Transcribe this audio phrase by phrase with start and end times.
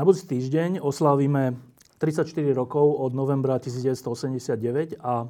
[0.00, 1.60] Na budúci týždeň oslávime
[2.00, 5.28] 34 rokov od novembra 1989 a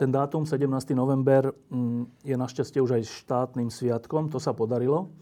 [0.00, 0.64] ten dátum 17.
[0.96, 5.12] november mm, je našťastie už aj štátnym sviatkom, to sa podarilo.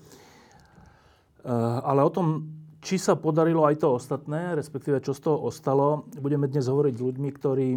[1.42, 1.50] Eh,
[1.82, 2.46] ale o tom,
[2.78, 7.02] či sa podarilo aj to ostatné, respektíve čo z toho ostalo, budeme dnes hovoriť s
[7.10, 7.68] ľuďmi, ktorí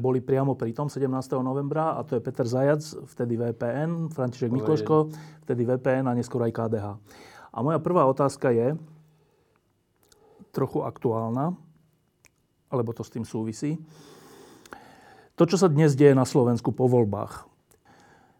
[0.00, 1.12] boli priamo pri tom 17.
[1.44, 5.12] novembra a to je Peter Zajac, vtedy VPN, František Mikloško,
[5.44, 6.86] vtedy VPN a neskôr aj KDH.
[7.52, 8.80] A moja prvá otázka je,
[10.50, 11.54] trochu aktuálna,
[12.70, 13.78] alebo to s tým súvisí.
[15.34, 17.48] To, čo sa dnes deje na Slovensku po voľbách.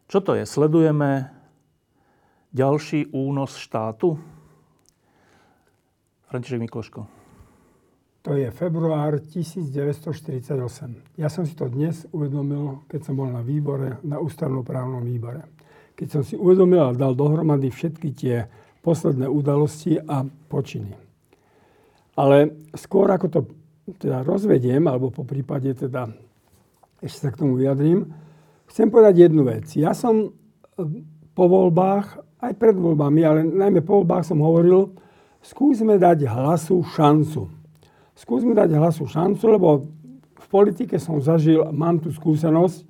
[0.05, 0.45] Čo to je?
[0.45, 1.33] Sledujeme
[2.53, 4.21] ďalší únos štátu?
[6.29, 7.01] František Mikloško.
[8.21, 11.17] To je február 1948.
[11.17, 15.49] Ja som si to dnes uvedomil, keď som bol na výbore, na ústavnoprávnom výbore.
[15.97, 18.45] Keď som si uvedomil a dal dohromady všetky tie
[18.85, 20.21] posledné udalosti a
[20.53, 21.10] počiny.
[22.21, 23.39] Ale skôr ako to
[23.97, 26.05] teda rozvediem, alebo po prípade teda
[27.01, 28.13] ešte sa k tomu vyjadrím,
[28.69, 29.65] chcem povedať jednu vec.
[29.73, 30.29] Ja som e,
[31.33, 34.93] po voľbách, aj pred voľbami, ale najmä po voľbách som hovoril,
[35.41, 37.49] skúsme dať hlasu šancu.
[38.13, 39.69] Skúsme dať hlasu šancu, lebo
[40.37, 42.85] v politike som zažil, mám tu skúsenosť,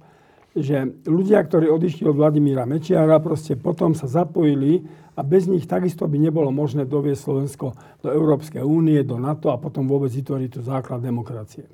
[0.51, 4.83] že ľudia, ktorí odišli od Vladimíra Mečiara, proste potom sa zapojili
[5.15, 9.61] a bez nich takisto by nebolo možné doviesť Slovensko do Európskej únie, do NATO a
[9.61, 11.71] potom vôbec vytvoriť tu základ demokracie.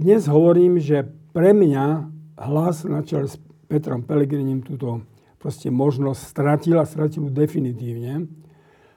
[0.00, 1.04] Dnes hovorím, že
[1.36, 2.08] pre mňa
[2.40, 3.36] hlas na čele s
[3.68, 5.04] Petrom Pelegrinim túto
[5.36, 8.28] proste možnosť stratil a stratil definitívne.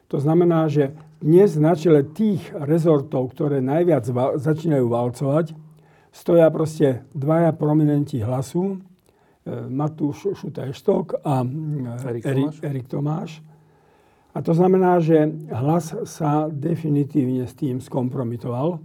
[0.08, 4.08] To znamená, že dnes na čele tých rezortov, ktoré najviac
[4.40, 5.56] začínajú valcovať,
[6.14, 8.78] stoja proste dvaja prominenti hlasu,
[9.44, 12.56] E, Matúš Šutaj-Štok a e, Erik Tomáš.
[12.64, 13.32] Erik Tomáš.
[14.34, 18.80] A to znamená, že hlas sa definitívne s tým skompromitoval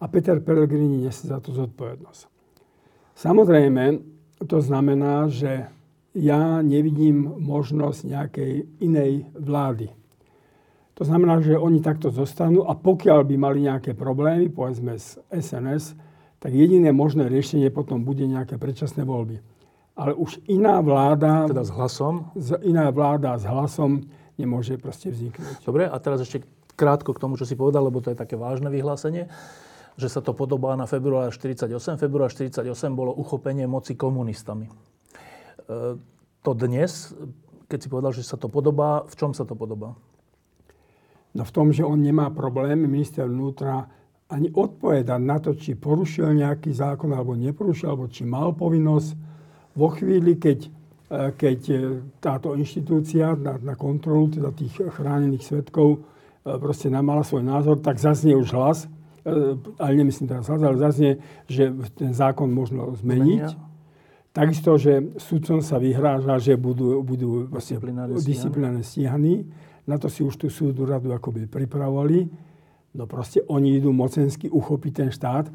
[0.00, 2.24] a Peter Pellegrini nesie za to zodpovednosť.
[3.14, 4.00] Samozrejme,
[4.48, 5.68] to znamená, že
[6.16, 9.92] ja nevidím možnosť nejakej inej vlády.
[10.96, 15.94] To znamená, že oni takto zostanú a pokiaľ by mali nejaké problémy, povedzme z SNS,
[16.42, 19.38] tak jediné možné riešenie potom bude nejaké predčasné voľby
[19.92, 21.48] ale už iná vláda...
[21.48, 22.32] Teda s hlasom?
[22.64, 24.08] Iná vláda s hlasom
[24.40, 25.60] nemôže proste vzniknúť.
[25.68, 28.72] Dobre, a teraz ešte krátko k tomu, čo si povedal, lebo to je také vážne
[28.72, 29.28] vyhlásenie,
[30.00, 31.68] že sa to podobá na február 48.
[32.00, 32.64] Február 48
[32.96, 34.72] bolo uchopenie moci komunistami.
[34.72, 34.74] E,
[36.40, 37.12] to dnes,
[37.68, 39.92] keď si povedal, že sa to podobá, v čom sa to podobá?
[41.36, 43.84] No v tom, že on nemá problém, minister vnútra
[44.32, 49.10] ani odpovedať na to, či porušil nejaký zákon alebo neporušil, alebo či mal povinnosť
[49.76, 50.70] vo chvíli, keď, e,
[51.36, 51.76] keď e,
[52.16, 55.98] táto inštitúcia na, na kontrolu teda tých chránených svetkov e,
[56.56, 58.88] proste namala svoj názor, tak zaznie už hlas,
[59.78, 63.46] ale nemyslím teraz hlas, ale zaznie, že ten zákon možno zmeniť.
[63.54, 63.70] Zmenia.
[64.32, 67.52] Takisto, že sudcom sa vyhráža, že budú, budú
[68.16, 69.44] disciplinárne stíhaní.
[69.84, 72.32] Na to si už tú súdu radu akoby pripravovali.
[72.92, 75.48] No proste oni idú mocensky uchopiť ten štát.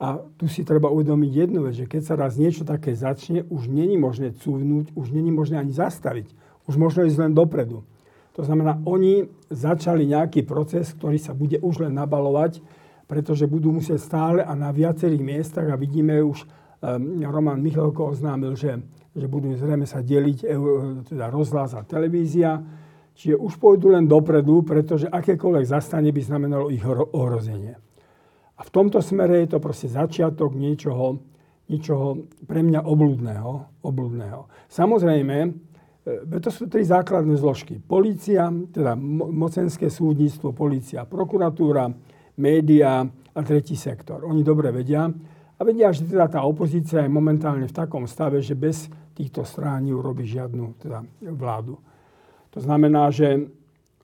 [0.00, 3.68] A tu si treba uvedomiť jednu vec, že keď sa raz niečo také začne, už
[3.68, 6.32] není možné cúvnuť, už není možné ani zastaviť.
[6.64, 7.84] Už možno ísť len dopredu.
[8.32, 12.64] To znamená, oni začali nejaký proces, ktorý sa bude už len nabalovať,
[13.04, 16.48] pretože budú musieť stále a na viacerých miestach a vidíme už,
[16.80, 18.80] um, Roman Michalko oznámil, že,
[19.12, 20.56] že budú zrejme sa deliť e,
[21.10, 22.62] teda rozhlas a televízia.
[23.20, 27.76] Čiže už pôjdu len dopredu, pretože akékoľvek zastane by znamenalo ich ohrozenie.
[28.56, 31.20] A v tomto smere je to proste začiatok niečoho,
[31.68, 33.76] niečoho pre mňa obludného.
[33.84, 34.48] obludného.
[34.72, 37.76] Samozrejme, e, to sú tri základné zložky.
[37.76, 38.96] Polícia, teda
[39.28, 41.92] mocenské súdnictvo, polícia, prokuratúra,
[42.40, 43.04] média
[43.36, 44.24] a tretí sektor.
[44.24, 48.56] Oni dobre vedia a vedia, že teda tá opozícia je momentálne v takom stave, že
[48.56, 51.04] bez týchto strán neurobi žiadnu teda,
[51.36, 51.76] vládu.
[52.50, 53.46] To znamená, že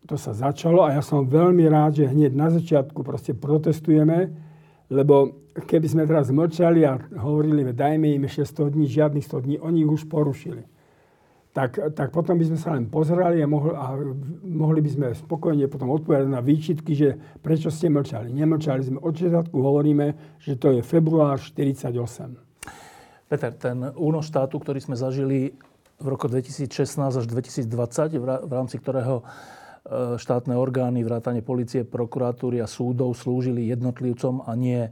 [0.07, 4.31] to sa začalo a ja som veľmi rád, že hneď na začiatku proste protestujeme,
[4.87, 9.57] lebo keby sme teraz mlčali a hovorili, dajme im ešte 100 dní, žiadnych 100 dní,
[9.59, 10.63] oni už porušili.
[11.57, 13.97] tak, tak potom by sme sa len pozerali a mohli, a
[14.45, 18.29] mohli by sme spokojne potom odpovedať na výčitky, že prečo ste mlčali.
[18.29, 19.01] Nemlčali sme.
[19.01, 21.97] Od začiatku hovoríme, že to je február 48.
[23.27, 25.57] Peter, ten únos štátu, ktorý sme zažili
[25.97, 26.69] v roku 2016
[27.01, 29.25] až 2020, v rámci ktorého e,
[30.21, 34.91] štátne orgány, vrátane policie, prokuratúry a súdov slúžili jednotlivcom a nie e,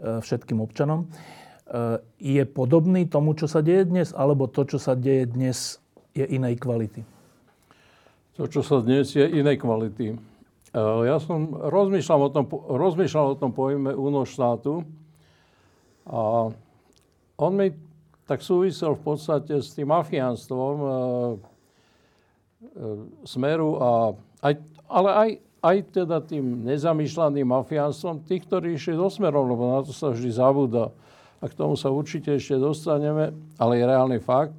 [0.00, 1.04] všetkým občanom.
[1.04, 5.84] E, je podobný tomu, čo sa deje dnes, alebo to, čo sa deje dnes,
[6.16, 7.04] je inej kvality?
[8.40, 10.16] To, čo sa dnes je inej kvality.
[10.78, 14.84] Ja som rozmýšľal o tom, rozmýšľal o tom pojme únos štátu
[16.04, 16.52] a
[17.40, 17.72] on mi
[18.28, 20.96] tak súvisel v podstate s tým mafiánstvom e, e,
[23.24, 23.88] smeru, a
[24.44, 24.54] aj,
[24.84, 25.30] ale aj,
[25.64, 30.28] aj teda tým nezamýšľaným mafiánstvom tých, ktorí išli do smerom, lebo na to sa vždy
[30.28, 30.92] zabúda.
[31.40, 34.52] A k tomu sa určite ešte dostaneme, ale je reálny fakt,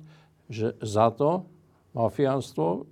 [0.49, 1.45] že za to
[1.93, 2.89] mafiánstvo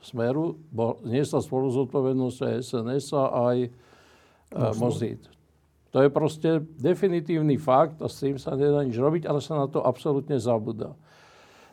[0.00, 5.20] Smeru bol, niesla spolu zodpovednosť aj SNS a aj uh, Mozit.
[5.90, 9.66] To je proste definitívny fakt a s tým sa nedá nič robiť, ale sa na
[9.66, 10.94] to absolútne zabúda.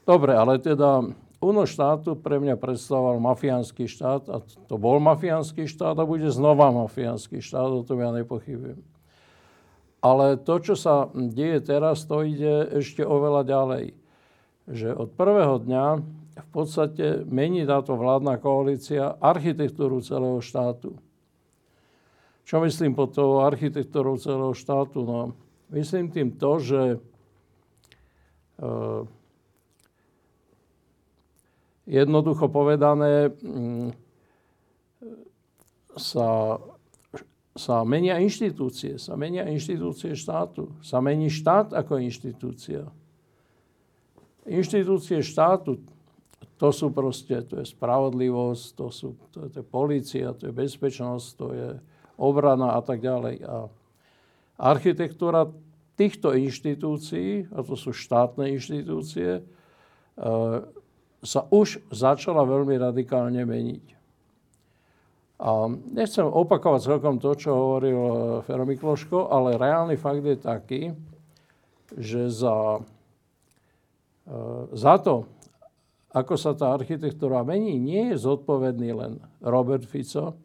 [0.09, 1.05] Dobre, ale teda
[1.37, 6.73] UNO štátu pre mňa predstavoval mafiánsky štát a to bol mafiánsky štát a bude znova
[6.73, 8.81] mafiánsky štát, o tom ja nepochybujem.
[10.01, 13.85] Ale to, čo sa deje teraz, to ide ešte oveľa ďalej
[14.67, 15.85] že od prvého dňa
[16.37, 20.99] v podstate mení táto vládna koalícia architektúru celého štátu.
[22.47, 25.03] Čo myslím pod tou architektúrou celého štátu?
[25.03, 25.35] No,
[25.75, 26.97] myslím tým to, že e,
[31.91, 33.91] jednoducho povedané mm,
[35.99, 36.63] sa,
[37.51, 42.87] sa menia inštitúcie, sa menia inštitúcie štátu, sa mení štát ako inštitúcia.
[44.47, 45.83] Inštitúcie štátu,
[46.55, 50.53] to sú proste, to je spravodlivosť, to, sú, to je, to je policia, to je
[50.55, 51.69] bezpečnosť, to je
[52.17, 53.45] obrana a tak ďalej.
[53.45, 53.69] A
[54.57, 55.47] architektúra
[55.97, 59.43] týchto inštitúcií, a to sú štátne inštitúcie, e,
[61.21, 63.85] sa už začala veľmi radikálne meniť.
[65.37, 68.13] A nechcem opakovať celkom to, čo hovoril e,
[68.45, 70.81] Fero Mikloško, ale reálny fakt je taký,
[71.97, 72.81] že za
[74.27, 74.35] E,
[74.75, 75.23] za to,
[76.11, 80.35] ako sa tá architektúra mení, nie je zodpovedný len Robert Fico,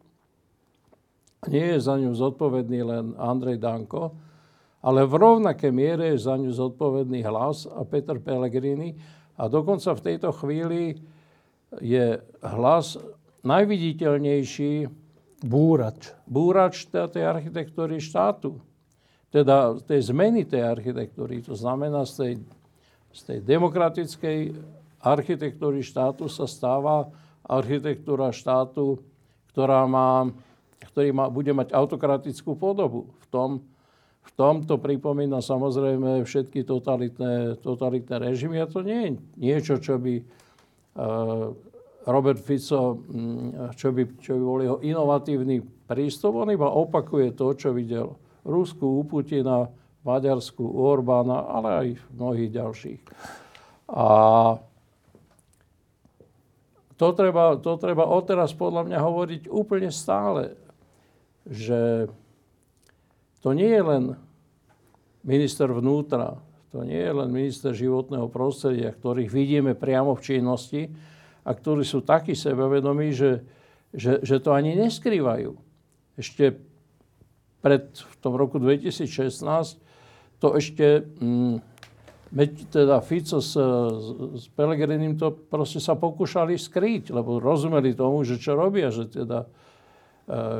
[1.49, 4.15] nie je za ňu zodpovedný len Andrej Danko,
[4.83, 8.95] ale v rovnaké miere je za ňu zodpovedný hlas a Peter Pellegrini.
[9.39, 10.99] A dokonca v tejto chvíli
[11.79, 12.99] je hlas
[13.47, 14.87] najviditeľnejší
[15.43, 18.59] búrač, búrač tej architektúry štátu.
[19.33, 21.41] Teda tej zmeny tej architektúry.
[21.47, 22.33] To znamená z tej
[23.13, 24.57] z tej demokratickej
[24.97, 27.13] architektúry štátu sa stáva
[27.45, 28.97] architektúra štátu,
[29.53, 30.33] ktorá má,
[30.89, 33.11] ktorý má, bude mať autokratickú podobu.
[33.23, 33.49] V tom,
[34.23, 39.99] v tom to pripomína samozrejme všetky totalitné, totalitné režimy a to nie je niečo, čo
[39.99, 41.51] by uh,
[42.03, 46.35] Robert Fico, mm, čo by, čo by bol jeho inovatívny prístup.
[46.35, 49.71] On iba opakuje to, čo videl v Rusku u Putina,
[50.03, 53.01] Maďarsku, u Orbána, ale aj mnohých ďalších.
[53.87, 54.05] A
[56.99, 60.59] to treba, to treba odteraz podľa mňa hovoriť úplne stále,
[61.47, 62.07] že
[63.43, 64.03] to nie je len
[65.23, 66.39] minister vnútra,
[66.71, 70.81] to nie je len minister životného prostredia, ktorých vidíme priamo v činnosti
[71.43, 73.43] a ktorí sú takí sebavedomí, že,
[73.93, 75.53] že, že to ani neskrývajú.
[76.17, 76.57] Ešte
[77.63, 79.79] pred v tom roku 2016
[80.43, 81.55] to ešte, mm,
[82.67, 83.55] teda Fico s,
[84.35, 89.47] s Pelegrinim to proste sa pokúšali skryť, lebo rozumeli tomu, že čo robia, že teda,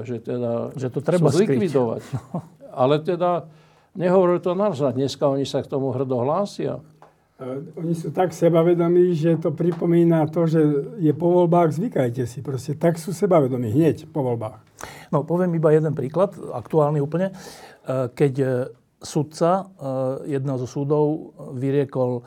[0.03, 2.01] že teda že to treba zlikvidovať.
[2.82, 3.48] Ale teda
[3.96, 4.98] nehovorili to narzad.
[4.98, 6.82] Dneska oni sa k tomu hrdo hlásia.
[7.39, 10.62] E, oni sú tak sebavedomí, že to pripomína to, že
[11.00, 12.43] je po voľbách, zvykajte si.
[12.43, 14.60] Proste tak sú sebavedomí hneď po voľbách.
[15.15, 17.32] No, poviem iba jeden príklad, aktuálny úplne.
[17.32, 18.67] E, keď
[19.03, 19.67] sudca
[20.24, 22.24] jedného zo súdov vyriekol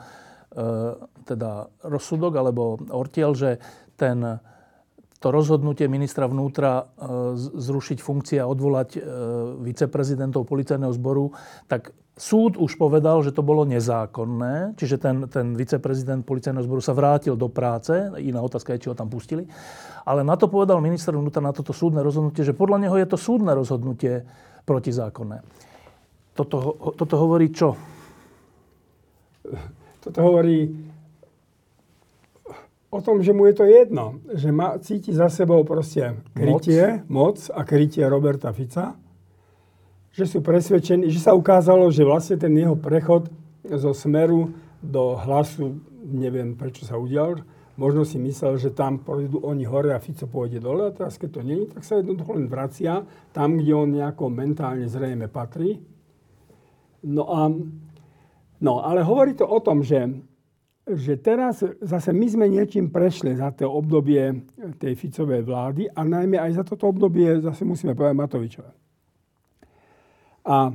[1.25, 3.57] teda rozsudok alebo ortiel, že
[3.97, 4.21] ten,
[5.17, 8.99] to rozhodnutie ministra vnútra eh, zrušiť funkcie a odvolať
[9.61, 11.33] viceprezidentov policajného zboru,
[11.65, 16.97] tak súd už povedal, že to bolo nezákonné, čiže ten, ten viceprezident policajného zboru sa
[16.97, 19.45] vrátil do práce, iná otázka je, či ho tam pustili,
[20.03, 23.17] ale na to povedal minister vnútra, na toto súdne rozhodnutie, že podľa neho je to
[23.21, 24.25] súdne rozhodnutie
[24.65, 25.45] protizákonné.
[26.33, 27.77] Toto, toto hovorí čo?
[30.01, 30.86] Toto hovorí
[32.87, 37.47] o tom, že mu je to jedno, že má, cíti za sebou proste krytie, moc.
[37.47, 38.95] moc a krytie Roberta Fica,
[40.11, 43.29] že sú presvedčení, že sa ukázalo, že vlastne ten jeho prechod
[43.67, 45.77] zo smeru do hlasu,
[46.07, 47.43] neviem prečo sa udial,
[47.77, 51.29] možno si myslel, že tam pôjdu oni hore a Fico pôjde dole a teraz keď
[51.29, 55.77] to nie tak sa jednoducho len vracia tam, kde on nejako mentálne zrejme patrí.
[57.05, 57.53] No a
[58.57, 60.09] No, ale hovorí to o tom, že,
[60.87, 64.47] že teraz zase my sme niečím prešli za to obdobie
[64.79, 68.71] tej Ficovej vlády a najmä aj za toto obdobie zase musíme povedať Matovičové.
[70.47, 70.71] A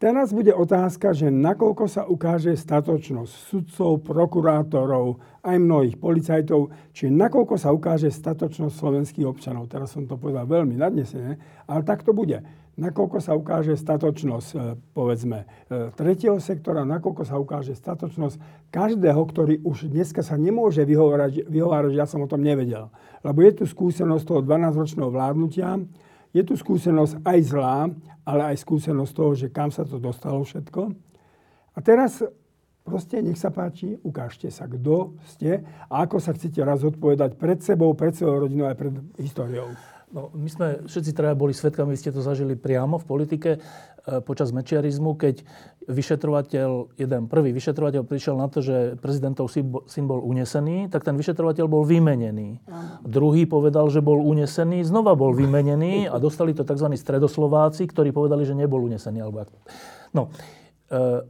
[0.00, 7.60] teraz bude otázka, že nakoľko sa ukáže statočnosť sudcov, prokurátorov, aj mnohých policajtov, či nakoľko
[7.60, 9.68] sa ukáže statočnosť slovenských občanov.
[9.68, 11.36] Teraz som to povedal veľmi nadnesene,
[11.68, 14.58] ale tak to bude nakoľko sa ukáže statočnosť, e,
[14.94, 21.46] povedzme, e, tretieho sektora, nakoľko sa ukáže statočnosť každého, ktorý už dneska sa nemôže vyhovárať,
[21.46, 22.90] vyhovárať ja som o tom nevedel.
[23.22, 25.78] Lebo je tu skúsenosť toho 12-ročného vládnutia,
[26.34, 27.78] je tu skúsenosť aj zlá,
[28.26, 30.90] ale aj skúsenosť toho, že kam sa to dostalo všetko.
[31.74, 32.26] A teraz
[32.82, 37.62] proste nech sa páči, ukážte sa, kto ste a ako sa chcete raz odpovedať pred
[37.62, 39.72] sebou, pred svojou rodinou aj pred históriou.
[40.14, 43.60] No, my sme všetci traja boli svetkami, vy ste to zažili priamo v politike e,
[44.22, 45.42] počas mečiarizmu, keď
[45.90, 51.66] vyšetrovateľ, jeden prvý vyšetrovateľ prišiel na to, že prezidentov syn bol unesený, tak ten vyšetrovateľ
[51.66, 52.62] bol vymenený.
[53.02, 56.94] Druhý povedal, že bol unesený, znova bol vymenený a dostali to tzv.
[56.94, 59.18] stredoslováci, ktorí povedali, že nebol unesený.
[59.18, 59.50] Alebo...
[60.14, 60.30] No,
[60.94, 61.26] e,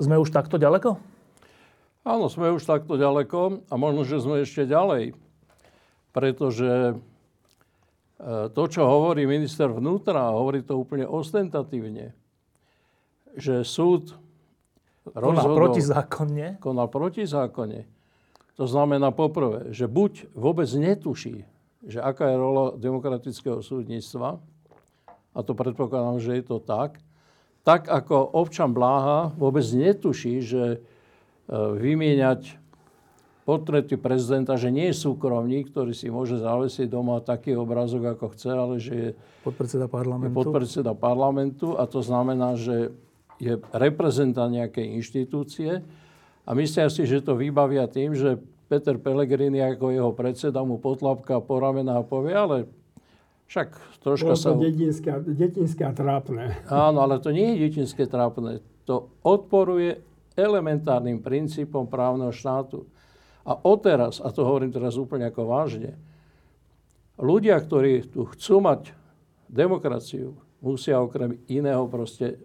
[0.00, 0.96] sme už takto ďaleko?
[2.08, 5.12] Áno, sme už takto ďaleko a možno, že sme ešte ďalej.
[6.16, 6.96] Pretože
[8.26, 12.10] to, čo hovorí minister vnútra, hovorí to úplne ostentatívne,
[13.38, 14.18] že súd
[15.14, 16.58] konal protizákonne.
[16.58, 17.86] Konal protizákonne.
[18.58, 21.46] To znamená poprvé, že buď vôbec netuší,
[21.86, 24.42] že aká je rola demokratického súdnictva,
[25.30, 26.98] a to predpokladám, že je to tak,
[27.62, 30.78] tak ako občan Bláha vôbec netuší, že e,
[31.54, 32.58] vymieňať
[33.48, 38.50] portréty prezidenta, že nie je súkromník, ktorý si môže zavesiť doma taký obrazok, ako chce,
[38.52, 39.08] ale že je
[39.40, 40.28] podpredseda parlamentu.
[40.28, 42.92] Je podpredseda parlamentu a to znamená, že
[43.40, 45.80] je reprezentant nejakej inštitúcie
[46.44, 48.36] a myslia si, že to vybavia tým, že
[48.68, 52.68] Peter Pellegrini ako jeho predseda mu potlapka po ramena a povie, ale
[53.48, 54.52] však troška sa...
[54.52, 56.52] to detinské, detinské a trápne.
[56.68, 58.60] Áno, ale to nie je detinské trápne.
[58.84, 60.04] To odporuje
[60.36, 62.84] elementárnym princípom právneho štátu.
[63.46, 65.98] A odteraz, a to hovorím teraz úplne ako vážne,
[67.18, 68.94] ľudia, ktorí tu chcú mať
[69.50, 72.38] demokraciu, musia okrem iného proste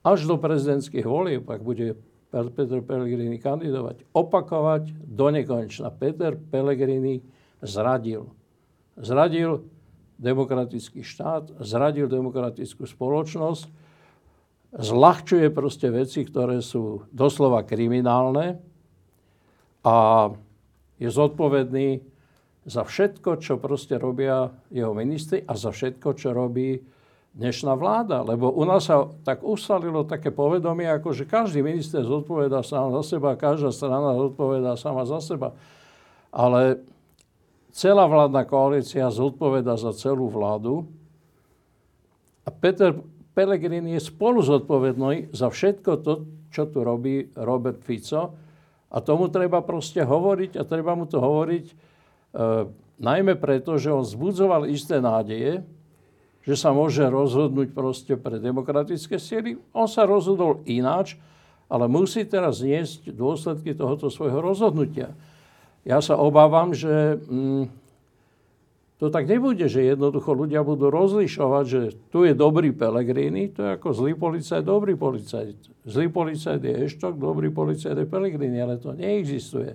[0.00, 1.98] až do prezidentských volieb, ak bude
[2.30, 5.90] Peter Pellegrini kandidovať, opakovať do nekonečna.
[5.90, 7.20] Peter Pellegrini
[7.58, 8.30] zradil.
[8.94, 9.66] Zradil
[10.20, 13.66] demokratický štát, zradil demokratickú spoločnosť,
[14.70, 18.62] zľahčuje proste veci, ktoré sú doslova kriminálne,
[19.84, 20.28] a
[21.00, 22.04] je zodpovedný
[22.68, 26.76] za všetko, čo proste robia jeho ministri a za všetko, čo robí
[27.32, 28.20] dnešná vláda.
[28.20, 33.16] Lebo u nás sa tak usalilo také povedomie, ako že každý minister zodpovedá sám za
[33.16, 35.56] seba, každá strana zodpovedá sama za seba.
[36.28, 36.84] Ale
[37.72, 40.84] celá vládna koalícia zodpoveda za celú vládu
[42.44, 42.92] a Peter
[43.30, 46.12] Pellegrini je spolu zodpovedný za všetko to,
[46.50, 48.34] čo tu robí Robert Fico
[48.90, 51.74] a tomu treba proste hovoriť a treba mu to hovoriť e,
[52.98, 55.62] najmä preto, že on zbudzoval isté nádeje,
[56.42, 59.62] že sa môže rozhodnúť proste pre demokratické síly.
[59.70, 61.14] On sa rozhodol ináč,
[61.70, 65.14] ale musí teraz zniesť dôsledky tohoto svojho rozhodnutia.
[65.86, 67.79] Ja sa obávam, že mm,
[69.00, 71.80] to tak nebude, že jednoducho ľudia budú rozlišovať, že
[72.12, 75.56] tu je dobrý Pelegrini, to je ako zlý policajt, dobrý policajt.
[75.88, 79.72] Zlý policajt je Eštok, dobrý policajt je Pelegrini, ale to neexistuje.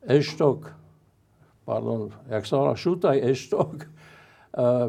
[0.00, 0.72] Eštok,
[1.68, 4.88] pardon, jak sa volá, Šutaj Eštok, uh,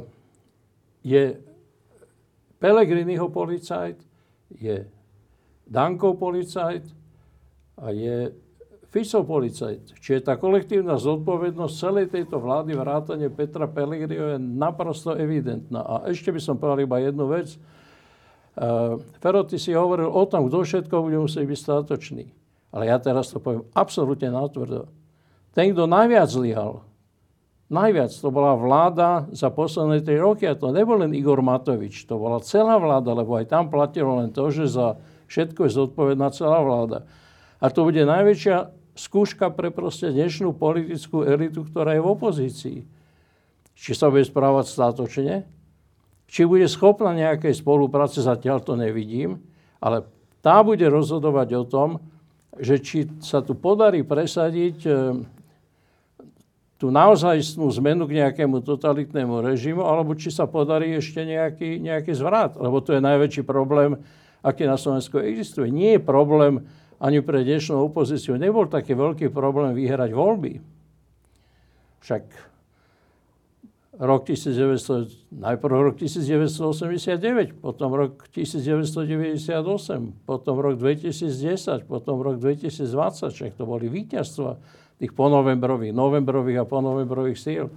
[1.04, 1.36] je
[2.64, 4.00] Pelegriniho policajt,
[4.56, 4.88] je
[5.68, 6.88] Dankov policajt
[7.76, 8.32] a je
[8.96, 10.00] Fico policajt.
[10.00, 15.84] Čiže tá kolektívna zodpovednosť celej tejto vlády vrátane Petra Pellegrino je naprosto evidentná.
[15.84, 17.60] A ešte by som povedal iba jednu vec.
[18.56, 22.32] Uh, Fero, ty si hovoril o tom, kto všetko bude musieť byť statočný.
[22.72, 24.88] Ale ja teraz to poviem absolútne natvrdo.
[25.52, 26.88] Ten, kto najviac zlyhal,
[27.68, 32.16] najviac to bola vláda za posledné 3 roky a to nebol len Igor Matovič, to
[32.16, 34.96] bola celá vláda, lebo aj tam platilo len to, že za
[35.28, 37.04] všetko je zodpovedná celá vláda.
[37.60, 42.80] A to bude najväčšia skúška pre proste dnešnú politickú elitu, ktorá je v opozícii.
[43.76, 45.44] Či sa bude správať státočne,
[46.26, 49.44] či bude schopná nejakej spolupráce, zatiaľ to nevidím,
[49.84, 50.08] ale
[50.40, 51.90] tá bude rozhodovať o tom,
[52.56, 54.92] že či sa tu podarí presadiť e,
[56.80, 62.56] tú naozajstnú zmenu k nejakému totalitnému režimu, alebo či sa podarí ešte nejaký, nejaký zvrat.
[62.56, 64.00] Lebo to je najväčší problém,
[64.40, 65.68] aký na Slovensku existuje.
[65.68, 66.64] Nie je problém
[67.00, 68.40] ani pre dnešnú opozíciu.
[68.40, 70.54] Nebol taký veľký problém vyhrať voľby.
[72.06, 72.24] Však
[74.00, 83.52] rok 1900, najprv rok 1989, potom rok 1998, potom rok 2010, potom rok 2020, však
[83.56, 84.60] to boli víťazstva
[85.00, 87.68] tých ponovembrových, novembrových a ponovembrových síl.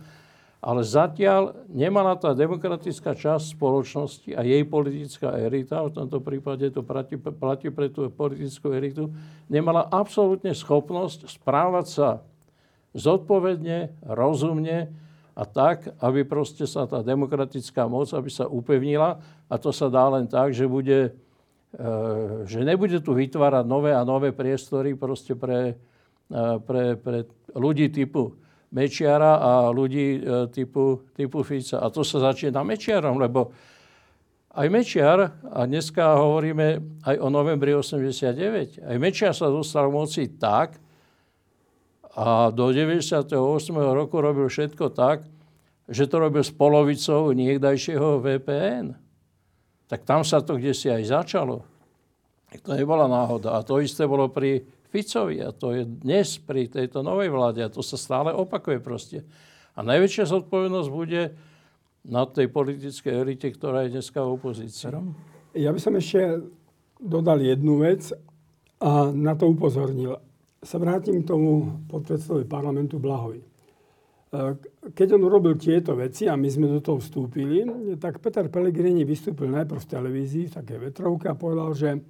[0.58, 6.82] Ale zatiaľ nemala tá demokratická časť spoločnosti a jej politická elita, v tomto prípade to
[6.82, 9.14] platí, platí pre tú politickú elitu,
[9.46, 12.08] nemala absolútne schopnosť správať sa
[12.90, 14.90] zodpovedne, rozumne
[15.38, 20.10] a tak, aby proste sa tá demokratická moc, aby sa upevnila a to sa dá
[20.10, 21.14] len tak, že bude,
[21.70, 21.88] e,
[22.50, 25.78] že nebude tu vytvárať nové a nové priestory proste pre,
[26.66, 28.34] pre, pre ľudí typu
[28.68, 31.80] Mečiara a ľudí e, typu, typu Fica.
[31.80, 33.52] A to sa začína Mečiarom, lebo
[34.52, 40.76] aj Mečiar, a dneska hovoríme aj o novembri 89, aj Mečiar sa dostal moci tak,
[42.18, 43.30] a do 98.
[43.78, 45.22] roku robil všetko tak,
[45.86, 48.98] že to robil s polovicou niekdajšieho VPN.
[49.86, 51.62] Tak tam sa to kde si aj začalo.
[52.66, 53.54] To nebola náhoda.
[53.54, 57.72] A to isté bolo pri Ficovi a to je dnes pri tejto novej vláde a
[57.72, 59.20] to sa stále opakuje proste.
[59.76, 61.36] A najväčšia zodpovednosť bude
[62.08, 64.88] na tej politickej elite, ktorá je dneska v opozícii.
[65.52, 66.40] Ja by som ešte
[66.96, 68.08] dodal jednu vec
[68.80, 70.18] a na to upozornil.
[70.64, 73.38] Sa vrátim k tomu podpredsedovi parlamentu Blahovi.
[73.38, 73.46] E,
[74.90, 77.62] keď on urobil tieto veci a my sme do toho vstúpili,
[78.02, 82.02] tak Peter Pellegrini vystúpil najprv v televízii, v také vetrovke a povedal, že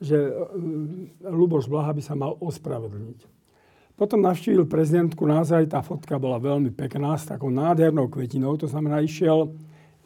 [0.00, 0.32] že e,
[1.28, 3.28] Luboš Blaha by sa mal ospravedlniť.
[4.00, 9.04] Potom navštívil prezidentku, naozaj tá fotka bola veľmi pekná, s takou nádhernou kvetinou, to znamená,
[9.04, 9.52] išiel,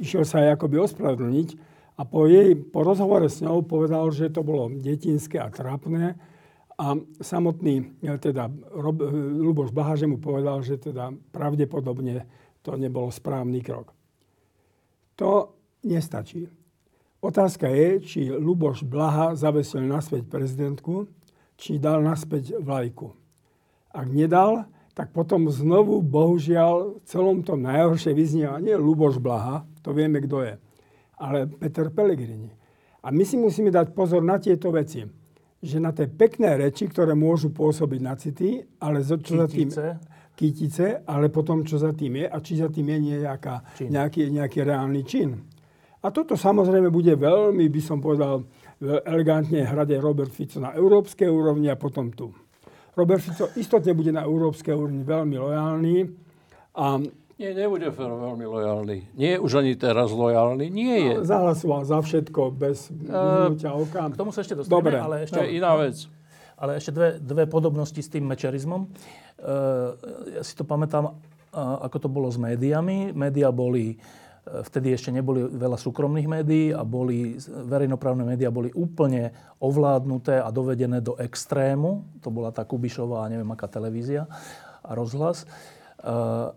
[0.02, 1.48] išiel sa aj akoby ospravedlniť
[1.94, 6.18] a po, jej, po rozhovore s ňou povedal, že to bolo detinské a trápne
[6.74, 9.06] a samotný, e, teda Rob, e,
[9.38, 12.26] Luboš Blaha, že mu povedal, že teda pravdepodobne
[12.66, 13.94] to nebolo správny krok.
[15.22, 15.54] To
[15.86, 16.50] nestačí.
[17.24, 21.08] Otázka je, či Luboš Blaha zavesil naspäť prezidentku,
[21.56, 23.16] či dal naspäť vlajku.
[23.96, 29.96] Ak nedal, tak potom znovu, bohužiaľ, v celom tom najhoršie vyznieva nie Luboš Blaha, to
[29.96, 30.54] vieme, kto je,
[31.16, 32.52] ale Peter Pellegrini.
[33.00, 35.08] A my si musíme dať pozor na tieto veci.
[35.64, 39.72] Že na tie pekné reči, ktoré môžu pôsobiť na city, ale čo za tým...
[40.34, 44.66] Kytice, ale potom čo za tým je a či za tým je nejaká, nejaký, nejaký
[44.66, 45.53] reálny čin.
[46.04, 48.44] A toto samozrejme bude veľmi, by som povedal,
[49.08, 52.28] elegantne hrať aj Robert Fico na európskej úrovni a potom tu.
[52.92, 55.94] Robert Fico istotne bude na európskej úrovni veľmi lojálny.
[56.76, 57.00] A
[57.34, 58.96] nie, nebude veľmi lojálny.
[59.18, 60.70] Nie je už ani teraz lojálny.
[60.70, 61.14] Nie je.
[61.18, 64.06] No, zahlasoval za všetko bez vyhnutia uh, oka.
[64.12, 64.96] K tomu sa ešte dostaneme, Dobre.
[65.02, 65.34] ale ešte...
[65.34, 66.06] To je iná vec.
[66.54, 68.86] Ale ešte dve, dve podobnosti s tým mečerizmom.
[68.86, 69.98] Uh,
[70.30, 73.10] ja si to pamätám, uh, ako to bolo s médiami.
[73.10, 73.98] Média boli
[74.44, 81.00] Vtedy ešte neboli veľa súkromných médií a boli, verejnoprávne médiá boli úplne ovládnuté a dovedené
[81.00, 82.20] do extrému.
[82.20, 84.28] To bola tá Kubišová a neviem aká televízia
[84.84, 85.48] a rozhlas.
[86.04, 86.48] Eh,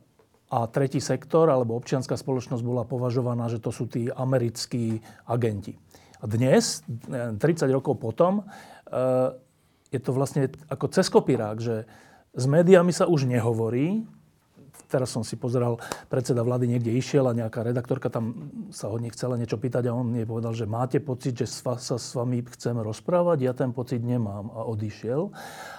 [0.47, 5.76] a tretí sektor, alebo občianská spoločnosť bola považovaná, že to sú tí americkí agenti.
[6.19, 7.39] A dnes, 30
[7.71, 9.32] rokov potom, eh,
[9.91, 11.88] je to vlastne ako cez kopírák, že
[12.36, 14.04] s médiami sa už nehovorí,
[14.88, 19.36] teraz som si pozeral, predseda vlády niekde išiel a nejaká redaktorka tam sa ho nechcela
[19.36, 23.38] niečo pýtať a on jej povedal, že máte pocit, že sa s vami chcem rozprávať,
[23.43, 25.30] ja ten pocit nemám a odišiel.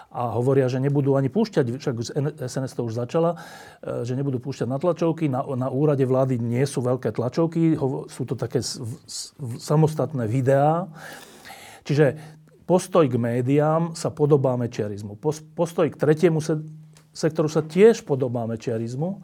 [0.09, 1.95] A hovoria, že nebudú ani púšťať, však
[2.49, 3.37] SNS to už začala,
[3.85, 5.29] e, že nebudú púšťať na tlačovky.
[5.29, 7.77] Na, na úrade vlády nie sú veľké tlačovky,
[8.09, 8.65] sú to také
[9.61, 10.89] samostatné videá.
[11.85, 12.17] Čiže
[12.65, 15.21] postoj k médiám sa podobá mečerizmu.
[15.57, 16.41] Postoj k tretiemu
[17.19, 19.19] sektoru sa tiež podobá mečiarizmu.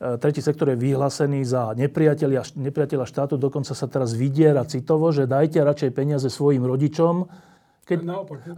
[0.00, 5.28] E, tretí sektor je vyhlásený za nepriateľa, nepriateľa štátu, dokonca sa teraz vydiera citovo, že
[5.28, 7.28] dajte radšej peniaze svojim rodičom.
[7.84, 8.00] Keď,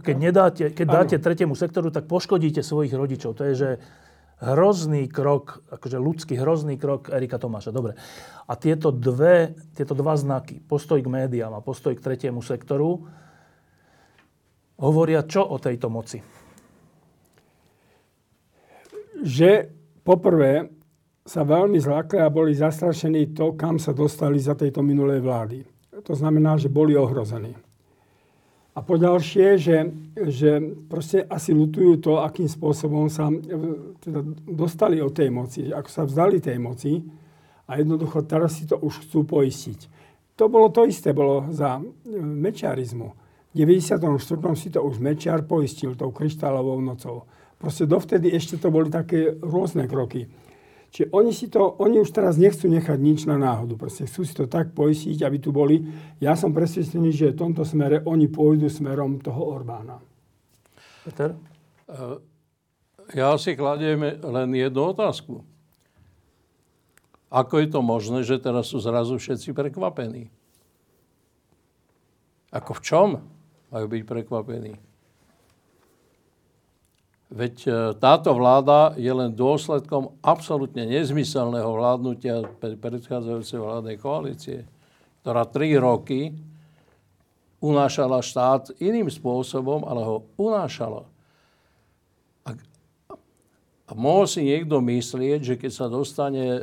[0.07, 3.35] keď, nedáte, keď dáte tretiemu sektoru, tak poškodíte svojich rodičov.
[3.35, 3.69] To je, že
[4.39, 7.73] hrozný krok, akože ľudský hrozný krok Erika Tomáša.
[7.73, 7.97] Dobre.
[8.47, 13.03] A tieto, dve, tieto dva znaky, postoj k médiám a postoj k tretiemu sektoru,
[14.77, 16.21] hovoria čo o tejto moci?
[19.23, 19.69] Že
[20.05, 20.69] poprvé
[21.27, 25.59] sa veľmi zlakli a boli zastrašení to, kam sa dostali za tejto minulej vlády.
[26.07, 27.51] To znamená, že boli ohrození.
[28.77, 29.77] A poďalšie, že,
[30.29, 33.41] že proste asi lutujú to, akým spôsobom sa e,
[33.97, 37.01] teda dostali od tej moci, ako sa vzdali tej moci
[37.65, 39.79] a jednoducho teraz si to už chcú poistiť.
[40.37, 41.83] To bolo to isté, bolo za e,
[42.21, 43.09] mečiarizmu.
[43.49, 43.97] V 94.
[44.53, 47.25] si to už Mečiar poistil tou kryštálovou nocou.
[47.57, 50.29] Proste dovtedy ešte to boli také rôzne kroky.
[50.87, 53.75] Čiže oni, si to, oni už teraz nechcú nechať nič na náhodu.
[53.75, 55.83] Proste chcú si to tak poistiť, aby tu boli.
[56.23, 59.99] Ja som presvedčený, že v tomto smere oni pôjdu smerom toho Orbána.
[61.03, 61.35] Peter?
[61.91, 62.17] Eh,
[63.19, 65.43] ja si kladiem len jednu otázku.
[67.27, 70.31] Ako je to možné, že teraz sú zrazu všetci prekvapení?
[72.55, 73.09] Ako v čom
[73.67, 74.79] majú byť prekvapení?
[77.27, 84.63] Veď e, táto vláda je len dôsledkom absolútne nezmyselného vládnutia predchádzajúcej vládnej koalície,
[85.23, 86.31] ktorá tri roky
[87.59, 91.03] unášala štát iným spôsobom, ale ho unášala.
[92.47, 92.55] A,
[93.87, 96.61] a mohol si niekto myslieť, že keď sa dostane e,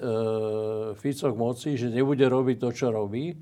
[0.97, 3.37] Fico k moci, že nebude robiť to, čo robí.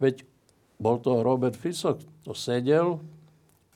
[0.00, 0.24] Veď
[0.80, 2.96] bol to Robert Fico, to sedel,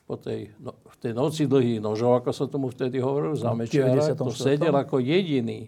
[0.09, 4.29] po tej, no, tej noci dlhých nožov, ako sa tomu vtedy hovoril, za Mečiara, to
[4.29, 5.65] sedel ako jediný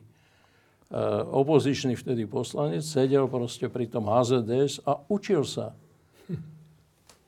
[0.94, 5.74] uh, opozičný vtedy poslanec, sedel proste pri tom HZDS a učil sa.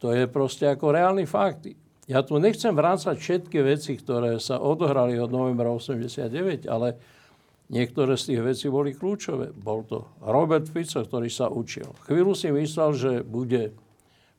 [0.04, 1.65] To je proste ako reálny fakt.
[2.06, 6.94] Ja tu nechcem vrácať všetky veci, ktoré sa odohrali od novembra 89, ale
[7.74, 9.50] niektoré z tých vecí boli kľúčové.
[9.58, 11.89] Bol to Robert Fico, ktorý sa učil.
[12.06, 13.74] Chvíľu si myslel, že bude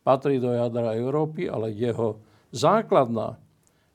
[0.06, 2.22] patriť do jadra Európy, ale jeho
[2.54, 3.34] základná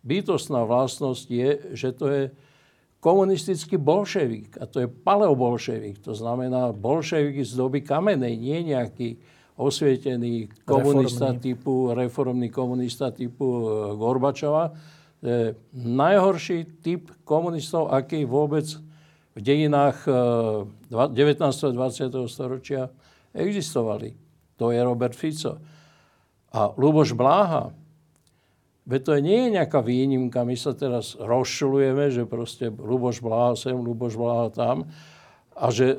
[0.02, 2.24] bytostná vlastnosť je, že to je
[3.02, 6.06] komunistický bolševík a to je paleobolševík.
[6.06, 9.18] To znamená bolševík z doby kamenej, nie nejaký
[9.58, 11.42] osvietený komunista reformný.
[11.42, 13.64] typu, reformný komunista typu e,
[13.98, 14.74] Gorbačova.
[15.22, 18.66] Je najhorší typ komunistov, aký vôbec
[19.32, 20.04] v dejinách
[20.90, 21.40] 19.
[21.40, 22.10] a 20.
[22.28, 22.90] storočia
[23.32, 24.18] existovali.
[24.60, 25.62] To je Robert Fico.
[26.52, 27.72] A Luboš Bláha,
[28.82, 30.42] Veď to nie je nejaká výnimka.
[30.42, 34.90] My sa teraz rozšľujeme, že proste Luboš Bláha sem, Luboš Bláha tam.
[35.54, 35.98] A že e,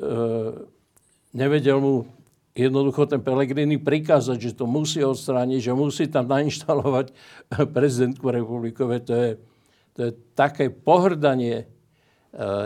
[1.31, 2.11] nevedel mu
[2.59, 7.14] jednoducho ten Pelegrini prikázať, že to musí odstrániť, že musí tam nainštalovať
[7.77, 8.99] prezidentku republikové.
[9.07, 9.31] To je,
[9.95, 11.66] to je také pohrdanie e,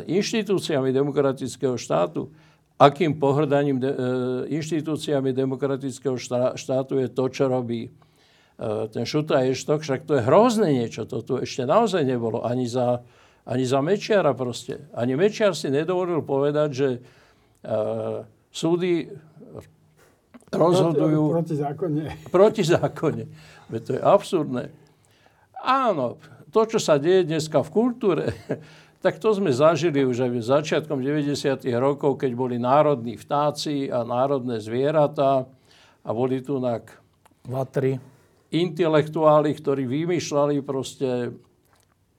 [0.08, 2.32] inštitúciami demokratického štátu.
[2.80, 3.96] Akým pohrdaním de, e,
[4.56, 6.16] inštitúciami demokratického
[6.56, 7.92] štátu je to, čo robí
[8.56, 13.04] ten Šuta Eštok, však to je hrozné niečo, to tu ešte naozaj nebolo ani za,
[13.44, 14.88] ani za Mečiara proste.
[14.96, 19.12] Ani Mečiar si nedovolil povedať, že uh, súdy
[20.48, 21.36] rozhodujú...
[21.36, 22.02] Proti zákone.
[22.32, 23.24] Proti zákone.
[23.68, 24.64] Veď to je absurdné.
[25.60, 26.16] Áno,
[26.48, 28.24] to, čo sa deje dneska v kultúre,
[29.04, 31.60] tak to sme zažili už aj začiatkom 90.
[31.76, 35.44] rokov, keď boli národní vtáci a národné zvieratá
[36.00, 36.80] a boli tu na...
[37.44, 38.15] Vatry
[38.54, 41.34] intelektuáli, ktorí vymýšľali proste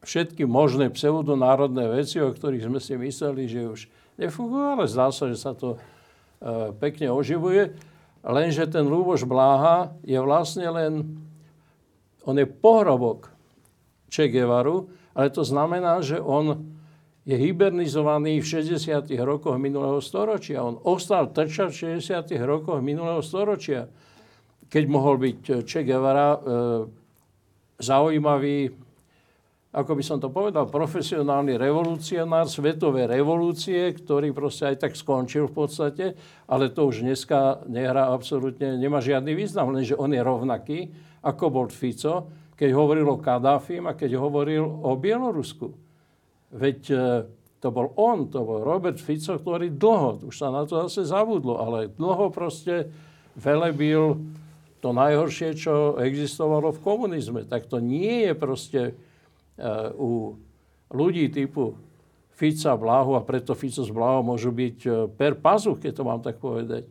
[0.04, 3.80] všetky možné pseudonárodné veci, o ktorých sme si mysleli, že už
[4.20, 5.78] nefungujú, ale zdá sa, že sa to e,
[6.80, 7.76] pekne oživuje.
[8.24, 10.94] Lenže ten Lúboš Bláha je vlastne len,
[12.28, 13.32] on je pohrobok
[14.12, 16.76] Che Guevaru, ale to znamená, že on
[17.28, 19.12] je hibernizovaný v 60.
[19.20, 20.64] rokoch minulého storočia.
[20.64, 22.32] On ostal trčať v 60.
[22.48, 23.92] rokoch minulého storočia
[24.68, 26.40] keď mohol byť eh, Che Guevara e,
[27.78, 28.74] zaujímavý,
[29.70, 35.54] ako by som to povedal, profesionálny revolucionár svetovej revolúcie, ktorý proste aj tak skončil v
[35.54, 36.06] podstate,
[36.50, 40.80] ale to už dneska nehrá absolútne, nemá žiadny význam, lenže on je rovnaký,
[41.22, 42.26] ako bol Fico,
[42.58, 45.70] keď hovoril o Kadáfim a keď hovoril o Bielorusku.
[46.58, 46.98] Veď e,
[47.62, 51.62] to bol on, to bol Robert Fico, ktorý dlho, už sa na to zase zabudlo,
[51.62, 52.90] ale dlho proste
[53.38, 54.18] velebil
[54.80, 57.42] to najhoršie, čo existovalo v komunizme.
[57.46, 60.38] Tak to nie je proste uh, u
[60.94, 61.78] ľudí typu
[62.38, 66.22] Fica, Blahu a preto Fico s Blahom môžu byť uh, per pazuch, keď to mám
[66.22, 66.86] tak povedať.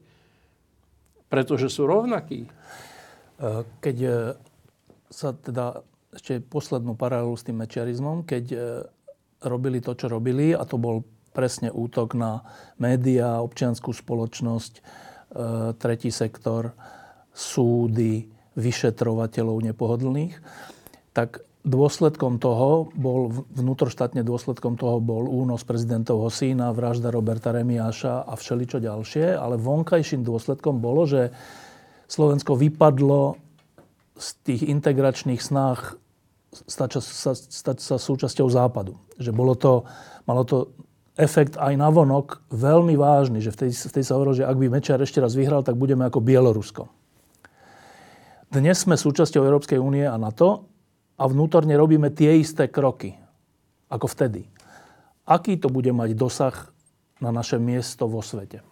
[1.27, 2.47] Pretože sú rovnakí.
[2.47, 2.51] E,
[3.83, 3.97] keď
[5.11, 5.83] sa teda
[6.15, 8.55] ešte poslednú paralelu s tým mečiarizmom, keď
[9.43, 11.03] robili to, čo robili, a to bol
[11.35, 12.47] presne útok na
[12.79, 14.81] médiá, občianskú spoločnosť,
[15.77, 16.73] tretí sektor,
[17.37, 20.41] súdy, vyšetrovateľov nepohodlných,
[21.13, 28.33] tak dôsledkom toho bol, vnútroštátne dôsledkom toho bol únos prezidentovho syna, vražda Roberta Remiáša a
[28.39, 31.35] všeličo ďalšie, ale vonkajším dôsledkom bolo, že
[32.09, 33.37] Slovensko vypadlo
[34.17, 36.01] z tých integračných snách
[36.65, 38.97] stať sa, stať sa súčasťou západu.
[39.21, 39.85] Že bolo to,
[40.25, 40.73] malo to
[41.19, 45.03] efekt aj na vonok veľmi vážny, že vtedy, vtedy sa hovorilo, že ak by Mečiar
[45.03, 46.89] ešte raz vyhral, tak budeme ako Bielorusko.
[48.57, 50.65] Dnes sme súčasťou Európskej únie a NATO
[51.21, 53.13] a vnútorne robíme tie isté kroky
[53.93, 54.49] ako vtedy.
[55.29, 56.57] Aký to bude mať dosah
[57.21, 58.65] na naše miesto vo svete?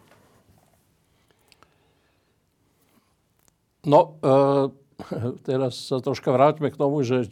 [3.84, 4.32] No, e,
[5.52, 7.28] teraz sa troška vráťme k tomu, že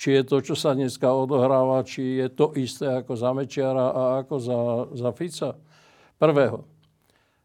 [0.00, 4.02] či je to, čo sa dneska odohráva, či je to isté ako za Mečiara a
[4.24, 4.60] ako za,
[4.96, 5.60] za Fica
[6.16, 6.64] prvého.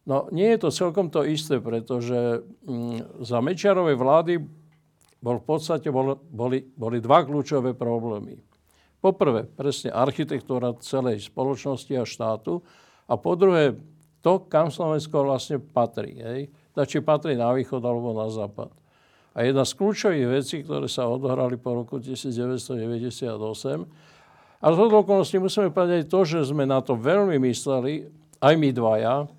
[0.05, 4.33] No, nie je to celkom to isté, pretože mm, za Mečiarovej vlády
[5.17, 8.37] bol v podstate bol, boli, boli dva kľúčové problémy.
[9.01, 12.61] Poprvé, presne architektúra celej spoločnosti a štátu
[13.09, 13.73] a po druhé,
[14.21, 16.17] to, kam Slovensko vlastne patrí.
[16.21, 16.53] Hej?
[16.73, 18.69] Či patrí na východ alebo na západ.
[19.35, 23.25] A jedna z kľúčových vecí, ktoré sa odohrali po roku 1998,
[24.65, 28.09] a z okolností musíme povedať to, že sme na to veľmi mysleli,
[28.41, 29.29] aj my dvaja.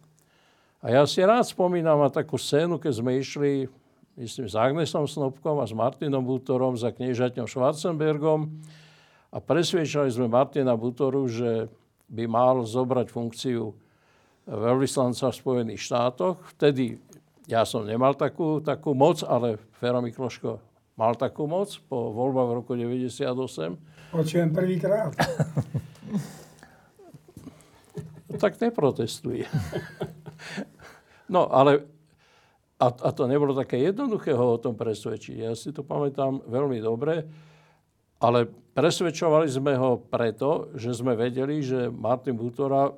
[0.85, 3.65] A ja si rád spomínam na takú scénu, keď sme išli
[4.17, 8.49] myslím, s Agnesom Snobkom a s Martinom Butorom za kniežaťom Schwarzenbergom
[9.29, 11.69] a presviečali sme Martina Butoru, že
[12.09, 13.77] by mal zobrať funkciu
[14.47, 16.41] veľvyslanca v Spojených štátoch.
[16.57, 16.97] Vtedy
[17.51, 20.59] ja som nemal takú, takú moc, ale Fero Mikloško
[20.97, 24.17] mal takú moc po voľbách v roku 1998.
[24.17, 25.13] Počujem prvýkrát.
[28.43, 29.45] tak neprotestuj.
[31.35, 31.87] no, ale
[32.77, 35.37] a, a to nebolo také jednoduché ho o tom presvedčiť.
[35.49, 37.25] Ja si to pamätám veľmi dobre,
[38.21, 42.93] ale presvedčovali sme ho preto, že sme vedeli, že Martin Butora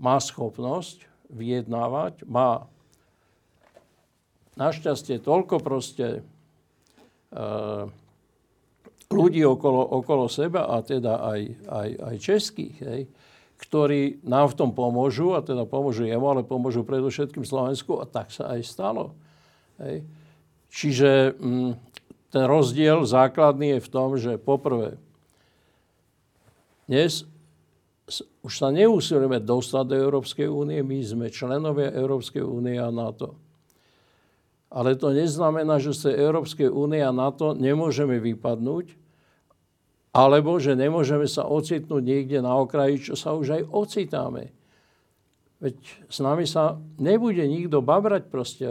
[0.00, 2.64] má schopnosť vyjednávať, má
[4.56, 6.22] našťastie toľko proste e,
[9.12, 13.02] ľudí okolo, okolo seba a teda aj, aj, aj českých, hej,
[13.60, 18.32] ktorí nám v tom pomôžu, a teda pomôžu jemu, ale pomôžu predovšetkým Slovensku a tak
[18.32, 19.12] sa aj stalo.
[19.76, 20.02] Hej.
[20.72, 21.72] Čiže m, mm,
[22.30, 24.96] ten rozdiel základný je v tom, že poprvé,
[26.86, 27.28] dnes
[28.42, 33.38] už sa neusilujeme dostať do Európskej únie, my sme členovia Európskej únie a NATO.
[34.70, 38.94] Ale to neznamená, že sa Európskej únie a NATO nemôžeme vypadnúť,
[40.10, 44.50] alebo že nemôžeme sa ocitnúť niekde na okraji, čo sa už aj ocitáme.
[45.62, 45.76] Veď
[46.08, 48.64] s nami sa nebude nikto babrať proste.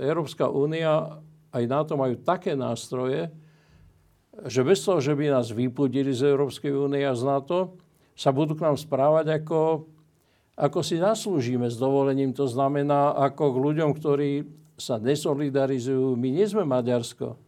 [0.00, 1.20] Európska únia
[1.52, 3.28] aj na to majú také nástroje,
[4.46, 7.74] že bez toho, že by nás vypudili z Európskej únie a z NATO,
[8.14, 9.90] sa budú k nám správať ako,
[10.54, 12.30] ako si zaslúžime s dovolením.
[12.38, 14.46] To znamená ako k ľuďom, ktorí
[14.78, 16.14] sa nesolidarizujú.
[16.14, 17.47] My nie sme Maďarsko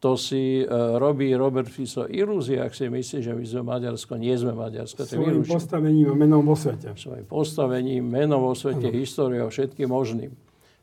[0.00, 4.16] to si uh, robí Robert Fico ilúzie, ak si myslí, že my sme Maďarsko.
[4.16, 5.04] Nie sme Maďarsko.
[5.04, 6.96] Svojím postavením a menom vo svete.
[6.96, 8.96] Svojím postavením, menom vo svete, ano.
[8.96, 10.32] históriou všetkým možným.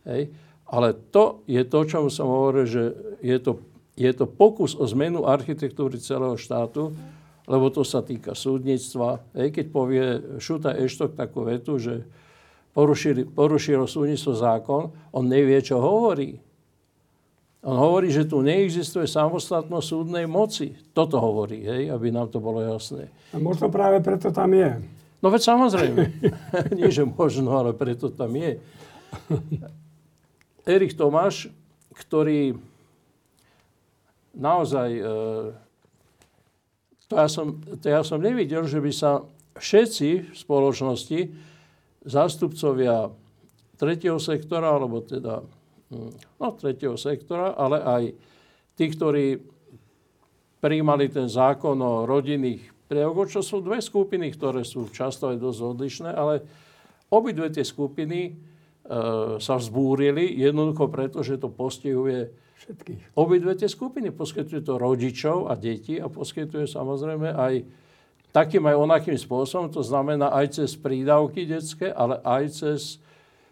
[0.05, 0.29] Hej.
[0.69, 2.83] Ale to je to, čo som hovoril, že
[3.25, 3.57] je to,
[3.97, 6.93] je to pokus o zmenu architektúry celého štátu,
[7.49, 9.17] lebo to sa týka súdnictva.
[9.33, 10.03] Hej, keď povie
[10.37, 12.05] Šuta Eštok takú vetu, že
[12.77, 16.37] porušili, porušilo súdnictvo zákon, on nevie, čo hovorí.
[17.67, 20.71] On hovorí, že tu neexistuje samostatnosť súdnej moci.
[20.95, 23.11] Toto hovorí, hej, aby nám to bolo jasné.
[23.35, 24.79] A možno práve preto tam je.
[25.19, 26.01] No veď samozrejme.
[26.79, 28.63] Nie, že možno, ale preto tam je.
[30.63, 31.51] Erich Tomáš,
[31.91, 32.55] ktorý
[34.31, 34.89] naozaj...
[34.95, 35.11] E,
[37.11, 39.27] to ja, som, to ja som nevidel, že by sa
[39.59, 41.19] všetci v spoločnosti,
[42.07, 43.11] zástupcovia
[43.75, 45.43] tretieho sektora, alebo teda
[45.91, 48.03] no, tretieho sektora, ale aj
[48.75, 49.25] tí, ktorí
[50.57, 55.59] príjmali ten zákon o rodinných prievogoch, čo sú dve skupiny, ktoré sú často aj dosť
[55.59, 56.41] odlišné, ale
[57.11, 58.31] obidve tie skupiny e,
[59.37, 62.31] sa vzbúrili jednoducho preto, že to postihuje
[62.63, 63.13] všetkých.
[63.19, 67.53] Obidve tie skupiny poskytuje to rodičov a deti a poskytuje samozrejme aj
[68.31, 72.79] takým aj onakým spôsobom, to znamená aj cez prídavky detské, ale aj cez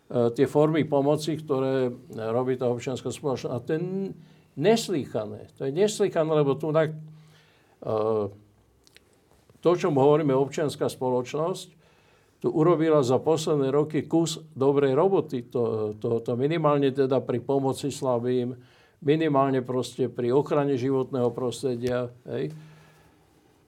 [0.09, 3.53] tie formy pomoci, ktoré robí tá občianská spoločnosť.
[3.53, 3.81] A to je
[4.55, 5.49] neslýchané.
[5.57, 7.89] To je neslýchané, lebo tu tak, e,
[9.59, 11.67] to, čo hovoríme občianská spoločnosť,
[12.37, 15.49] tu urobila za posledné roky kus dobrej roboty.
[15.49, 18.53] To, to, to minimálne teda pri pomoci slabým,
[19.01, 22.13] minimálne proste pri ochrane životného prostredia.
[22.29, 22.53] Hej.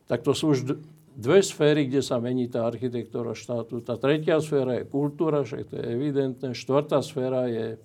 [0.05, 0.77] Tak to sú už
[1.17, 3.81] dve sféry, kde sa mení tá architektúra štátu.
[3.81, 6.53] Tá tretia sféra je kultúra, však to je evidentné.
[6.53, 7.77] Štvrtá sféra je e,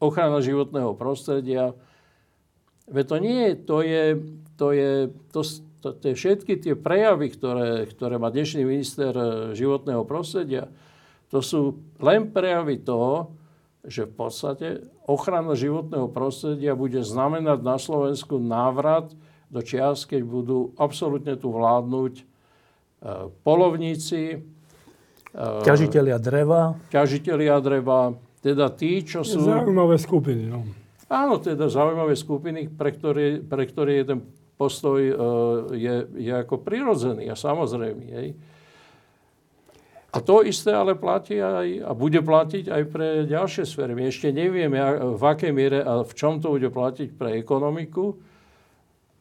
[0.00, 1.76] ochrana životného prostredia.
[2.88, 4.04] Veď to nie je, to je,
[4.56, 4.90] to je,
[5.36, 5.40] to,
[5.84, 10.72] to, to je všetky tie prejavy, ktoré, ktoré má dnešný minister e, životného prostredia,
[11.28, 13.36] to sú len prejavy toho,
[13.84, 14.66] že v podstate
[15.04, 19.12] ochrana životného prostredia bude znamenať na Slovensku návrat
[19.52, 22.24] do čias, keď budú absolútne tu vládnuť e,
[23.44, 25.38] polovníci, e,
[25.68, 26.80] ťažitelia dreva.
[26.88, 29.44] Ťažitelia dreva, teda tí, čo sú...
[29.44, 30.64] Zaujímavé skupiny, no.
[31.12, 34.20] Áno, teda zaujímavé skupiny, pre ktoré, pre ktoré je ten
[34.56, 35.16] postoj uh,
[35.76, 38.06] je, je ako prirodzený a samozrejmý.
[38.16, 38.28] Hej.
[40.12, 43.96] A to isté ale platí aj, a bude platiť aj pre ďalšie sféry.
[43.96, 44.76] My ešte nevieme,
[45.16, 48.16] v akej miere a v čom to bude platiť pre ekonomiku,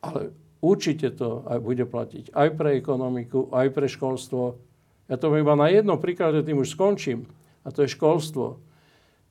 [0.01, 4.57] ale určite to aj bude platiť aj pre ekonomiku, aj pre školstvo.
[5.09, 7.29] Ja to iba na jednom príklade, tým už skončím.
[7.61, 8.57] A to je školstvo.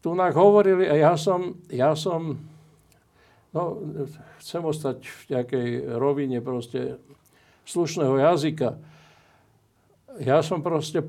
[0.00, 2.40] Tu nám hovorili, a ja som, ja som,
[3.52, 3.62] no,
[4.40, 6.96] chcem ostať v nejakej rovine proste
[7.66, 8.78] slušného jazyka.
[10.22, 11.04] Ja som proste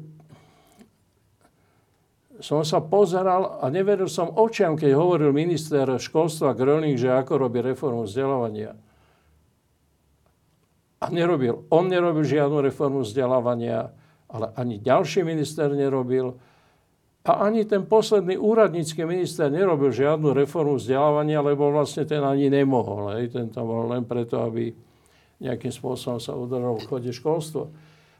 [2.41, 7.61] som sa pozeral a neveril som očiam, keď hovoril minister školstva Gröning, že ako robí
[7.61, 8.73] reformu vzdelávania.
[11.01, 11.65] A nerobil.
[11.73, 13.89] On nerobil žiadnu reformu vzdelávania,
[14.29, 16.37] ale ani ďalší minister nerobil.
[17.25, 23.17] A ani ten posledný úradnícky minister nerobil žiadnu reformu vzdelávania, lebo vlastne ten ani nemohol.
[23.17, 23.33] Hej.
[23.33, 24.73] Ten tam bol len preto, aby
[25.41, 27.65] nejakým spôsobom sa udržal v chode školstva.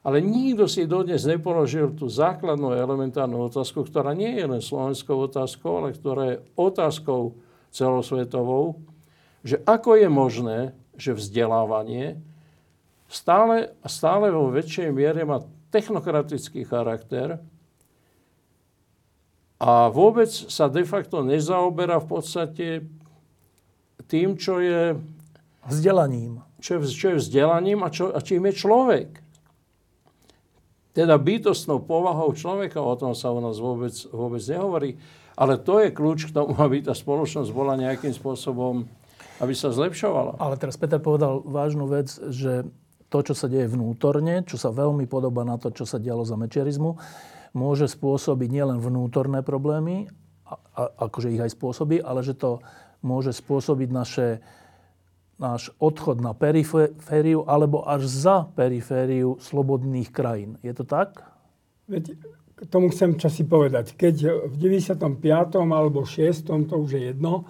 [0.02, 5.86] Ale nikto si dodnes nepoložil tú základnú elementárnu otázku, ktorá nie je len slovenskou otázkou,
[5.86, 7.38] ale ktorá je otázkou
[7.70, 8.82] celosvetovou,
[9.46, 10.60] že ako je možné,
[10.98, 12.18] že vzdelávanie
[13.12, 17.44] stále stále vo väčšej miere má technokratický charakter
[19.62, 22.68] a vôbec sa de facto nezaoberá v podstate
[24.10, 24.98] tým, čo je...
[25.62, 26.42] Vzdelaním.
[26.58, 29.22] Čo je, čo je vzdelaním a, čo, a čím je človek.
[30.98, 34.98] Teda bytostnou povahou človeka, o tom sa u nás vôbec, vôbec nehovorí.
[35.38, 38.90] Ale to je kľúč k tomu, aby tá spoločnosť bola nejakým spôsobom,
[39.38, 40.42] aby sa zlepšovala.
[40.42, 42.66] Ale teraz Peter povedal vážnu vec, že
[43.12, 46.40] to, čo sa deje vnútorne, čo sa veľmi podobá na to, čo sa dialo za
[46.40, 46.96] mečerizmu,
[47.52, 50.08] môže spôsobiť nielen vnútorné problémy,
[50.48, 52.64] a, a, akože ich aj spôsobí, ale že to
[53.04, 54.28] môže spôsobiť naše,
[55.36, 60.56] náš odchod na perifériu alebo až za perifériu slobodných krajín.
[60.64, 61.28] Je to tak?
[61.92, 62.16] Veď
[62.62, 63.98] k tomu chcem časi povedať.
[63.98, 65.02] Keď v 95.
[65.60, 66.48] alebo 6.
[66.48, 67.50] to už je jedno,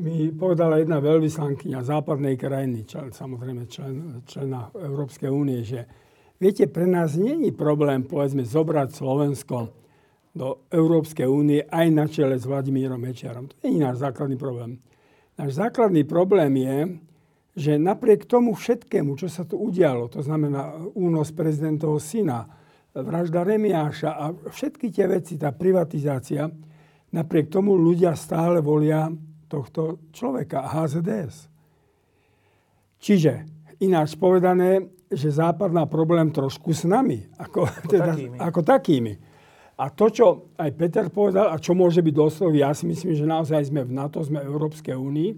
[0.00, 5.84] mi povedala jedna veľvyslankyňa západnej krajiny, člen, samozrejme člen, člena Európskej únie, že
[6.40, 9.76] viete, pre nás není problém, povedzme, zobrať Slovensko
[10.32, 13.52] do Európskej únie aj na čele s Vladimírom Mečiarom.
[13.52, 14.80] To je náš základný problém.
[15.36, 16.76] Náš základný problém je,
[17.52, 22.48] že napriek tomu všetkému, čo sa tu udialo, to znamená únos prezidentovho syna,
[22.96, 26.48] vražda Remiáša a všetky tie veci, tá privatizácia,
[27.12, 29.12] napriek tomu ľudia stále volia
[29.52, 31.52] tohto človeka, HZDS.
[33.02, 33.44] Čiže
[33.84, 38.36] ináč povedané, že Západ má problém trošku s nami, ako, ako, teda, takými.
[38.40, 39.14] ako takými.
[39.76, 43.28] A to, čo aj Peter povedal, a čo môže byť doslov, ja si myslím, že
[43.28, 45.30] naozaj sme v NATO, sme v Európskej únii,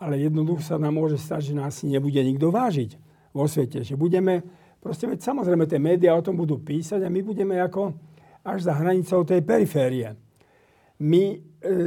[0.00, 2.96] ale jednoducho sa nám môže stať, že nás nebude nikto vážiť
[3.34, 3.82] vo svete.
[3.82, 4.44] Že budeme,
[4.78, 7.96] proste veď samozrejme tie médiá o tom budú písať a my budeme ako
[8.44, 10.12] až za hranicou tej periférie.
[11.00, 11.40] My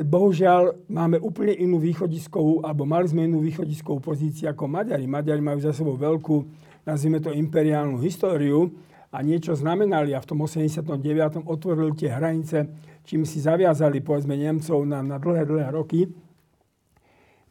[0.05, 5.05] bohužiaľ máme úplne inú východiskovú, alebo mali sme inú východiskovú pozíciu ako Maďari.
[5.05, 6.35] Maďari majú za sebou veľkú,
[6.81, 8.73] nazvime to imperiálnu históriu
[9.13, 11.45] a niečo znamenali a v tom 89.
[11.45, 12.67] otvorili tie hranice,
[13.05, 16.09] čím si zaviazali povedzme Nemcov na, na dlhé, dlhé roky.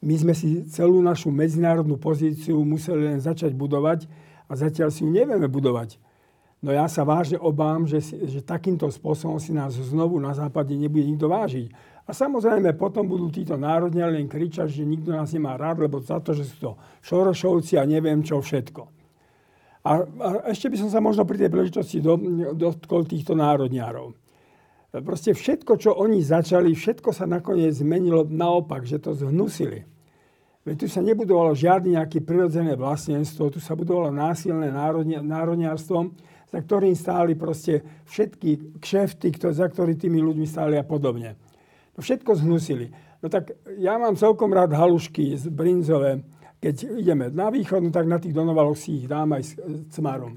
[0.02, 4.10] My sme si celú našu medzinárodnú pozíciu museli len začať budovať
[4.50, 5.98] a zatiaľ si ju nevieme budovať.
[6.64, 11.04] No ja sa vážne obám, že, že takýmto spôsobom si nás znovu na západe nebude
[11.04, 11.68] nikto vážiť.
[12.06, 16.22] A samozrejme potom budú títo národne len kričať, že nikto nás nemá rád, lebo za
[16.22, 16.70] to, že sú to
[17.02, 18.82] Šorošovci a neviem čo všetko.
[19.86, 22.14] A, a ešte by som sa možno pri tej príležitosti do,
[22.54, 24.14] dotkol týchto národňárov.
[25.02, 29.82] Proste všetko, čo oni začali, všetko sa nakoniec zmenilo naopak, že to zhnusili.
[30.66, 34.74] Veď tu sa nebudovalo žiadne nejaké prirodzené vlastnenstvo, tu sa budovalo násilné
[35.22, 36.10] národňárstvo,
[36.50, 41.38] za ktorým stáli proste všetky kšefty, za ktorými tými ľuďmi stáli a podobne.
[41.96, 42.92] To všetko zhnusili.
[43.24, 46.20] No tak ja mám celkom rád halušky z brinzové.
[46.60, 49.50] Keď ideme na východ, no tak na tých donovaloch si ich dám aj s
[49.96, 50.36] cmarom.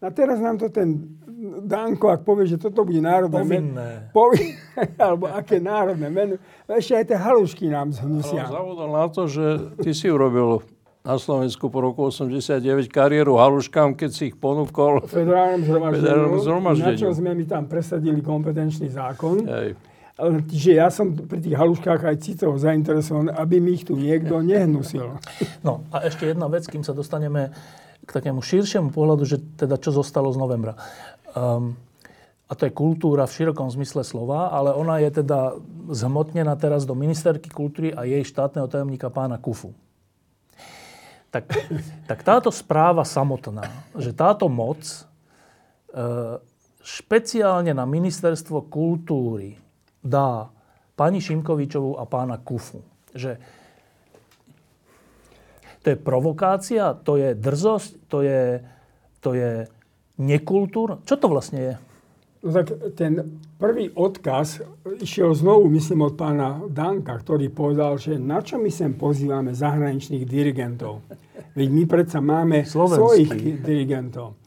[0.00, 3.80] A teraz nám to ten Danko, ak povie, že toto bude národné meno,
[4.12, 4.56] povinné,
[5.00, 6.36] alebo aké národné meno,
[6.68, 8.44] no ešte aj tie halušky nám zhnusia.
[8.44, 9.44] Ale zavodol na to, že
[9.80, 10.60] ty si urobil
[11.00, 15.00] na Slovensku po roku 89 kariéru haluškám, keď si ich ponúkol.
[15.08, 15.64] Federálnom
[16.44, 16.92] zhromaždeniu.
[16.92, 19.48] na čo sme my tam presadili kompetenčný zákon.
[19.48, 19.80] Hej.
[20.20, 24.44] Ale že ja som pri tých haluškách aj citovo zainteresovaný, aby mi ich tu niekto
[24.44, 25.16] nehnusil.
[25.64, 27.56] No a ešte jedna vec, kým sa dostaneme
[28.04, 30.76] k takému širšiemu pohľadu, že teda čo zostalo z novembra.
[31.32, 31.80] Um,
[32.50, 35.54] a to je kultúra v širokom zmysle slova, ale ona je teda
[35.94, 39.70] zhmotnená teraz do ministerky kultúry a jej štátneho tajomníka pána Kufu.
[41.30, 41.46] Tak,
[42.10, 44.98] tak táto správa samotná, že táto moc e,
[46.82, 49.54] špeciálne na ministerstvo kultúry
[50.00, 50.48] dá
[50.96, 52.84] pani Šimkovičovú a pána Kufu,
[53.16, 53.40] že
[55.80, 58.60] to je provokácia, to je drzosť, to je,
[59.24, 59.64] to je
[60.20, 61.00] nekultúr.
[61.08, 61.74] Čo to vlastne je?
[62.40, 64.64] No tak ten prvý odkaz
[65.00, 70.24] išiel znovu, myslím, od pána Danka, ktorý povedal, že na čo my sem pozývame zahraničných
[70.24, 71.04] dirigentov?
[71.52, 73.00] Veď my predsa máme Slovenský.
[73.00, 73.30] svojich
[73.60, 74.40] dirigentov.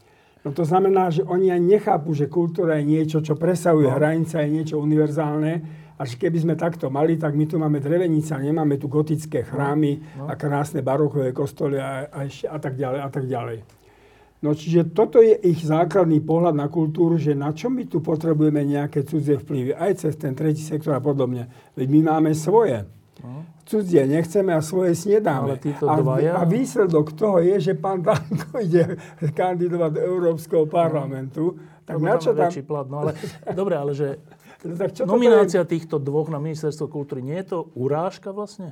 [0.44, 3.96] No to znamená, že oni aj nechápu, že kultúra je niečo, čo presahuje No.
[3.96, 5.82] hranice, je niečo univerzálne.
[5.96, 10.04] A že keby sme takto mali, tak my tu máme drevenice, nemáme tu gotické chrámy
[10.20, 10.28] No.
[10.28, 13.58] a krásne barokové kostoly a, a, a tak ďalej a tak ďalej.
[14.44, 18.60] No čiže toto je ich základný pohľad na kultúru, že na čo my tu potrebujeme
[18.68, 21.48] nejaké cudzie vplyvy, aj cez ten tretí sektor a podobne.
[21.80, 22.84] Veď my máme svoje.
[23.64, 25.55] Cudzie nechceme a svoje snedáme.
[25.55, 28.99] Ale títo a, dvaja- a výsledok toho je, že pán Danko ide
[29.32, 31.55] kandidovať do Európskeho parlamentu.
[31.88, 32.51] Tak na čo je tam...
[32.68, 32.88] plat.
[32.91, 33.11] No ale,
[33.59, 34.07] dobre, ale že
[34.64, 38.72] No, tak čo nominácia týchto dvoch na ministerstvo kultúry, nie je to urážka vlastne?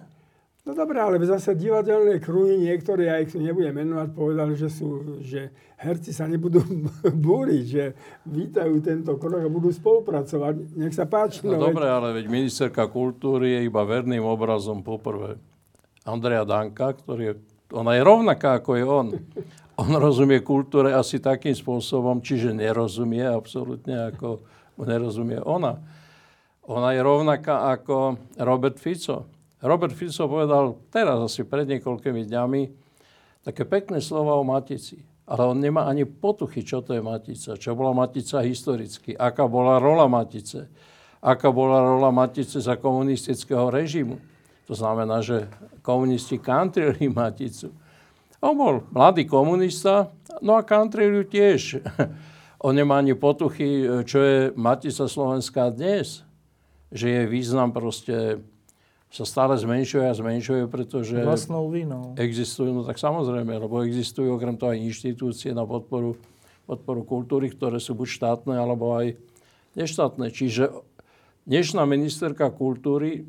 [0.61, 5.49] No dobré, ale zase divadelné kruhy, niektoré, ja ich nebudem menovať, povedali, že, sú, že
[5.81, 6.61] herci sa nebudú
[7.29, 7.83] búriť, že
[8.29, 10.77] vítajú tento krok a budú spolupracovať.
[10.77, 11.41] Nech sa páči.
[11.41, 15.41] No veď- dobre, ale veď ministerka kultúry je iba verným obrazom poprvé.
[16.05, 17.33] Andrea Danka, ktorý je,
[17.73, 19.07] ona je rovnaká ako je on.
[19.81, 24.45] On rozumie kultúre asi takým spôsobom, čiže nerozumie absolútne ako
[24.77, 25.81] nerozumie ona.
[26.69, 29.25] Ona je rovnaká ako Robert Fico.
[29.61, 32.61] Robert Fico povedal teraz asi pred niekoľkými dňami
[33.45, 35.01] také pekné slova o Matici.
[35.29, 39.79] Ale on nemá ani potuchy, čo to je Matica, čo bola Matica historicky, aká bola
[39.79, 40.67] rola Matice,
[41.23, 44.19] aká bola rola Matice za komunistického režimu.
[44.67, 45.47] To znamená, že
[45.85, 47.71] komunisti kantrili Maticu.
[48.41, 50.09] On bol mladý komunista,
[50.41, 51.79] no a kantrili tiež.
[52.65, 56.21] On nemá ani potuchy, čo je Matica Slovenská dnes.
[56.93, 58.37] Že je význam proste
[59.11, 62.15] sa stále zmenšuje a zmenšuje, pretože Vlastnou vinou.
[62.15, 66.15] existujú, no tak samozrejme, lebo existujú okrem toho aj inštitúcie na podporu,
[66.63, 69.19] podporu kultúry, ktoré sú buď štátne, alebo aj
[69.75, 70.31] neštátne.
[70.31, 70.71] Čiže
[71.43, 73.27] dnešná ministerka kultúry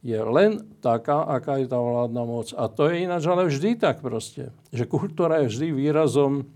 [0.00, 2.48] je len taká, aká je tá vládna moc.
[2.56, 4.48] A to je ináč ale vždy tak proste.
[4.72, 6.48] Že kultúra je vždy výrazom,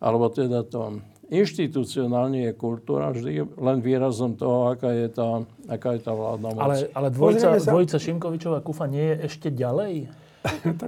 [0.00, 6.00] alebo teda to inštitucionálne je kultúra vždy len výrazom toho, aká je tá, aká je
[6.04, 6.62] tá vládna moc.
[6.62, 10.08] Ale, ale dvojica, sa- dvojica Šimkovičová Kufa nie je ešte ďalej?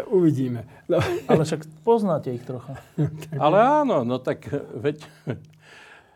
[0.08, 0.64] Uvidíme.
[0.88, 2.78] No, Ale však poznáte ich trocha.
[3.34, 4.46] Ale áno, no tak
[4.76, 5.02] veď...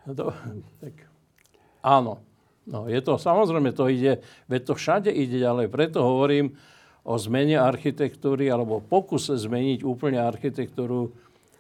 [0.05, 0.37] To,
[0.85, 1.09] tak,
[1.81, 2.21] áno.
[2.69, 4.21] No, je to, samozrejme, to ide,
[4.53, 5.73] veď to všade ide ďalej.
[5.73, 6.61] Preto hovorím
[7.09, 11.17] o zmene architektúry alebo pokuse zmeniť úplne architektúru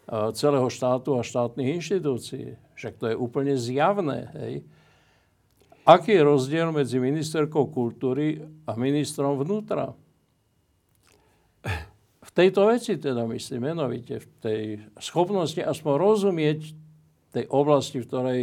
[0.08, 2.60] celého štátu a štátnych inštitúcií.
[2.76, 4.28] Však to je úplne zjavné.
[4.36, 4.54] Hej.
[5.84, 9.92] Aký je rozdiel medzi ministerkou kultúry a ministrom vnútra?
[12.24, 14.60] V tejto veci teda myslím menovite, v tej
[15.00, 16.60] schopnosti aspoň rozumieť
[17.34, 18.42] tej oblasti, v ktorej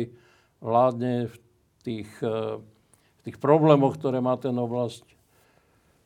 [0.60, 1.36] vládne v
[1.82, 2.60] tých, eh,
[3.18, 5.08] v tých problémoch, ktoré má ten oblasť.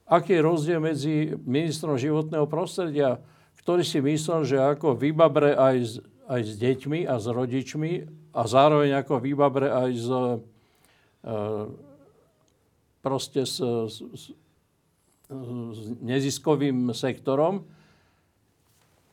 [0.06, 3.18] Aký je rozdiel medzi ministrom životného prostredia,
[3.66, 5.94] ktorý si myslel, že ako vybabre aj s,
[6.30, 7.92] aj s deťmi a s rodičmi
[8.30, 11.66] a zároveň ako vybabre aj s, eh,
[13.02, 14.24] proste s, s, s,
[15.74, 17.66] s neziskovým sektorom.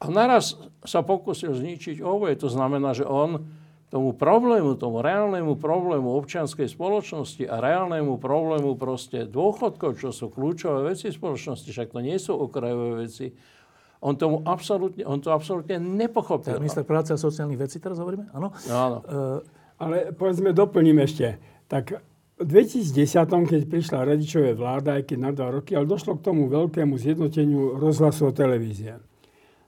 [0.05, 2.37] A naraz sa pokusil zničiť oboje.
[2.45, 3.49] To znamená, že on
[3.89, 10.93] tomu problému, tomu reálnemu problému občianskej spoločnosti a reálnemu problému proste dôchodkov, čo sú kľúčové
[10.93, 13.33] veci spoločnosti, však to nie sú okrajové veci,
[14.03, 16.59] on, tomu absolútne, on to absolútne nepochopil.
[16.59, 18.35] Minister práce a sociálnych vecí teraz hovoríme?
[18.35, 18.51] Áno.
[18.67, 18.99] Áno.
[19.07, 19.19] E,
[19.79, 21.39] ale povedzme, doplním ešte.
[21.71, 22.03] Tak
[22.43, 26.51] v 2010, keď prišla radičové vláda, aj keď na dva roky, ale došlo k tomu
[26.51, 28.99] veľkému zjednoteniu rozhlasu a televízie.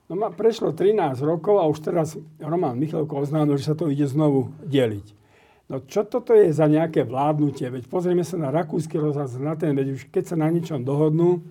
[0.05, 4.05] No ma prešlo 13 rokov a už teraz Roman Michalko oznámil, že sa to ide
[4.05, 5.07] znovu deliť.
[5.65, 7.73] No čo toto je za nejaké vládnutie?
[7.73, 11.41] Veď pozrieme sa na rakúsky rozhlas, na ten, veď už keď sa na ničom dohodnú,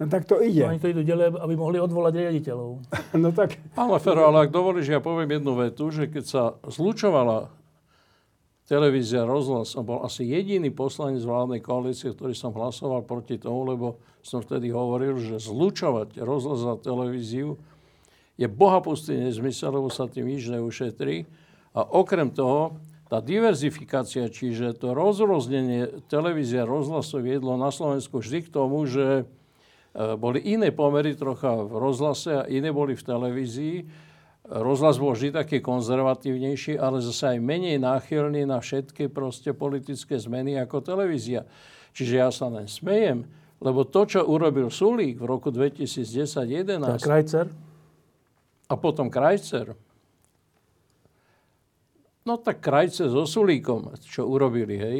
[0.00, 0.64] no tak to ide.
[0.64, 2.70] No, oni to idú ďalej, aby mohli odvolať riaditeľov.
[3.22, 3.60] no tak...
[3.76, 7.52] Ale Fero, ale ak dovolíš, ja poviem jednu vetu, že keď sa zlučovala
[8.64, 14.00] televízia rozhlas, som bol asi jediný poslanec vládnej koalície, ktorý som hlasoval proti tomu, lebo
[14.22, 17.58] som vtedy hovoril, že zlučovať rozhlas a televíziu
[18.40, 21.28] je bohapustý nezmysel, lebo sa tým nič neušetrí.
[21.76, 22.80] A okrem toho,
[23.10, 29.26] tá diverzifikácia, čiže to rozroznenie televízia rozhlasov viedlo na Slovensku vždy k tomu, že
[29.94, 33.76] boli iné pomery trocha v rozhlase a iné boli v televízii.
[34.50, 40.58] Rozhlas bol vždy taký konzervatívnejší, ale zase aj menej náchylný na všetky proste politické zmeny
[40.58, 41.46] ako televízia.
[41.94, 43.26] Čiže ja sa len smejem,
[43.58, 46.98] lebo to, čo urobil Sulík v roku 2010-2011...
[46.98, 47.46] Tak Krajcer?
[48.70, 49.74] a potom Krajcer.
[52.22, 54.98] No tak Krajce so Sulíkom, čo urobili, hej,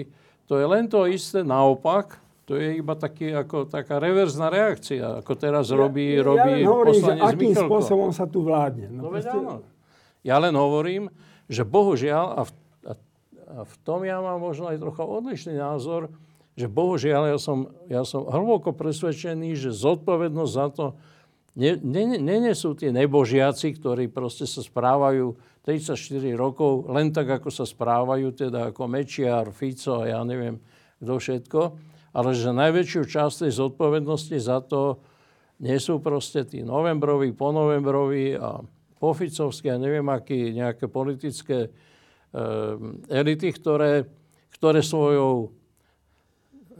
[0.50, 2.18] to je len to isté naopak,
[2.50, 6.98] to je iba taký, ako, taká reverzná reakcia, ako teraz robí, ja, robí ja hovorím,
[6.98, 7.70] poslanec že akým Michalko.
[7.70, 8.90] spôsobom sa tu vládne.
[8.90, 9.30] No, no proste...
[9.30, 9.62] áno.
[10.26, 11.14] Ja len hovorím,
[11.46, 12.50] že bohužiaľ, a v,
[12.90, 12.92] a,
[13.54, 16.10] a v tom ja mám možno aj trocha odlišný názor,
[16.58, 20.86] že bohužiaľ ja som, ja som hlboko presvedčený, že zodpovednosť za to
[21.54, 25.94] nie, nie, nie, nie sú tie nebožiaci, ktorí proste sa správajú 34
[26.34, 30.58] rokov len tak, ako sa správajú, teda ako Mečiar, Fico a ja neviem
[31.00, 31.60] kto všetko,
[32.10, 35.02] ale že najväčšiu časť tej zodpovednosti za to
[35.60, 38.64] nie sú proste tí novembroví, ponovembroví a
[38.96, 41.70] poficovskí a neviem akí nejaké politické e,
[43.12, 44.08] elity, ktoré,
[44.56, 45.52] ktoré svojou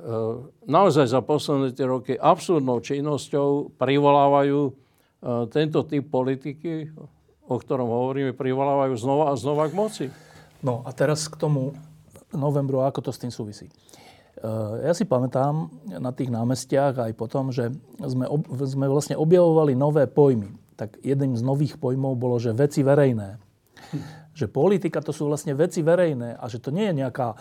[0.00, 0.16] E,
[0.64, 4.72] naozaj za posledné tie roky absurdnou činnosťou privolávajú e,
[5.52, 6.88] tento typ politiky,
[7.44, 10.06] o ktorom hovoríme, privolávajú znova a znova k moci.
[10.64, 11.76] No a teraz k tomu
[12.32, 13.68] novembru, ako to s tým súvisí.
[14.38, 19.74] E, ja si pamätám na tých námestiach aj potom, že sme, ob, sme vlastne objavovali
[19.74, 20.54] nové pojmy.
[20.78, 23.36] Tak jedným z nových pojmov bolo, že veci verejné.
[24.30, 27.36] Že politika to sú vlastne veci verejné a že to nie je nejaká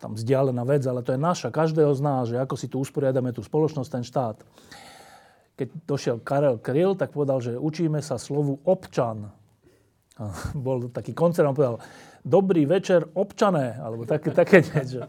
[0.00, 3.36] tam vzdialená vec, ale to je naša, každého z nás, že ako si tu usporiadame
[3.36, 4.36] tú spoločnosť, ten štát.
[5.60, 9.28] Keď došiel Karel Kryl, tak povedal, že učíme sa slovu občan.
[10.16, 10.24] A
[10.56, 11.84] bol taký koncert, on povedal,
[12.24, 15.04] dobrý večer občané, alebo také, také niečo.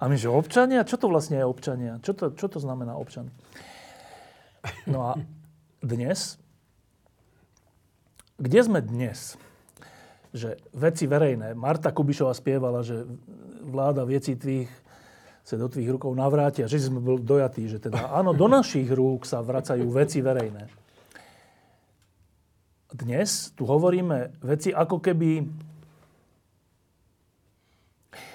[0.00, 0.88] A my, že občania?
[0.88, 2.00] Čo to vlastne je občania?
[2.00, 3.28] Čo to, čo to znamená občan?
[4.88, 5.20] No a
[5.84, 6.40] dnes,
[8.40, 9.36] kde sme dnes?
[10.32, 11.52] Že veci verejné.
[11.52, 13.04] Marta Kubišová spievala, že
[13.60, 14.72] vláda veci tvých
[15.44, 16.70] sa do tvých rukov navrátia.
[16.70, 20.70] Že sme boli dojatí, že teda áno, do našich rúk sa vracajú veci verejné.
[22.90, 25.30] Dnes tu hovoríme veci ako keby...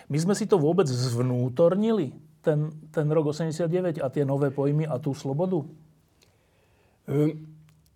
[0.10, 2.14] My sme si to vôbec zvnútornili,
[2.46, 5.66] ten, ten rok 89 a tie nové pojmy a tú slobodu?
[7.10, 7.56] Um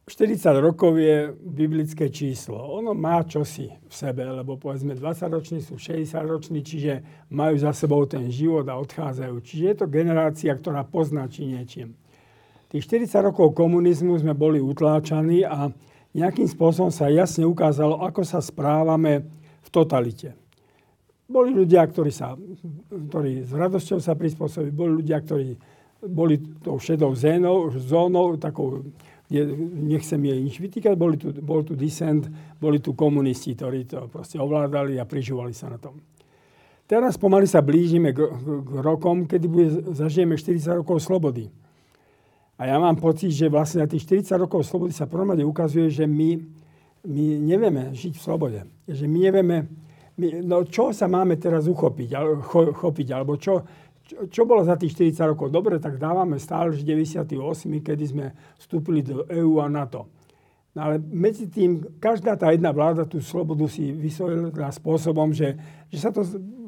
[0.10, 2.58] 40 rokov je biblické číslo.
[2.58, 6.94] Ono má čosi v sebe, lebo povedzme 20 roční sú 60 roční, čiže
[7.30, 9.36] majú za sebou ten život a odchádzajú.
[9.38, 11.94] Čiže je to generácia, ktorá pozná či niečím.
[12.74, 15.70] Tých 40 rokov komunizmu sme boli utláčaní a
[16.18, 19.30] nejakým spôsobom sa jasne ukázalo, ako sa správame
[19.62, 20.34] v totalite.
[21.30, 22.34] Boli ľudia, ktorí, sa,
[22.90, 25.54] ktorí s radosťou sa prispôsobili, boli ľudia, ktorí
[26.10, 28.82] boli tou šedou zónou, zónou takou
[29.30, 29.46] je,
[29.86, 32.26] nechcem jej nič vytýkať, boli tu, bol tu dissent,
[32.58, 36.02] boli tu komunisti, ktorí to proste ovládali a prižívali sa na tom.
[36.90, 38.26] Teraz pomaly sa blížime k,
[38.66, 41.46] k rokom, kedy bude, zažijeme 40 rokov slobody.
[42.58, 46.10] A ja mám pocit, že vlastne na tých 40 rokov slobody sa prvom ukazuje, že
[46.10, 46.42] my,
[47.06, 48.60] my nevieme žiť v slobode.
[48.90, 49.58] Že my nevieme,
[50.44, 52.10] no čo sa máme teraz uchopiť,
[52.44, 53.64] cho, chopiť, alebo čo,
[54.04, 55.48] čo, čo bolo za tých 40 rokov?
[55.54, 57.30] Dobre, tak dávame stále 98,
[57.80, 58.26] kedy sme
[58.60, 60.10] vstúpili do EÚ a NATO.
[60.74, 65.58] No ale medzi tým, každá tá jedna vláda tú slobodu si vysvojila spôsobom, že,
[65.90, 66.22] že sa to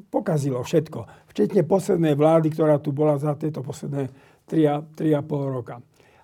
[0.09, 1.29] pokazilo všetko.
[1.31, 4.09] Včetne poslednej vlády, ktorá tu bola za tieto posledné
[4.49, 5.07] 3,5
[5.47, 5.79] roka.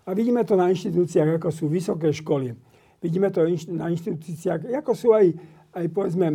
[0.08, 2.56] A vidíme to na inštitúciách, ako sú vysoké školy.
[2.98, 5.38] Vidíme to na inštitúciách, ako sú aj,
[5.78, 6.28] aj povedzme,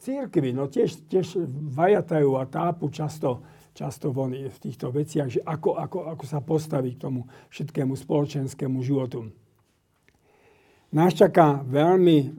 [0.00, 0.56] církvy.
[0.56, 1.36] No tiež, tiež
[1.76, 3.44] vajatajú a tápu často
[3.74, 8.78] často von v týchto veciach, že ako, ako, ako sa postaviť k tomu všetkému spoločenskému
[8.86, 9.34] životu.
[10.94, 12.30] Nás čaká veľmi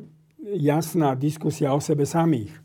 [0.56, 2.56] jasná diskusia o sebe samých.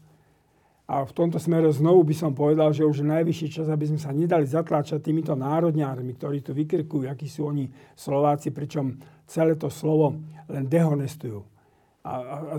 [0.91, 3.99] A v tomto smere znovu by som povedal, že už je najvyšší čas, aby sme
[3.99, 9.71] sa nedali zatláčať týmito národňármi, ktorí tu vykrikujú, akí sú oni Slováci, pričom celé to
[9.71, 10.19] slovo
[10.51, 11.60] len dehonestujú
[12.05, 12.57] a, a, a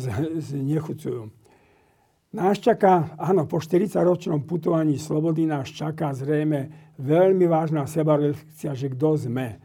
[0.54, 1.32] nechucujú.
[2.32, 9.28] Nás čaká, áno, po 40-ročnom putovaní slobody nás čaká zrejme veľmi vážna sebareflexia, že kto
[9.28, 9.60] sme.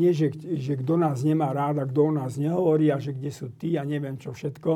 [0.00, 3.52] Nie, že, že kto nás nemá rád kto o nás nehovorí a že kde sú
[3.52, 4.70] tí a neviem čo všetko,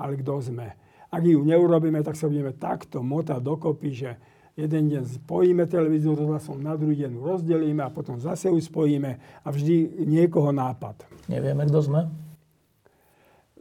[0.00, 0.68] ale kto sme.
[1.12, 4.10] Ak ju neurobíme, tak sa budeme takto motať dokopy, že
[4.56, 9.48] jeden deň spojíme televíziu rozhlasom, na druhý deň rozdelíme a potom zase ju spojíme a
[9.48, 11.04] vždy niekoho nápad.
[11.28, 12.27] Nevieme, kto sme?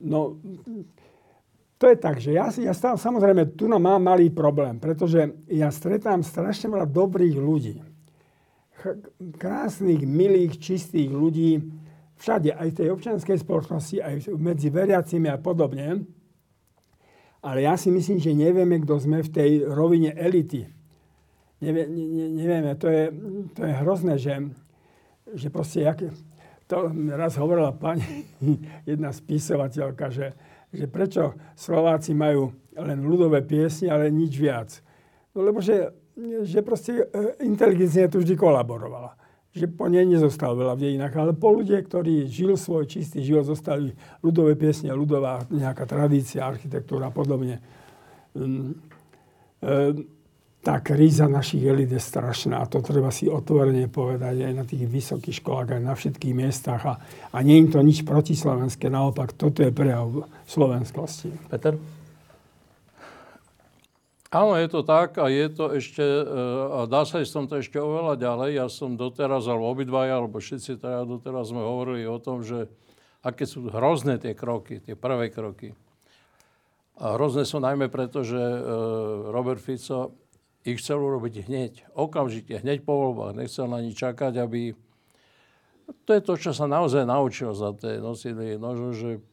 [0.01, 0.37] No,
[1.77, 5.69] to je tak, že ja, ja stále, samozrejme, tu no mám malý problém, pretože ja
[5.69, 7.75] stretám strašne veľa dobrých ľudí.
[9.37, 11.61] Krásnych, milých, čistých ľudí,
[12.17, 16.05] všade, aj v tej občianskej spoločnosti, aj medzi veriacimi a podobne.
[17.45, 20.65] Ale ja si myslím, že nevieme, kto sme v tej rovine elity.
[21.61, 23.13] Nevie, ne, nevieme, to je,
[23.53, 24.33] to je hrozné, že,
[25.37, 26.09] že proste, jak,
[26.67, 28.27] to raz hovorila pani,
[28.89, 30.35] jedna spisovateľka, že,
[30.69, 34.69] že prečo Slováci majú len ľudové piesne, ale nič viac.
[35.33, 35.95] No lebo že,
[36.43, 39.15] že proste e, inteligencia tu vždy kolaborovala.
[39.55, 43.47] Že po nej nezostal veľa v dejinách, ale po ľudia, ktorí žil svoj čistý život,
[43.47, 47.57] zostali ľudové piesne, ľudová nejaká tradícia, architektúra a podobne.
[48.37, 48.77] Um,
[49.63, 50.16] um,
[50.65, 52.59] tá kríza našich elit je strašná.
[52.59, 56.83] A to treba si otvorene povedať aj na tých vysokých školách, aj na všetkých miestach.
[56.83, 56.93] A,
[57.31, 58.91] a nie je to nič protislovenské.
[58.91, 61.31] Naopak, toto je prejav slovenskosti.
[61.47, 61.79] Peter?
[64.27, 67.79] Áno, je to tak a je to ešte, a dá sa ísť som to ešte
[67.79, 68.59] oveľa ďalej.
[68.59, 72.67] Ja som doteraz, alebo obidvaja, alebo všetci teda doteraz sme hovorili o tom, že
[73.23, 75.71] aké sú hrozné tie kroky, tie prvé kroky.
[76.99, 78.35] A hrozné sú najmä preto, že
[79.31, 80.26] Robert Fico
[80.67, 83.39] ich chcel urobiť hneď, okamžite, hneď po voľbách.
[83.39, 84.75] Nechcel na nič čakať, aby...
[86.03, 88.59] To je to, čo sa naozaj naučil za tie nosily.
[88.59, 89.23] No, že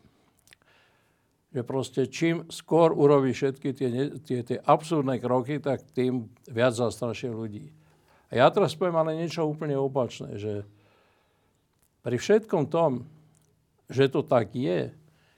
[1.55, 3.89] že proste čím skôr urobí všetky tie,
[4.26, 7.70] tie, tie absurdné kroky, tak tým viac zastrašie ľudí.
[8.35, 10.66] A ja teraz poviem ale niečo úplne opačné, že
[12.03, 13.07] pri všetkom tom,
[13.87, 14.91] že to tak je,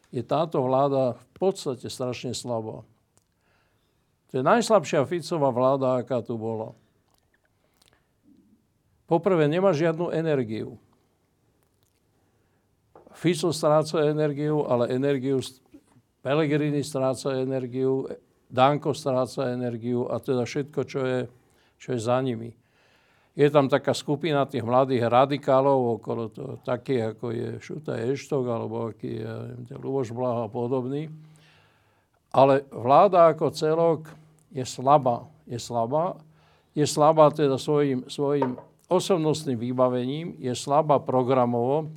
[0.08, 2.80] je táto vláda v podstate strašne slabá.
[4.30, 6.74] To je najslabšia Ficová vláda, aká tu bola.
[9.06, 10.82] Poprvé, nemá žiadnu energiu.
[13.16, 15.40] Fico stráca energiu, ale energiu
[16.26, 18.02] Pelegrini stráca energiu,
[18.50, 21.20] Danko stráca energiu a teda všetko, čo je,
[21.78, 22.50] čo je za nimi.
[23.36, 28.90] Je tam taká skupina tých mladých radikálov okolo toho, takých ako je Šuta Eštok, alebo
[28.90, 31.06] aký je Luboš Blaha a podobný.
[32.36, 34.12] Ale vláda ako celok
[34.52, 35.24] je slabá.
[35.48, 36.20] Je slabá.
[36.76, 38.60] Je slabá teda svojim, svojim
[38.92, 41.88] osobnostným vybavením, je slabá programovo,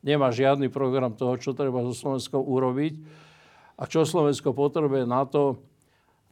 [0.00, 2.96] nemá žiadny program toho, čo treba so Slovenskou urobiť
[3.76, 5.60] a čo Slovensko potrebuje na to,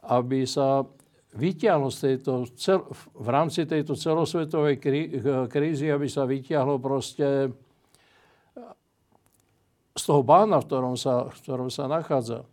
[0.09, 0.89] aby sa
[1.37, 5.03] vyťahlo z tejto, cel, v rámci tejto celosvetovej krí,
[5.53, 7.53] krízy, aby sa vyťahlo proste
[9.93, 12.49] z toho bána, v ktorom sa, v ktorom sa nachádza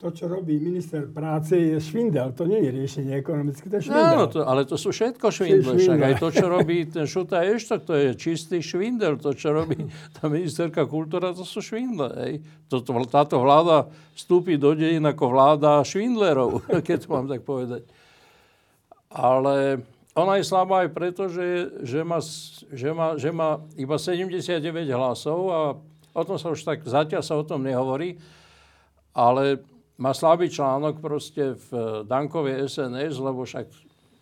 [0.00, 2.32] to, čo robí minister práce, je švindel.
[2.32, 4.16] To nie je riešenie ekonomické, to je švindel.
[4.16, 5.76] Áno, to, ale to sú všetko švindle.
[5.76, 9.20] Však aj to, čo robí ten Šuta Eštok, to je čistý švindel.
[9.20, 9.76] To, čo robí
[10.16, 12.16] tá ministerka kultúra, to sú švindle.
[12.16, 12.40] Hej.
[12.72, 17.84] Toto, táto vláda vstúpi do dejín ako vláda švindlerov, keď to mám tak povedať.
[19.12, 19.84] Ale
[20.16, 22.24] ona je slabá aj preto, že, že, má,
[22.72, 24.64] že, má, že má iba 79
[24.96, 25.60] hlasov a
[26.16, 28.16] o tom sa už tak zatiaľ sa o tom nehovorí.
[29.12, 29.60] Ale
[30.00, 33.68] má slabý článok proste v eh, Dankovej SNS, lebo však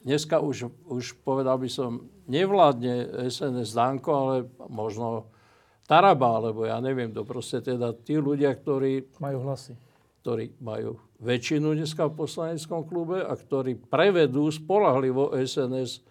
[0.03, 4.35] dneska už, už povedal by som, nevládne SNS Danko, ale
[4.67, 5.31] možno
[5.89, 9.17] Taraba, alebo ja neviem, to proste teda tí ľudia, ktorí...
[9.25, 9.73] Majú hlasy.
[10.21, 16.05] Ktorí majú väčšinu dneska v poslaneckom klube a ktorí prevedú spolahlivo SNS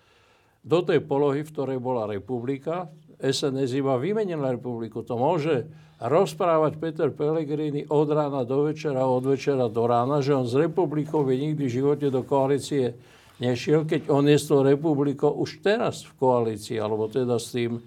[0.66, 2.90] do tej polohy, v ktorej bola republika.
[3.22, 5.06] SNS iba vymenila republiku.
[5.06, 10.46] To môže rozprávať Peter Pellegrini od rána do večera, od večera do rána, že on
[10.46, 12.94] s republikou by nikdy v živote do koalície
[13.42, 17.82] nešiel, keď on je s tou republikou už teraz v koalícii, alebo teda s tým,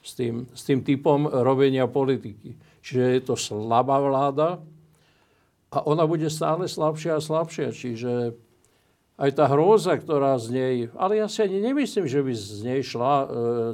[0.00, 2.56] s tým, s tým typom robenia politiky.
[2.80, 4.60] Čiže je to slabá vláda
[5.72, 7.68] a ona bude stále slabšia a slabšia.
[7.72, 8.36] Čiže
[9.20, 10.74] aj tá hrôza, ktorá z nej...
[10.96, 13.26] Ale ja si ani nemyslím, že by z nej šla e,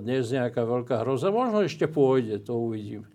[0.05, 1.33] dnes nejaká veľká hroza.
[1.33, 3.09] Možno ešte pôjde, to uvidíme.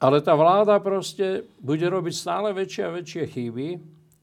[0.00, 3.68] Ale tá vláda proste bude robiť stále väčšie a väčšie chyby,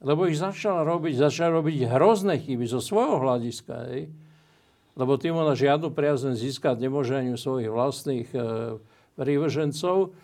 [0.02, 3.74] lebo ich začala robiť, začala robiť hrozné chyby zo svojho hľadiska.
[3.94, 4.10] Hej.
[4.98, 8.38] Lebo tým ona žiadnu priazen získať nemôže ani svojich vlastných e,
[9.14, 10.18] prívržencov.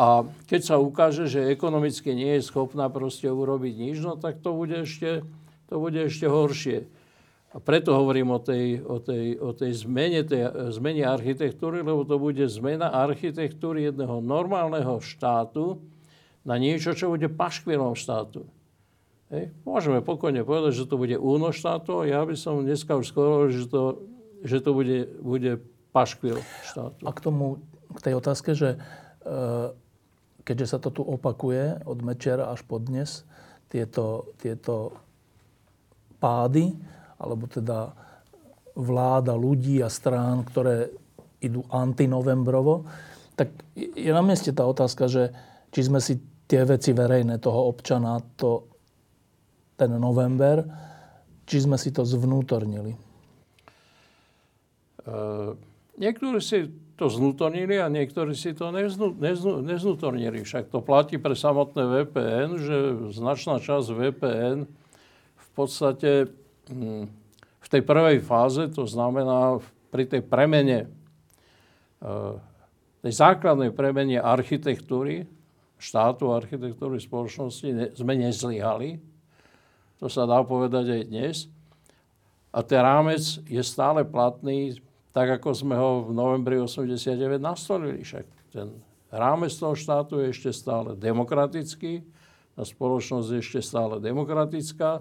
[0.00, 4.56] A keď sa ukáže, že ekonomicky nie je schopná proste urobiť nič, no tak to
[4.56, 5.20] bude ešte,
[5.68, 6.88] to bude ešte horšie.
[7.58, 10.46] A preto hovorím o tej, o tej, o tej, zmene, tej
[10.78, 15.82] zmene architektúry, lebo to bude zmena architektúry jedného normálneho štátu
[16.46, 18.46] na niečo, čo bude paškvilom štátu.
[19.34, 19.50] Hej.
[19.66, 23.66] Môžeme pokojne povedať, že to bude únos štátu, ja by som dneska už skoro, že
[23.66, 24.06] to,
[24.46, 25.58] že to bude, bude
[25.90, 27.02] paškvil štátu.
[27.02, 27.58] A k tomu,
[27.90, 28.78] k tej otázke, že
[29.26, 29.74] e,
[30.46, 33.26] keďže sa to tu opakuje od Mečera až po dnes,
[33.66, 34.94] tieto, tieto
[36.22, 36.78] pády,
[37.18, 37.92] alebo teda
[38.78, 40.94] vláda ľudí a strán, ktoré
[41.42, 42.86] idú antinovembrovo,
[43.38, 45.30] tak je na mieste tá otázka, že
[45.70, 46.18] či sme si
[46.50, 48.66] tie veci verejné toho občana, to,
[49.78, 50.62] ten november,
[51.46, 52.98] či sme si to zvnútornili.
[55.06, 55.54] Uh,
[55.96, 60.42] niektorí si to znútornili a niektorí si to neznú, neznú, neznútornili.
[60.42, 62.76] Však to platí pre samotné VPN, že
[63.14, 64.66] značná časť VPN
[65.38, 66.26] v podstate
[66.68, 70.88] v tej prvej fáze, to znamená pri tej premene,
[73.00, 75.24] tej základnej premene architektúry,
[75.80, 79.00] štátu, architektúry spoločnosti, sme nezlyhali.
[79.98, 81.36] To sa dá povedať aj dnes.
[82.54, 84.78] A ten rámec je stále platný,
[85.10, 88.02] tak ako sme ho v novembri 89 nastolili.
[88.06, 88.78] Však ten
[89.10, 92.04] rámec toho štátu je ešte stále demokratický,
[92.58, 94.98] a spoločnosť je ešte stále demokratická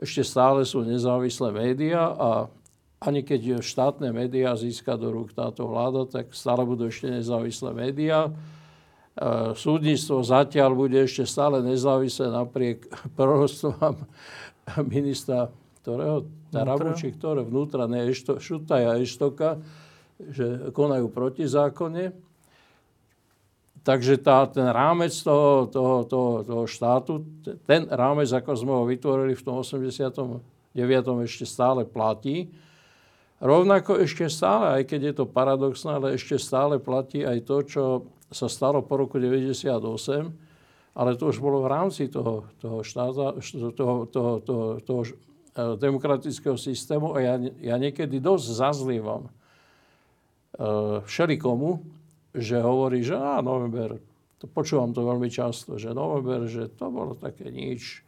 [0.00, 2.48] ešte stále sú nezávislé médiá a
[3.00, 8.28] ani keď štátne médiá získa do rúk táto vláda, tak stále budú ešte nezávislé médiá.
[8.28, 8.32] E,
[9.56, 14.04] súdnictvo zatiaľ bude ešte stále nezávislé napriek prorostvám
[14.84, 15.48] ministra,
[15.80, 19.62] ktorého, Tarabu, či ktoré vnútra, ne Ešto, Šutaja Eštoka,
[20.20, 22.12] že konajú protizákonne.
[23.80, 27.24] Takže tá, ten rámec toho, toho, toho, toho štátu,
[27.64, 30.44] ten rámec, ako sme ho vytvorili v tom 89.
[31.24, 32.52] ešte stále platí.
[33.40, 37.84] Rovnako ešte stále, aj keď je to paradoxné, ale ešte stále platí aj to, čo
[38.28, 39.72] sa stalo po roku 98,
[40.92, 43.40] ale to už bolo v rámci toho, toho štáta,
[43.72, 45.12] toho, toho, toho, toho e,
[45.80, 49.32] demokratického systému a ja, ja niekedy dosť zazlievam
[50.60, 51.80] uh, všelikomu,
[52.34, 53.98] že hovorí, že á, november,
[54.40, 58.00] to počúvam to veľmi často, že november, že to bolo také nič.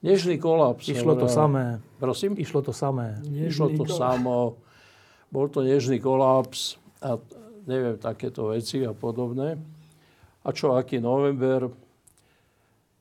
[0.00, 0.88] Nežný kolaps.
[0.88, 1.80] Išlo to samé.
[2.00, 2.36] Prosím?
[2.40, 3.20] Išlo to samé.
[3.24, 4.00] Nežný Išlo to kolaps.
[4.00, 4.56] samo.
[5.28, 7.20] Bol to nežný kolaps a
[7.68, 9.60] neviem, takéto veci a podobné.
[10.40, 11.68] A čo, aký november?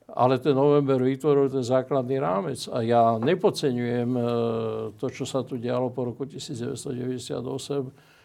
[0.09, 2.67] Ale ten november vytvoril ten základný rámec.
[2.67, 4.23] A ja nepodceňujem e,
[4.99, 8.18] to, čo sa tu dialo po roku 1998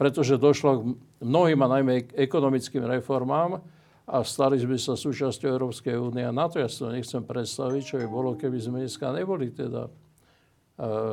[0.00, 0.82] pretože došlo k
[1.20, 3.60] mnohým a najmä ekonomickým reformám
[4.08, 6.24] a stali sme sa súčasťou Európskej únie.
[6.24, 9.52] A na to ja si to nechcem predstaviť, čo by bolo, keby sme dneska neboli
[9.52, 9.92] teda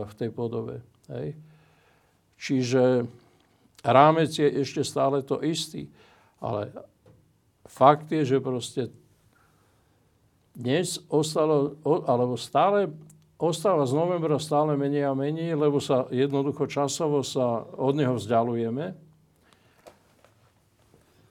[0.08, 0.80] v tej podobe.
[1.12, 1.36] Hej.
[2.40, 3.12] Čiže
[3.84, 5.92] rámec je ešte stále to istý.
[6.40, 6.72] Ale
[7.68, 8.88] fakt je, že proste
[10.56, 12.88] dnes ostalo, alebo stále
[13.38, 18.98] ostáva z novembra stále menej a menej, lebo sa jednoducho časovo sa od neho vzdialujeme.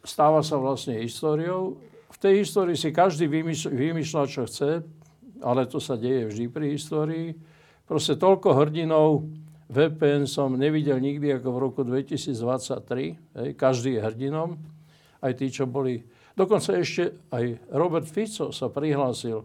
[0.07, 1.83] Stáva sa vlastne históriou.
[2.15, 3.27] V tej histórii si každý
[3.67, 4.87] vymýšľa, čo chce,
[5.43, 7.35] ale to sa deje vždy pri histórii.
[7.85, 9.27] Proste toľko hrdinov
[9.67, 13.19] VPN som nevidel nikdy ako v roku 2023.
[13.19, 13.49] Hej.
[13.59, 14.55] Každý je hrdinom.
[15.19, 16.07] Aj tí, čo boli...
[16.39, 19.43] Dokonca ešte aj Robert Fico sa prihlásil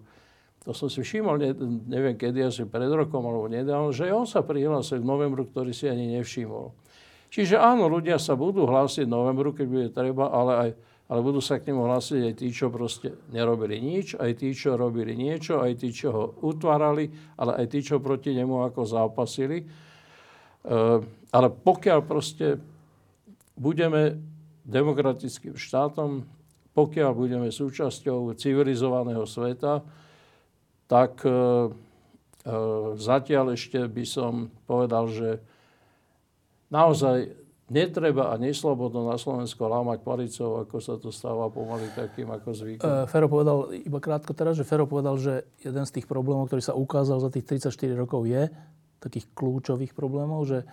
[0.62, 1.52] to som si všimol, ne,
[1.90, 5.90] neviem kedy, asi pred rokom alebo nedávno, že on sa prihlásil k novembru, ktorý si
[5.90, 6.70] ani nevšimol.
[7.32, 10.70] Čiže áno, ľudia sa budú hlásiť novembru, keď bude treba, ale, aj,
[11.10, 14.78] ale budú sa k nemu hlásiť aj tí, čo proste nerobili nič, aj tí, čo
[14.78, 17.10] robili niečo, aj tí, čo ho utvárali,
[17.40, 19.64] ale aj tí, čo proti nemu ako zápasili.
[19.64, 19.66] E,
[21.32, 22.60] ale pokiaľ proste
[23.56, 24.20] budeme
[24.68, 26.28] demokratickým štátom,
[26.76, 29.82] pokiaľ budeme súčasťou civilizovaného sveta,
[30.92, 31.36] tak e, e,
[33.00, 35.40] zatiaľ ešte by som povedal, že
[36.68, 37.32] naozaj
[37.72, 42.84] netreba a neslobodno na Slovensko lámať palicov, ako sa to stáva pomaly takým ako zvykom.
[42.84, 46.60] E, Fero povedal, iba krátko teraz, že Fero povedal, že jeden z tých problémov, ktorý
[46.60, 48.52] sa ukázal za tých 34 rokov je,
[49.00, 50.68] takých kľúčových problémov, že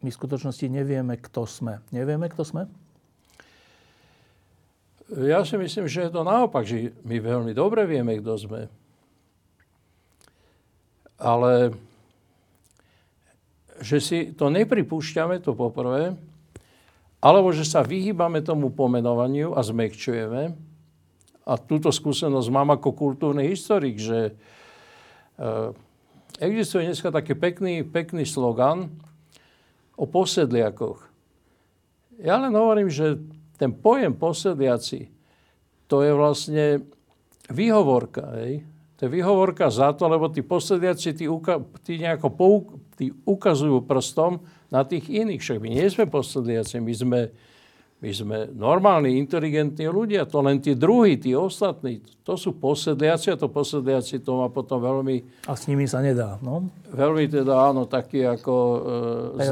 [0.00, 1.84] my v skutočnosti nevieme, kto sme.
[1.92, 2.64] Nevieme, kto sme?
[5.12, 8.72] Ja si myslím, že je to naopak, že my veľmi dobre vieme, kto sme.
[11.18, 11.74] Ale
[13.82, 16.14] že si to nepripúšťame, to poprvé,
[17.24, 20.52] alebo že sa vyhýbame tomu pomenovaniu a zmekčujeme.
[21.44, 25.68] A túto skúsenosť mám ako kultúrny historik, že eh,
[26.40, 28.92] existuje dneska taký pekný, pekný slogan
[29.96, 31.00] o posedliakoch.
[32.22, 33.18] Ja len hovorím, že
[33.58, 35.10] ten pojem posedliaci,
[35.90, 36.64] to je vlastne
[37.50, 38.24] výhovorka.
[38.40, 38.64] Hej?
[39.04, 42.64] To je výhovorka za to, lebo tí posedliaci, tí, uka, tí nejako pouk,
[42.96, 44.40] tí ukazujú prstom
[44.72, 45.44] na tých iných.
[45.44, 47.20] Však my nie sme posedliaci, my sme,
[48.00, 50.24] my sme normálni, inteligentní ľudia.
[50.24, 54.80] To len tí druhí, tí ostatní, to sú posedliaci a to posedliaci to má potom
[54.80, 55.20] veľmi...
[55.44, 56.72] A s nimi sa nedá, no?
[56.88, 58.78] Veľmi teda, áno, taký ako e,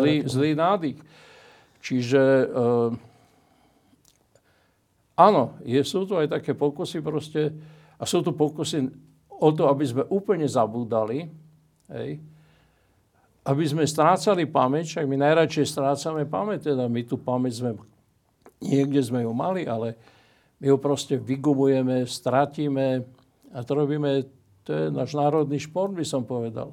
[0.00, 0.96] zlý, zlý nádych.
[1.84, 2.46] Čiže e,
[5.20, 7.52] áno, je, sú tu aj také pokusy proste,
[8.00, 9.11] a sú tu pokusy
[9.42, 11.26] o to, aby sme úplne zabúdali,
[11.90, 12.22] hej,
[13.42, 17.70] aby sme strácali pamäť, však my najradšej strácame pamäť, teda my tu pamäť sme,
[18.62, 19.98] niekde sme ju mali, ale
[20.62, 23.02] my ho proste vygubujeme, stratíme
[23.50, 24.22] a to robíme,
[24.62, 26.70] to je náš národný šport, by som povedal.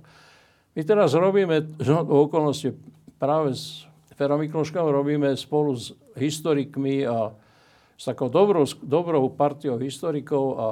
[0.77, 2.77] My teraz robíme, v okolnosti
[3.17, 4.45] práve s Ferom
[4.93, 7.33] robíme spolu s historikmi a
[7.97, 10.67] s takou dobrou, dobrou partiou historikov a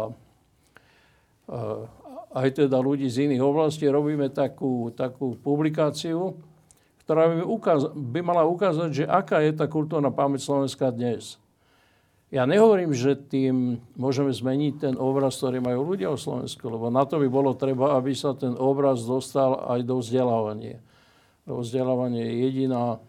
[2.38, 6.36] aj teda ľudí z iných oblastí, robíme takú, takú publikáciu,
[7.08, 11.40] ktorá by, ukaz- by mala ukázať, že aká je tá kultúrna pamäť Slovenska dnes.
[12.28, 17.08] Ja nehovorím, že tým môžeme zmeniť ten obraz, ktorý majú ľudia o Slovensku, lebo na
[17.08, 20.84] to by bolo treba, aby sa ten obraz dostal aj do vzdelávania.
[21.48, 23.00] Lebo vzdelávanie je jediná,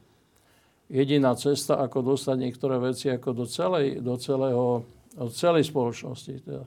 [0.86, 4.86] jediná cesta, ako dostať niektoré veci ako do celej, do celého,
[5.18, 6.34] do celej spoločnosti.
[6.46, 6.62] Teda.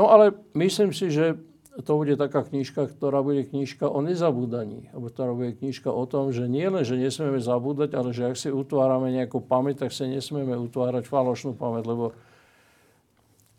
[0.00, 1.36] No ale myslím si, že
[1.84, 4.88] to bude taká knižka, ktorá bude knižka o nezabúdaní.
[4.96, 8.36] Alebo ktorá bude knižka o tom, že nie len, že nesmieme zabúdať, ale že ak
[8.40, 12.16] si utvárame nejakú pamäť, tak si nesmieme utvárať falošnú pamäť, lebo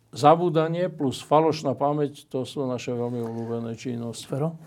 [0.09, 4.25] zabúdanie plus falošná pamäť, to sú naše veľmi obľúbené činnosti.
[4.25, 4.57] Fero?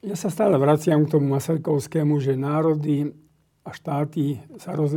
[0.00, 3.12] Ja sa stále vraciam k tomu Masarykovskému, že národy
[3.60, 4.96] a štáty sa, roz,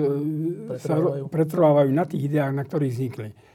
[0.80, 0.96] sa
[1.28, 3.51] pretrvávajú na tých ideách, na ktorých vznikli.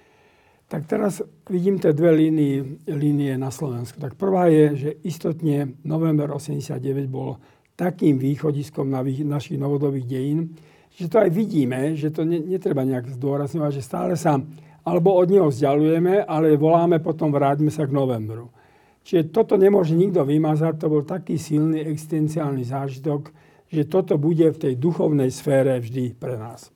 [0.67, 4.03] Tak teraz vidím tie dve línie, línie na Slovensku.
[4.03, 7.39] Tak prvá je, že istotne november 89 bol
[7.79, 10.59] takým východiskom na vý, našich novodobých dejín,
[10.97, 14.41] že to aj vidíme, že to ne, netreba nejak zdôrazňovať, že stále sa
[14.87, 18.55] alebo od neho vzdialujeme, ale voláme potom vráťme sa k novembru.
[19.03, 23.31] Čiže toto nemôže nikto vymazať, to bol taký silný existenciálny zážitok,
[23.67, 26.71] že toto bude v tej duchovnej sfére vždy pre nás.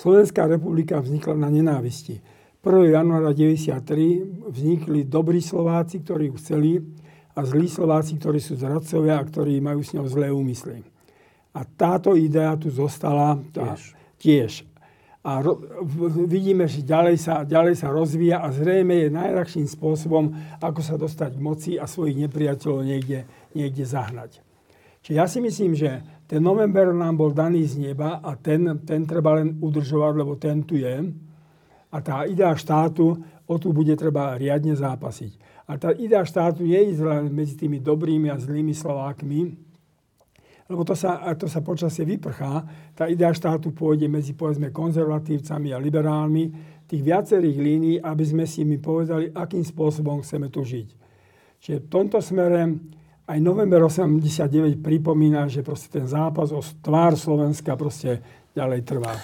[0.00, 2.24] Slovenská republika vznikla na nenávisti.
[2.64, 2.96] 1.
[2.96, 6.80] januára 1993 vznikli dobrí Slováci, ktorí ju chceli,
[7.34, 10.86] a zlí Slováci, ktorí sú zradcovia a ktorí majú s ňou zlé úmysly.
[11.54, 13.80] A táto idea tu zostala tiež.
[14.18, 14.52] tiež.
[15.24, 15.56] A ro,
[16.28, 21.30] vidíme, že ďalej sa, ďalej sa rozvíja a zrejme je najľahším spôsobom, ako sa dostať
[21.36, 23.24] k moci a svojich nepriateľov niekde,
[23.56, 24.44] niekde zahnať.
[25.04, 29.04] Čiže ja si myslím, že ten november nám bol daný z neba a ten, ten
[29.08, 31.12] treba len udržovať, lebo ten tu je.
[31.94, 35.38] A tá idea štátu, o tu bude treba riadne zápasiť.
[35.70, 39.40] A tá idea štátu je Izrael medzi tými dobrými a zlými Slovákmi,
[40.64, 42.64] lebo to sa, to sa počasie vyprchá.
[42.96, 46.44] Tá idea štátu pôjde medzi, povedzme, konzervatívcami a liberálmi,
[46.88, 50.88] tých viacerých línií, aby sme si mi povedali, akým spôsobom chceme tu žiť.
[51.60, 52.76] Čiže v tomto smere
[53.24, 58.20] aj november 89 pripomína, že proste ten zápas o tvár Slovenska proste
[58.52, 59.16] ďalej trvá.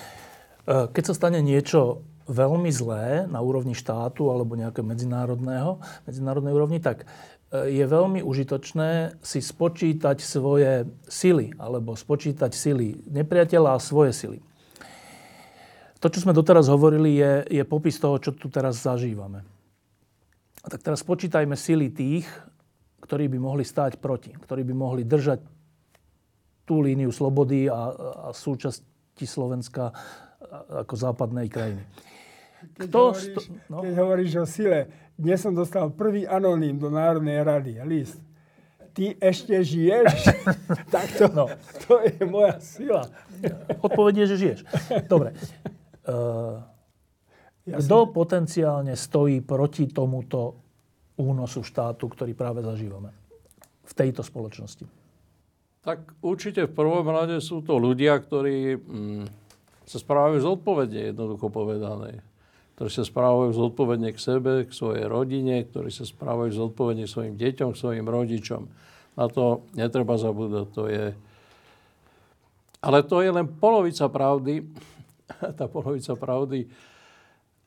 [0.64, 7.03] Keď sa stane niečo veľmi zlé na úrovni štátu alebo nejakého medzinárodného, medzinárodnej úrovni, tak
[7.51, 14.39] e, je veľmi užitočné si spočítať svoje sily alebo spočítať sily nepriateľa a svoje sily.
[16.01, 19.45] To, čo sme doteraz hovorili, je, je popis toho, čo tu teraz zažívame.
[20.64, 22.24] A tak teraz spočítajme sily tých,
[23.05, 25.45] ktorí by mohli stáť proti, ktorí by mohli držať
[26.64, 29.91] tú líniu slobody a, a súčasti Slovenska
[30.87, 31.83] ako západnej krajiny.
[32.61, 33.41] Keď, Kto hovoríš, sto...
[33.73, 33.79] no?
[33.81, 34.81] keď hovoríš o sile,
[35.17, 38.21] dnes som dostal prvý anoním do Národnej rady, list.
[38.93, 40.13] Ty ešte žiješ?
[40.95, 41.49] tak to, no.
[41.89, 43.09] to je moja sila.
[43.81, 44.61] Odpovedie, že žiješ.
[45.09, 45.33] Dobre.
[46.05, 46.61] Uh,
[47.71, 48.13] ja kto som...
[48.13, 50.61] potenciálne stojí proti tomuto
[51.17, 53.13] únosu štátu, ktorý práve zažívame
[53.89, 54.85] v tejto spoločnosti?
[55.81, 59.25] Tak určite v prvom rade sú to ľudia, ktorí mm,
[59.89, 62.21] sa správajú zodpovedne, jednoducho povedané.
[62.81, 67.35] Ktorí sa správajú zodpovedne k sebe, k svojej rodine, ktorí sa správajú zodpovedne k svojim
[67.37, 68.72] deťom, k svojim rodičom.
[69.20, 70.66] Na to netreba zabúdať.
[70.72, 71.12] To je...
[72.81, 74.64] Ale to je len polovica pravdy.
[75.61, 76.72] Tá polovica pravdy.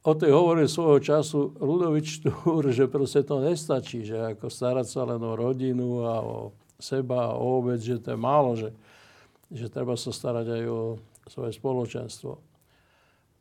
[0.01, 5.05] O tej hovoril svojho času Ludovič Túr, že proste to nestačí, že ako starať sa
[5.05, 8.74] len o rodinu a o seba a o obec, že to je málo, že,
[9.53, 10.82] že treba sa starať aj o
[11.30, 12.53] svoje spoločenstvo.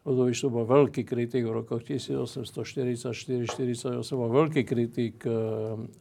[0.02, 5.30] Ludovič tu bol veľký kritik v rokoch 1844-48, bol veľký kritik e,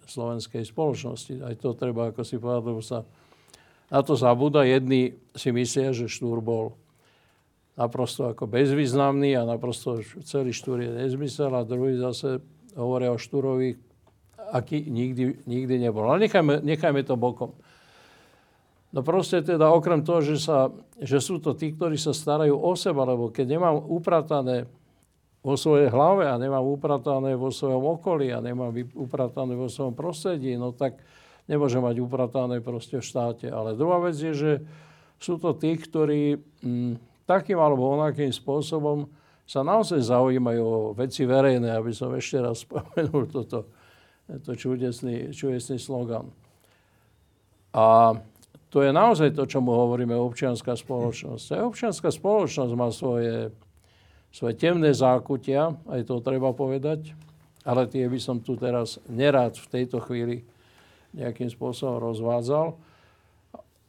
[0.10, 1.46] slovenskej spoločnosti.
[1.46, 3.06] Aj to treba, ako si povedal, sa
[3.94, 4.66] na to zabúda.
[4.66, 6.74] Jedni si myslia, že Štúr bol
[7.78, 12.42] naprosto ako bezvýznamný a naprosto celý Štúr je nezmysel a druhý zase
[12.74, 13.78] hovoria o Štúrovi,
[14.50, 16.10] aký nikdy, nikdy nebol.
[16.10, 17.54] Ale nechajme, nechajme to bokom.
[18.92, 20.68] No proste teda okrem toho, že, sa,
[21.00, 24.68] že sú to tí, ktorí sa starajú o seba, lebo keď nemám upratané
[25.42, 30.54] vo svojej hlave a nemám upratané vo svojom okolí a nemám upratané vo svojom prostredí,
[30.60, 31.00] no tak
[31.48, 33.48] nemôžem mať upratané proste v štáte.
[33.48, 34.52] Ale druhá vec je, že
[35.18, 36.94] sú to tí, ktorí m, mm,
[37.26, 39.08] takým alebo onakým spôsobom
[39.48, 43.72] sa naozaj zaujímajú o veci verejné, aby som ešte raz spomenul toto,
[44.44, 46.28] to čudesný, čudesný slogan.
[47.72, 48.16] A
[48.72, 51.60] to je naozaj to, čo mu hovoríme občianská spoločnosť.
[51.60, 53.52] A občianská spoločnosť má svoje,
[54.32, 57.12] svoje temné zákutia, aj to treba povedať,
[57.68, 60.48] ale tie by som tu teraz nerád v tejto chvíli
[61.12, 62.80] nejakým spôsobom rozvádzal.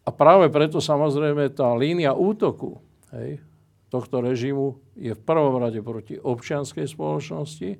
[0.03, 2.83] A práve preto samozrejme tá línia útoku
[3.14, 3.39] hej,
[3.87, 7.70] tohto režimu je v prvom rade proti občianskej spoločnosti,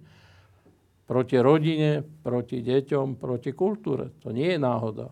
[1.11, 4.14] proti rodine, proti deťom, proti kultúre.
[4.22, 5.11] To nie je náhoda.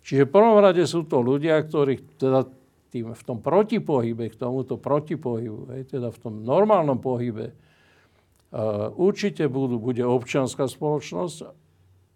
[0.00, 2.48] Čiže v prvom rade sú to ľudia, ktorí teda
[2.90, 9.46] tým, v tom protipohybe, k tomuto protipohybu, hej, teda v tom normálnom pohybe, uh, určite
[9.46, 11.36] budú, bude občianská spoločnosť,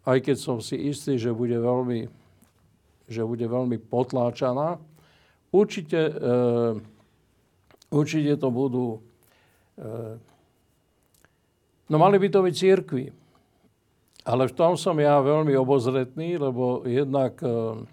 [0.04, 2.10] aj keď som si istý, že bude veľmi,
[3.06, 4.82] že bude veľmi potláčaná.
[5.54, 6.74] Určite, uh,
[7.94, 8.98] určite to budú...
[9.78, 10.18] Uh,
[11.86, 13.23] no mali by to byť církvy.
[14.24, 17.84] Ale v tom som ja veľmi obozretný, lebo jednak e,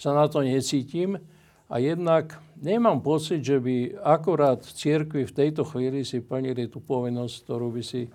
[0.00, 1.20] sa na to necítim
[1.68, 7.34] a jednak nemám pocit, že by akurát církvy v tejto chvíli si plnili tú povinnosť,
[7.44, 8.08] ktorú by si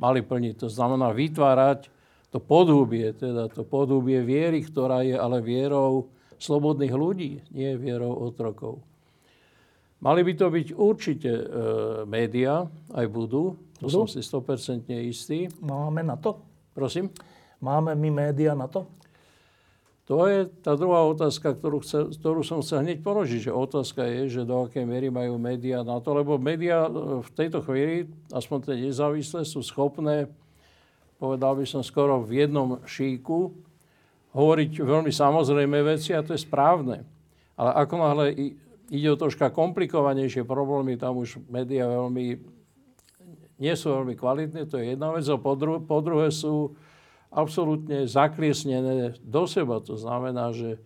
[0.00, 0.64] mali plniť.
[0.64, 1.92] To znamená vytvárať
[2.32, 6.08] to podhubie, teda to podhubie viery, ktorá je ale vierou
[6.40, 8.80] slobodných ľudí, nie vierou otrokov.
[9.98, 11.44] Mali by to byť určite e,
[12.06, 14.06] médiá, aj budú, to budú?
[14.06, 15.50] som si 100% istý.
[15.58, 16.38] Máme na to?
[16.70, 17.10] Prosím?
[17.58, 18.86] Máme my médiá na to?
[20.06, 23.50] To je tá druhá otázka, ktorú, chce, ktorú som chcel hneď položiť.
[23.50, 27.30] Že otázka je, že do akej miery majú médiá na to, lebo médiá e, v
[27.34, 30.30] tejto chvíli, aspoň tie nezávislé, sú schopné,
[31.18, 33.50] povedal by som skoro v jednom šíku,
[34.30, 37.02] hovoriť veľmi samozrejme veci a to je správne.
[37.58, 38.26] Ale ako náhle
[38.88, 42.40] ide o troška komplikovanejšie problémy, tam už médiá veľmi,
[43.60, 45.24] nie sú veľmi kvalitné, to je jedna vec.
[45.28, 46.76] A po, dru- po druhé sú
[47.28, 49.80] absolútne zakliesnené do seba.
[49.84, 50.80] To znamená, že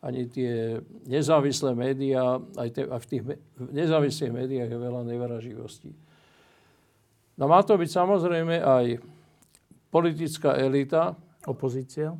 [0.00, 3.22] ani tie nezávislé médiá, aj, te, aj v tých
[3.60, 5.92] nezávislých médiách je veľa nevraživostí.
[7.36, 9.00] No má to byť samozrejme aj
[9.88, 11.16] politická elita.
[11.48, 12.12] Opozícia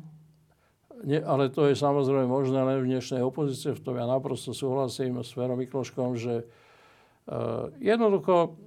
[1.01, 3.77] nie, ale to je samozrejme možné len v dnešnej opozícii.
[3.77, 8.57] V tom ja naprosto súhlasím s Ferom Mikloškom, že uh, jednoducho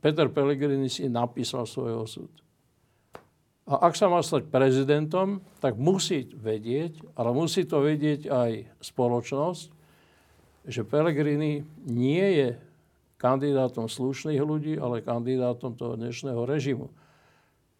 [0.00, 2.30] Peter Pellegrini si napísal svoj osud.
[3.66, 9.66] A ak sa má stať prezidentom, tak musí vedieť, ale musí to vedieť aj spoločnosť,
[10.70, 12.48] že Pellegrini nie je
[13.18, 16.86] kandidátom slušných ľudí, ale kandidátom toho dnešného režimu.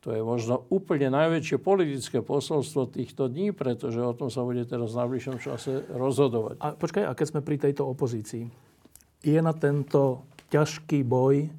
[0.06, 4.94] To je možno úplne najväčšie politické posolstvo týchto dní, pretože o tom sa bude teraz
[4.94, 6.62] v najbližšom čase rozhodovať.
[6.62, 8.46] A počkaj, a keď sme pri tejto opozícii,
[9.26, 10.22] je na tento
[10.54, 11.50] ťažký boj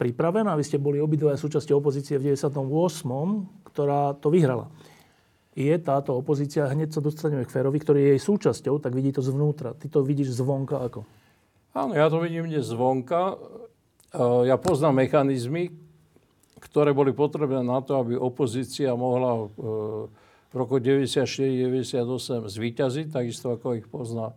[0.00, 0.56] pripravená?
[0.56, 2.56] Vy ste boli obidve súčasťou opozície v 98.,
[3.68, 4.72] ktorá to vyhrala.
[5.52, 9.20] Je táto opozícia, hneď sa dostaneme k Ferovi, ktorý je jej súčasťou, tak vidí to
[9.20, 9.76] zvnútra.
[9.76, 11.04] Ty to vidíš zvonka ako?
[11.76, 13.36] Áno, ja to vidím dnes zvonka.
[14.08, 15.81] E, ja poznám mechanizmy,
[16.62, 19.46] ktoré boli potrebné na to, aby opozícia mohla e,
[20.52, 24.30] v roku 94-98 zvíťaziť, takisto ako ich pozná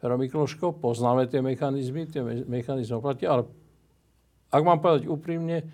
[0.00, 0.80] Fero Mikloško.
[0.80, 3.42] Poznáme tie mechanizmy, tie mechanizmy platia, ale
[4.48, 5.68] ak mám povedať úprimne,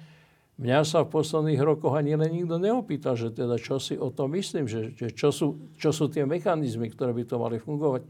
[0.59, 4.34] mňa sa v posledných rokoch ani len nikto neopýta, že teda čo si o tom
[4.34, 8.03] myslím, že, že čo, sú, čo sú tie mechanizmy, ktoré by to mali fungovať.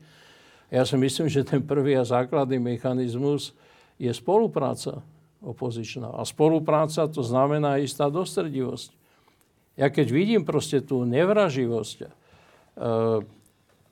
[0.73, 3.55] Ja si myslím, že ten prvý a základný mechanizmus
[4.01, 5.05] je spolupráca
[5.47, 6.11] opozičná.
[6.11, 8.91] A spolupráca to znamená istá dostredivosť.
[9.79, 12.09] Ja keď vidím proste tú nevraživosť, e,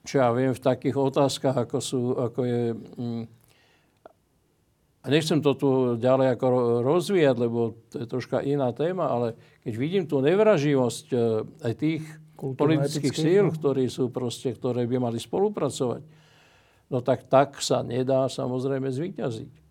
[0.05, 2.63] čo ja viem v takých otázkach, ako, sú, ako je...
[2.99, 3.25] Mm,
[5.05, 6.47] a nechcem to tu ďalej ako
[6.81, 11.17] rozvíjať, lebo to je troška iná téma, ale keď vidím tú nevraživosť e,
[11.71, 12.03] aj tých
[12.35, 16.03] politických síl, ktorí sú proste, ktoré by mali spolupracovať,
[16.91, 19.64] no tak tak sa nedá samozrejme zvíťaziť.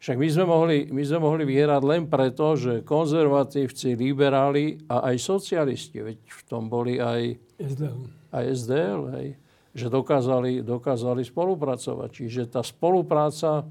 [0.00, 5.16] Však my sme, mohli, my sme mohli vyhrať len preto, že konzervatívci, liberáli a aj
[5.20, 8.00] socialisti, veď v tom boli aj SDL,
[8.32, 9.28] aj SDL hej,
[9.76, 12.08] že dokázali, dokázali spolupracovať.
[12.16, 13.68] Čiže tá spolupráca,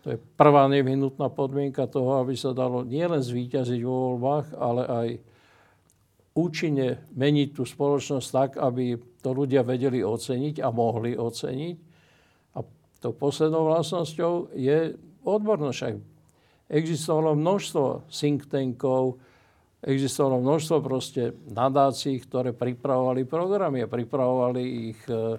[0.00, 5.08] to je prvá nevyhnutná podmienka toho, aby sa dalo nielen zvíťaziť vo voľbách, ale aj
[6.32, 11.76] účinne meniť tú spoločnosť tak, aby to ľudia vedeli oceniť a mohli oceniť.
[12.56, 12.64] A
[13.04, 14.96] to poslednou vlastnosťou je
[15.28, 15.76] odbornosť.
[15.76, 15.94] Však
[16.68, 19.20] existovalo množstvo think tankov,
[19.80, 25.38] existovalo množstvo proste nadácií, ktoré pripravovali programy a pripravovali ich e,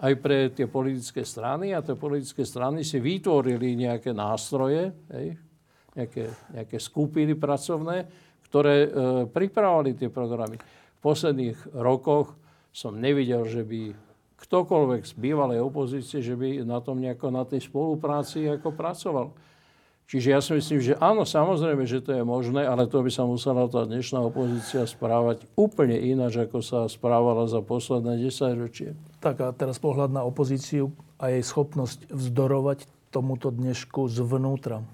[0.00, 5.38] aj pre tie politické strany a tie politické strany si vytvorili nejaké nástroje, hej,
[5.94, 8.08] nejaké, nejaké skupiny pracovné,
[8.48, 8.88] ktoré e,
[9.30, 10.56] pripravovali tie programy.
[10.58, 12.34] V posledných rokoch
[12.74, 13.94] som nevidel, že by
[14.44, 19.32] ktokoľvek z bývalej opozície, že by na tom nejako, na tej spolupráci ako pracoval.
[20.04, 23.24] Čiže ja si myslím, že áno, samozrejme, že to je možné, ale to by sa
[23.24, 28.92] musela tá dnešná opozícia správať úplne ináč, ako sa správala za posledné 10 ročie.
[29.24, 34.84] Tak a teraz pohľad na opozíciu a jej schopnosť vzdorovať tomuto dnešku zvnútra.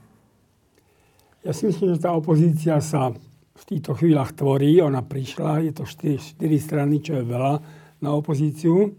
[1.43, 3.11] Ja si myslím, že tá opozícia sa
[3.57, 4.79] v týchto chvíľach tvorí.
[4.79, 7.55] Ona prišla, je to 4, 4 strany, čo je veľa
[7.99, 8.95] na opozíciu.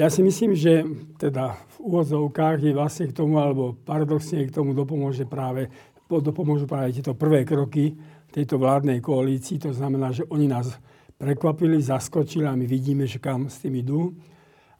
[0.00, 0.80] Ja si myslím, že
[1.20, 5.68] teda v úvodzovkách je vlastne k tomu, alebo paradoxne k tomu dopomôže práve,
[6.08, 8.00] dopomôžu práve tieto prvé kroky
[8.32, 9.60] tejto vládnej koalícii.
[9.60, 10.72] To znamená, že oni nás
[11.20, 14.16] prekvapili, zaskočili a my vidíme, že kam s tým idú.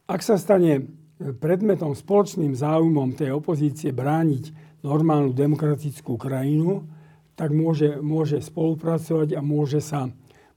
[0.08, 0.88] Ak sa stane
[1.20, 6.88] predmetom spoločným záujmom tej opozície brániť normálnu demokratickú krajinu,
[7.36, 10.08] tak môže, môže spolupracovať a môže sa,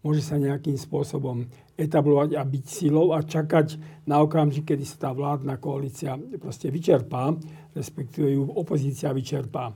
[0.04, 1.48] môže sa nejakým spôsobom
[1.80, 7.34] etablovať a byť silou a čakať na okamžik, kedy sa tá vládna koalícia proste vyčerpá,
[7.74, 9.74] respektíve ju opozícia vyčerpá.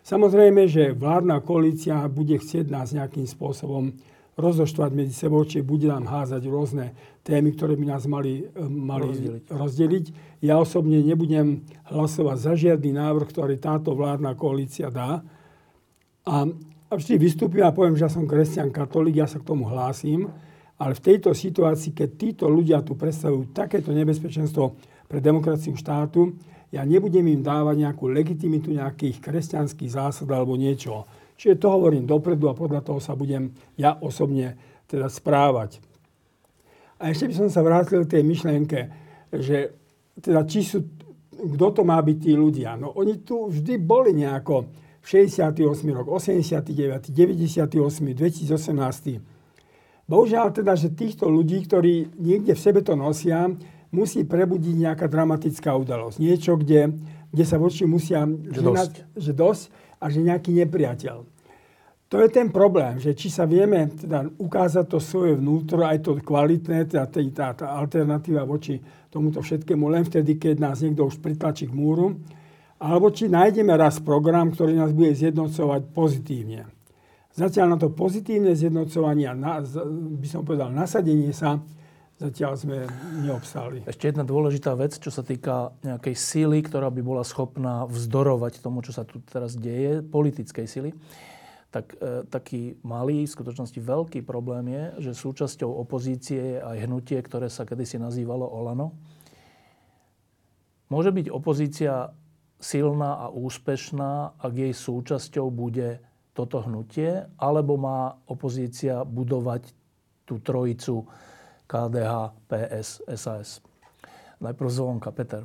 [0.00, 3.92] Samozrejme, že vládna koalícia bude chcieť nás nejakým spôsobom
[4.40, 9.12] rozoštvať medzi sebou, či bude nám házať rôzne témy, ktoré by nás mali, eh, mali
[9.12, 9.44] rozdeliť.
[9.52, 10.06] rozdeliť.
[10.40, 15.20] Ja osobne nebudem hlasovať za žiadny návrh, ktorý táto vládna koalícia dá.
[16.24, 16.48] A,
[16.90, 20.26] a vždy vystúpim a poviem, že ja som kresťan katolík, ja sa k tomu hlásim.
[20.80, 24.74] Ale v tejto situácii, keď títo ľudia tu predstavujú takéto nebezpečenstvo
[25.06, 26.34] pre demokraciu štátu,
[26.74, 31.06] ja nebudem im dávať nejakú legitimitu nejakých kresťanských zásad alebo niečo.
[31.38, 34.58] Čiže to hovorím dopredu a podľa toho sa budem ja osobne
[34.90, 35.78] teda správať.
[37.00, 38.78] A ešte by som sa vrátil k tej myšlienke,
[39.34, 39.72] že
[40.18, 40.84] teda či sú,
[41.30, 42.74] kto to má byť tí ľudia.
[42.76, 44.68] No oni tu vždy boli nejako
[45.02, 49.20] 68 rok, 89, 98, 2018.
[50.10, 53.46] Bohužiaľ teda, že týchto ľudí, ktorí niekde v sebe to nosia,
[53.94, 56.16] musí prebudiť nejaká dramatická udalosť.
[56.18, 56.94] Niečo, kde,
[57.30, 58.26] kde sa voči musia...
[58.26, 58.94] Že dosť.
[59.14, 59.64] Že dosť
[60.00, 61.16] a že nejaký nepriateľ.
[62.10, 66.18] To je ten problém, že či sa vieme teda ukázať to svoje vnútro, aj to
[66.18, 68.82] kvalitné, teda tá, tá alternatíva voči
[69.14, 72.18] tomuto všetkému len vtedy, keď nás niekto už pritlačí k múru,
[72.80, 76.64] alebo či nájdeme raz program, ktorý nás bude zjednocovať pozitívne.
[77.36, 79.60] Zatiaľ na to pozitívne zjednocovanie a na,
[80.16, 81.60] by som povedal nasadenie sa,
[82.20, 82.88] zatiaľ sme
[83.22, 83.84] neobstáli.
[83.84, 88.80] Ešte jedna dôležitá vec, čo sa týka nejakej síly, ktorá by bola schopná vzdorovať tomu,
[88.80, 90.90] čo sa tu teraz deje, politickej sily.
[91.70, 97.16] Tak e, taký malý, v skutočnosti veľký problém je, že súčasťou opozície je aj hnutie,
[97.22, 98.90] ktoré sa kedysi nazývalo Olano.
[100.90, 102.10] Môže byť opozícia
[102.60, 105.98] silná a úspešná, ak jej súčasťou bude
[106.36, 109.72] toto hnutie, alebo má opozícia budovať
[110.28, 111.08] tú trojicu
[111.66, 112.12] KDH,
[112.46, 113.48] PS, SAS.
[114.38, 115.42] Najprv zvonka, Peter.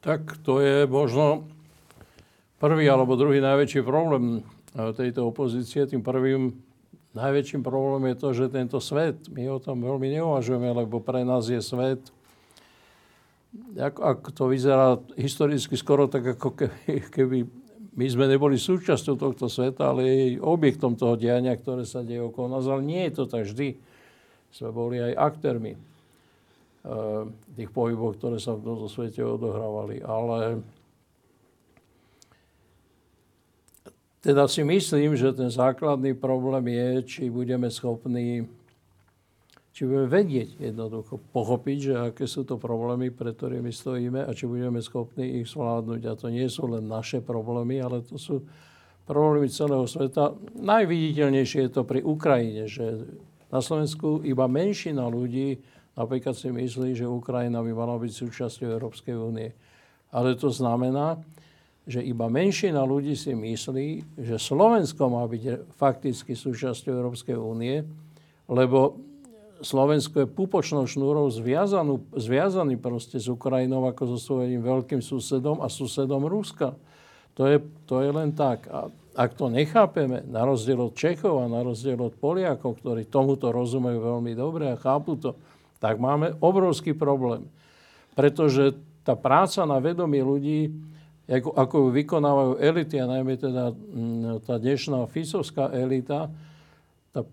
[0.00, 1.50] Tak to je možno
[2.62, 5.82] prvý alebo druhý najväčší problém eh, tejto opozície.
[5.84, 6.54] Tým prvým
[7.18, 11.48] najväčším problémom je to, že tento svet, my o tom veľmi neuvažujeme, lebo pre nás
[11.50, 12.15] je svet
[13.76, 17.38] ako, ako to vyzerá historicky skoro tak, ako keby, keby
[17.96, 22.52] my sme neboli súčasťou tohto sveta, ale jej objektom toho diania, ktoré sa deje okolo
[22.52, 22.68] nás.
[22.68, 23.80] Ale nie je to tak vždy.
[24.52, 25.76] Sme boli aj aktérmi.
[27.58, 30.04] tých pohybov, ktoré sa v tomto svete odohrávali.
[30.06, 30.62] Ale
[34.22, 38.46] teda si myslím, že ten základný problém je, či budeme schopní
[39.76, 44.48] či budeme vedieť jednoducho pochopiť, že aké sú to problémy, pre ktorými stojíme a či
[44.48, 46.00] budeme schopní ich zvládnuť.
[46.08, 48.40] A to nie sú len naše problémy, ale to sú
[49.04, 50.32] problémy celého sveta.
[50.56, 53.04] Najviditeľnejšie je to pri Ukrajine, že
[53.52, 55.60] na Slovensku iba menšina ľudí
[55.92, 59.52] napríklad si myslí, že Ukrajina by mala byť súčasťou Európskej únie.
[60.08, 61.20] Ale to znamená,
[61.84, 67.84] že iba menšina ľudí si myslí, že Slovensko má byť fakticky súčasťou Európskej únie,
[68.48, 69.04] lebo
[69.64, 75.72] Slovensko je pupočnou šnúrou zviazanú, zviazaný proste s Ukrajinou ako so svojím veľkým susedom a
[75.72, 76.76] susedom Ruska.
[77.36, 78.68] To je, to je len tak.
[78.68, 83.48] A ak to nechápeme, na rozdiel od Čechov a na rozdiel od Poliakov, ktorí tomuto
[83.48, 85.32] rozumejú veľmi dobre a chápu to,
[85.80, 87.48] tak máme obrovský problém.
[88.12, 90.68] Pretože tá práca na vedomí ľudí,
[91.26, 96.28] ako, ako ju vykonávajú elity, a najmä teda mm, tá dnešná fisovská elita,
[97.10, 97.24] tá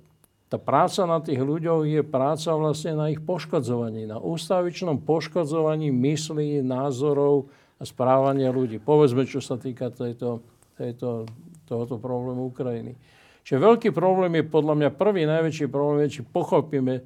[0.59, 7.49] práca na tých ľuďoch je práca vlastne na ich poškodzovaní, na ústavičnom poškodzovaní myslí, názorov
[7.79, 8.77] a správania ľudí.
[8.77, 10.43] Povedzme, čo sa týka tejto,
[10.77, 11.25] tejto,
[11.65, 12.93] tohoto problému Ukrajiny.
[13.43, 17.03] Čiže veľký problém je podľa mňa prvý najväčší problém je, či pochopíme, e,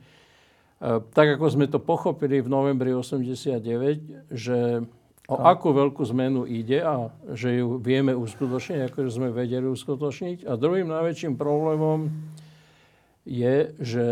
[1.16, 4.86] tak ako sme to pochopili v novembri 89, že
[5.28, 10.46] o akú veľkú zmenu ide a že ju vieme uskutočniť, ako sme vedeli uskutočniť.
[10.48, 12.08] A druhým najväčším problémom
[13.28, 14.06] je, že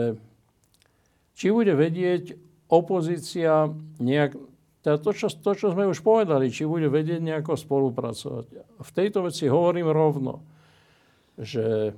[1.40, 2.36] či bude vedieť
[2.68, 3.72] opozícia
[4.04, 4.36] nejak,
[4.84, 8.46] teda to čo, to, čo sme už povedali, či bude vedieť nejako spolupracovať.
[8.84, 10.44] V tejto veci hovorím rovno,
[11.40, 11.96] že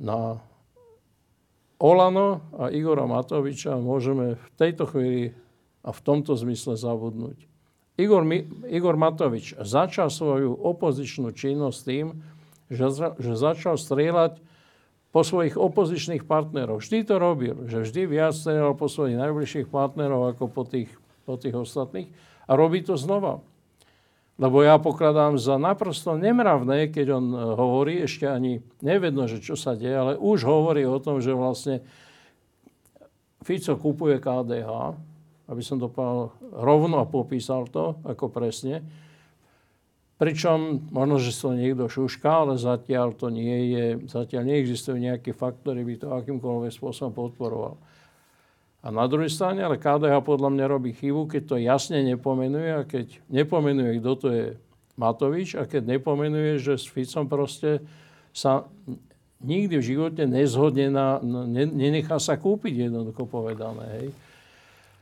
[0.00, 0.40] na
[1.80, 5.32] Olano a Igora Matoviča môžeme v tejto chvíli
[5.80, 7.48] a v tomto zmysle zabudnúť.
[8.00, 8.24] Igor,
[8.68, 12.06] Igor Matovič začal svoju opozičnú činnosť tým,
[12.72, 14.40] že, že začal strieľať
[15.10, 16.82] po svojich opozičných partneroch.
[16.82, 20.90] Vždy to robil, že vždy viac strieľal po svojich najbližších partnerov ako po tých,
[21.26, 22.08] po tých ostatných.
[22.46, 23.42] A robí to znova.
[24.40, 29.52] Lebo ja pokladám za naprosto nemravné, keď on e, hovorí, ešte ani nevedno, že čo
[29.52, 31.84] sa deje, ale už hovorí o tom, že vlastne
[33.44, 34.96] Fico kupuje KDH,
[35.44, 38.80] aby som to povedal rovno a popísal to, ako presne,
[40.20, 45.80] Pričom možno, že to niekto šuška, ale zatiaľ to nie je, zatiaľ neexistujú nejaké faktory,
[45.80, 47.80] by to akýmkoľvek spôsobom podporoval.
[48.84, 52.84] A na druhej strane, ale KDH podľa mňa robí chybu, keď to jasne nepomenuje a
[52.84, 54.46] keď nepomenuje, kto to je
[55.00, 57.80] Matovič a keď nepomenuje, že s Ficom proste
[58.36, 58.68] sa
[59.40, 61.16] nikdy v živote nezhodne na,
[61.64, 63.84] nenechá sa kúpiť, jednoducho povedané.
[63.96, 64.08] Hej.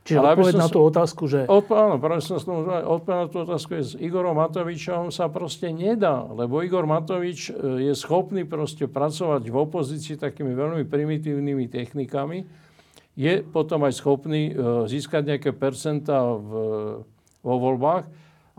[0.07, 1.45] Čiže Ale odpoveď na tú otázku, že...
[1.45, 6.63] Áno, práve som odpoveď na tú otázku je s Igorom Matovičom sa proste nedá, lebo
[6.63, 12.47] Igor Matovič e, je schopný proste pracovať v opozícii takými veľmi primitívnymi technikami.
[13.19, 14.53] Je potom aj schopný e,
[14.87, 16.51] získať nejaké percentá v,
[17.43, 18.07] vo voľbách,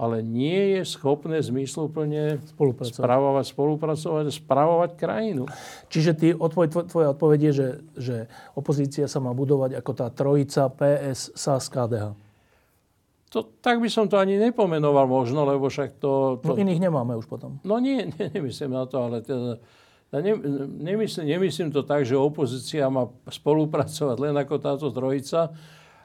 [0.01, 5.45] ale nie je schopné zmysluplne spolupracovať, spravovať, spolupracovať spravovať krajinu.
[5.93, 7.69] Čiže ty, odpoveď, tvoja odpoveď je, že,
[8.01, 8.17] že
[8.57, 12.17] opozícia sa má budovať ako tá trojica PS, SAS, KDH.
[13.31, 16.41] To, tak by som to ani nepomenoval možno, lebo však to...
[16.41, 16.51] to...
[16.51, 17.61] No iných nemáme už potom.
[17.61, 19.61] No nie, nie nemyslím na to, ale teda,
[20.11, 20.33] ja ne,
[20.81, 25.53] nemyslím, nemyslím to tak, že opozícia má spolupracovať len ako táto trojica,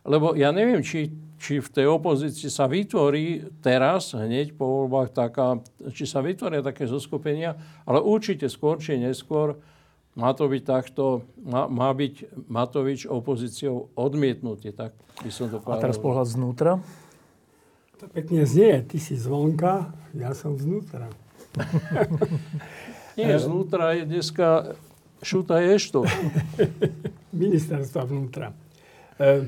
[0.06, 1.10] lebo ja neviem, či,
[1.41, 5.60] či v tej opozícii sa vytvorí teraz, hneď po voľbách, taká,
[5.90, 7.57] či sa vytvoria také zoskupenia,
[7.90, 9.57] ale určite skôr či neskôr
[10.15, 15.82] má to byť takto, má, má byť Matovič opozíciou odmietnutý, tak by som to povedal.
[15.82, 16.80] A teraz pohľad znútra?
[17.99, 21.11] To pekne znie, ty si zvonka, ja som znútra.
[23.19, 24.76] Nie, znútra je dneska
[25.23, 26.03] šuta ešto.
[27.32, 28.52] Ministerstva vnútra.
[29.19, 29.48] E,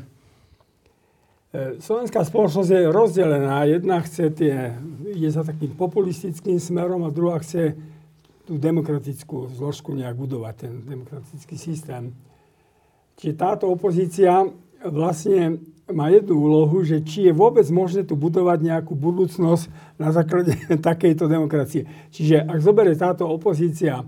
[1.82, 3.66] slovenská spoločnosť je rozdelená.
[3.66, 4.78] Jedna chce tie,
[5.10, 7.74] ide za takým populistickým smerom a druhá chce
[8.46, 12.16] tú demokratickú zložku nejak budovať, ten demokratický systém.
[13.18, 14.46] Čiže táto opozícia
[14.86, 15.60] vlastne
[15.90, 20.54] má jednu úlohu, že či je vôbec možné tu budovať nejakú budúcnosť na základe
[20.90, 21.88] takejto demokracie.
[22.14, 24.06] Čiže ak zoberie táto opozícia e,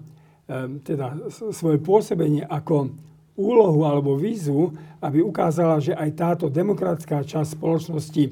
[0.85, 2.93] teda svoje pôsobenie ako
[3.39, 8.23] úlohu alebo výzvu, aby ukázala, že aj táto demokratická časť spoločnosti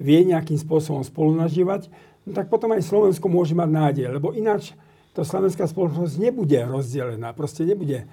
[0.00, 1.92] vie nejakým spôsobom spolunažívať,
[2.24, 4.72] no tak potom aj Slovensko môže mať nádej, lebo ináč
[5.12, 8.08] to slovenská spoločnosť nebude rozdelená, proste nebude.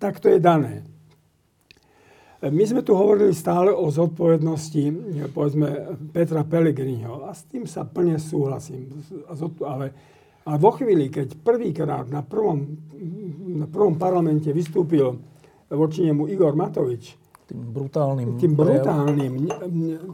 [0.00, 0.86] Tak to je dané.
[2.44, 4.82] My sme tu hovorili stále o zodpovednosti,
[5.32, 9.00] povedzme, Petra Pellegriniho a s tým sa plne súhlasím.
[9.64, 9.96] Ale,
[10.44, 12.68] ale vo chvíli, keď prvýkrát na prvom,
[13.48, 15.16] na prvom parlamente vystúpil
[15.74, 19.32] voči nemu Igor Matovič, tým brutálnym, tým brutálnym,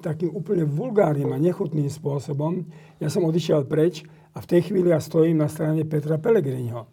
[0.03, 2.67] takým úplne vulgárnym a nechutným spôsobom,
[2.99, 4.03] ja som odišiel preč
[4.35, 6.91] a v tej chvíli ja stojím na strane Petra Pellegriniho.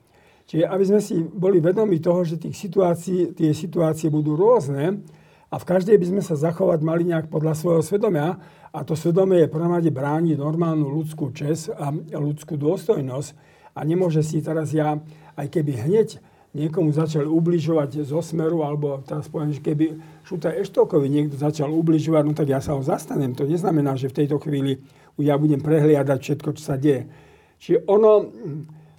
[0.47, 5.03] Čiže aby sme si boli vedomi toho, že tých situácií, tie situácie budú rôzne,
[5.47, 8.35] a v každej by sme sa zachovať mali nejak podľa svojho svedomia
[8.67, 11.87] a to svedomie je prvom rade brániť normálnu ľudskú čest a
[12.19, 13.29] ľudskú dôstojnosť.
[13.77, 14.99] A nemôže si teraz ja,
[15.39, 16.19] aj keby hneď
[16.57, 22.23] niekomu začal ubližovať zo smeru, alebo teraz poviem, že keby Šutaj Eštokovi niekto začal ubližovať,
[22.25, 23.37] no tak ja sa ho zastanem.
[23.37, 24.81] To neznamená, že v tejto chvíli
[25.21, 27.05] ja budem prehliadať všetko, čo sa deje.
[27.61, 28.25] Čiže ono,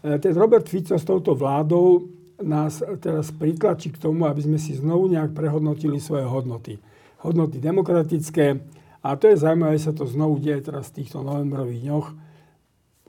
[0.02, 2.06] e, ten Robert Fico s touto vládou
[2.38, 6.78] nás teraz pritlačí k tomu, aby sme si znovu nejak prehodnotili svoje hodnoty.
[7.26, 8.62] Hodnoty demokratické.
[9.02, 12.06] A to je zaujímavé, že sa to znovu deje teraz v týchto novembrových dňoch.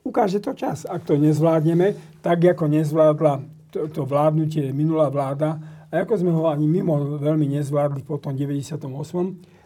[0.06, 0.90] Ukáže to čas.
[0.90, 1.94] Ak to nezvládneme,
[2.26, 5.58] tak ako nezvládla to, to vládnutie minulá vláda,
[5.90, 8.78] a ako sme ho ani mimo veľmi nezvládli po tom 98.,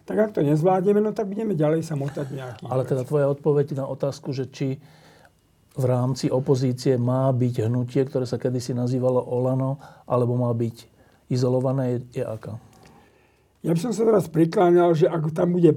[0.04, 2.64] tak ak to nezvládneme, no tak budeme ďalej sa motať nejaký.
[2.68, 4.80] Ale teda tvoja odpoveď na otázku, že či
[5.74, 10.92] v rámci opozície má byť hnutie, ktoré sa kedysi nazývalo Olano, alebo má byť
[11.32, 12.60] izolované, je, je aká?
[13.64, 15.72] Ja by som sa teraz prikláňal, že ak tam bude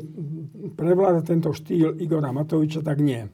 [0.75, 3.31] prevládať tento štýl Igora Matoviča, tak nie.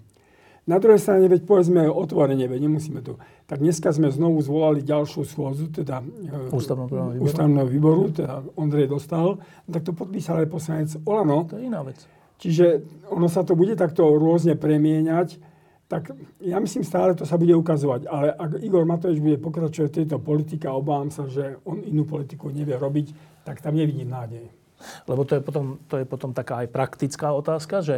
[0.63, 3.19] Na druhej strane, veď povedzme otvorene, veď nemusíme to.
[3.51, 8.87] Tak dneska sme znovu zvolali ďalšiu schôzu, teda e, ústavného výboru, ústavného výboru teda Ondrej
[8.87, 11.51] dostal, tak to podpísal aj poslanec Olano.
[11.51, 11.99] To je iná vec.
[12.39, 12.79] Čiže
[13.11, 15.51] ono sa to bude takto rôzne premieňať
[15.93, 16.09] tak
[16.41, 18.09] ja myslím stále to sa bude ukazovať.
[18.09, 22.09] Ale ak Igor Matovič bude pokračovať v tejto politike a obávam sa, že on inú
[22.09, 23.13] politiku nevie robiť,
[23.45, 24.62] tak tam nevidím nádej.
[25.07, 27.97] Lebo to je potom, to je potom taká aj praktická otázka, že,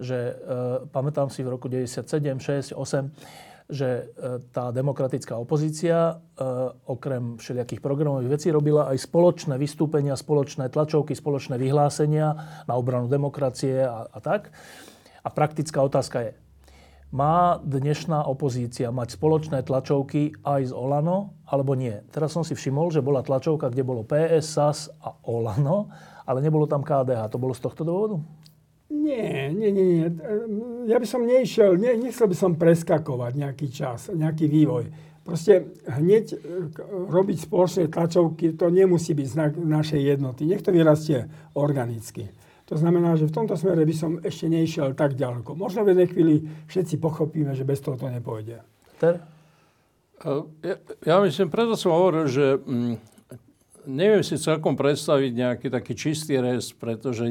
[0.00, 0.34] že e,
[0.90, 2.08] pamätám si v roku 97,
[2.40, 4.02] 6, 8, že e,
[4.52, 6.44] tá demokratická opozícia e,
[6.86, 13.80] okrem všelijakých programových vecí robila aj spoločné vystúpenia, spoločné tlačovky, spoločné vyhlásenia na obranu demokracie
[13.80, 14.52] a, a tak.
[15.22, 16.30] A praktická otázka je,
[17.12, 22.00] má dnešná opozícia mať spoločné tlačovky aj z Olano, alebo nie?
[22.08, 25.92] Teraz som si všimol, že bola tlačovka, kde bolo PS, SAS a Olano,
[26.24, 27.28] ale nebolo tam KDH.
[27.28, 28.16] To bolo z tohto dôvodu?
[28.88, 30.08] Nie, nie, nie, nie.
[30.88, 34.88] Ja by som neišiel, nie, nechcel by som preskakovať nejaký čas, nejaký vývoj.
[35.22, 36.36] Proste hneď e,
[37.08, 40.50] robiť spoločné tlačovky, to nemusí byť znak našej jednoty.
[40.50, 42.28] Nech to vyrastie organicky.
[42.72, 45.52] To znamená, že v tomto smere by som ešte neišiel tak ďaleko.
[45.52, 46.34] Možno v jednej chvíli
[46.72, 48.64] všetci pochopíme, že bez toho to nepôjde.
[48.96, 49.20] Ter?
[50.64, 52.96] Ja, ja myslím, preto som hovoril, že mm,
[53.92, 57.28] neviem si celkom predstaviť nejaký taký čistý res, pretože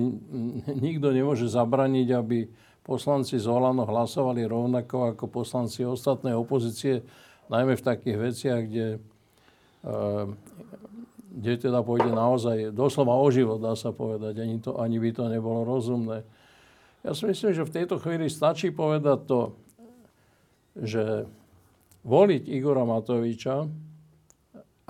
[0.86, 2.46] nikto nemôže zabraniť, aby
[2.86, 7.02] poslanci z Olano hlasovali rovnako ako poslanci ostatnej opozície,
[7.50, 8.88] najmä v takých veciach, kde
[11.32, 14.44] kde teda pôjde naozaj doslova o život, dá sa povedať.
[14.44, 16.28] Ani, to, ani by to nebolo rozumné.
[17.02, 19.40] Ja si myslím, že v tejto chvíli stačí povedať to,
[20.76, 21.26] že
[22.04, 23.66] voliť Igora Matoviča,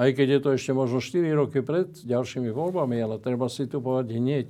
[0.01, 3.77] aj keď je to ešte možno 4 roky pred ďalšími voľbami, ale treba si tu
[3.77, 4.47] povedať hneď.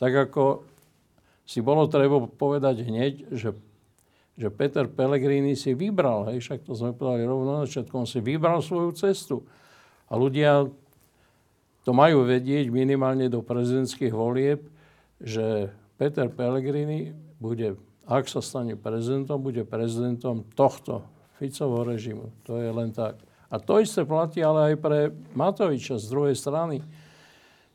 [0.00, 0.64] Tak ako
[1.44, 3.52] si bolo treba povedať hneď, že,
[4.40, 8.24] že Peter Pellegrini si vybral, hej, však to sme povedali rovno na začiatku, on si
[8.24, 9.44] vybral svoju cestu.
[10.08, 10.64] A ľudia
[11.90, 14.62] to majú vedieť minimálne do prezidentských volieb,
[15.18, 17.10] že Peter Pellegrini
[17.42, 17.74] bude,
[18.06, 21.02] ak sa stane prezidentom, bude prezidentom tohto
[21.42, 22.30] Ficovho režimu.
[22.46, 23.18] To je len tak.
[23.50, 26.78] A to isté platí ale aj pre Matoviča z druhej strany,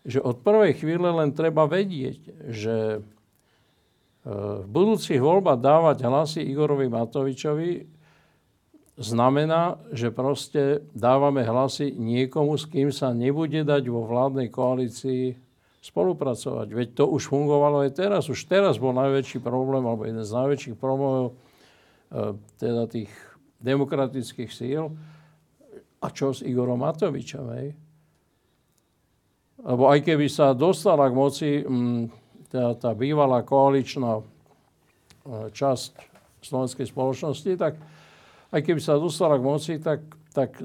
[0.08, 3.00] že od prvej chvíle len treba vedieť, že e,
[4.64, 7.95] v budúcich voľbách dávať hlasy Igorovi Matovičovi
[8.96, 15.36] znamená, že proste dávame hlasy niekomu, s kým sa nebude dať vo vládnej koalícii
[15.84, 16.68] spolupracovať.
[16.74, 18.26] Veď to už fungovalo aj teraz.
[18.32, 21.34] Už teraz bol najväčší problém, alebo jeden z najväčších problémov e,
[22.58, 23.12] teda tých
[23.62, 24.90] demokratických síl.
[26.02, 27.78] A čo s Igorom Matovičom, hej?
[29.66, 32.10] Lebo aj keby sa dostala k moci m,
[32.50, 34.24] teda tá bývalá koaličná e,
[35.54, 35.92] časť
[36.42, 37.78] slovenskej spoločnosti, tak
[38.52, 40.58] aj keby sa dostala k moci, tak, tak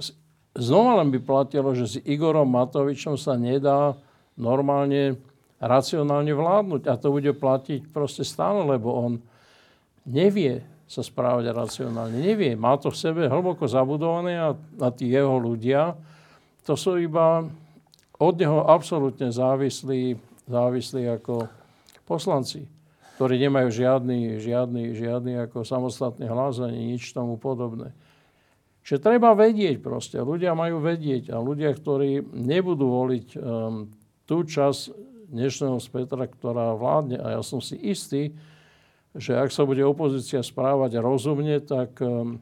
[0.56, 3.96] znova len by platilo, že s Igorom Matovičom sa nedá
[4.36, 5.20] normálne
[5.60, 6.82] racionálne vládnuť.
[6.88, 9.12] A to bude platiť proste stále, lebo on
[10.08, 12.18] nevie sa správať racionálne.
[12.18, 12.58] Nevie.
[12.58, 15.94] Má to v sebe hlboko zabudované a, a tí jeho ľudia,
[16.66, 17.46] to sú iba
[18.20, 20.18] od neho absolútne závislí,
[20.50, 21.48] závislí ako
[22.04, 22.66] poslanci,
[23.20, 27.92] ktorí nemajú žiadny, žiadny, žiadny ako samostatný hlas ani nič tomu podobné.
[28.80, 33.92] Čiže treba vedieť proste, ľudia majú vedieť a ľudia, ktorí nebudú voliť um,
[34.24, 34.96] tú časť
[35.36, 38.32] dnešného spektra, ktorá vládne, a ja som si istý,
[39.12, 42.40] že ak sa bude opozícia správať rozumne, tak, um,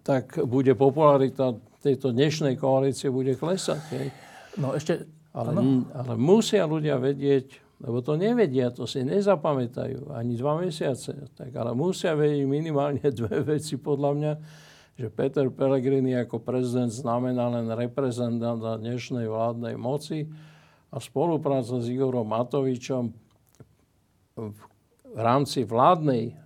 [0.00, 3.80] tak bude popularita tejto dnešnej koalície bude klesať.
[3.92, 4.08] Hej.
[4.56, 5.04] No ešte...
[5.30, 5.54] Ale,
[5.94, 11.16] ale musia ľudia vedieť, lebo to nevedia, to si nezapamätajú ani dva mesiace.
[11.32, 14.32] Tak, ale musia vedieť minimálne dve veci podľa mňa,
[15.00, 20.28] že Peter Pellegrini ako prezident znamená len reprezentant dnešnej vládnej moci
[20.92, 23.16] a spolupráca s Igorom Matovičom
[25.10, 26.36] v rámci vládnej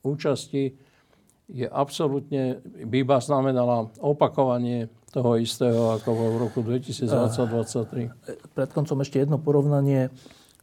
[0.00, 0.74] účasti
[1.50, 8.54] je absolútne, by iba znamenala opakovanie toho istého, ako v roku 2020-2023.
[8.54, 10.14] Pred koncom ešte jedno porovnanie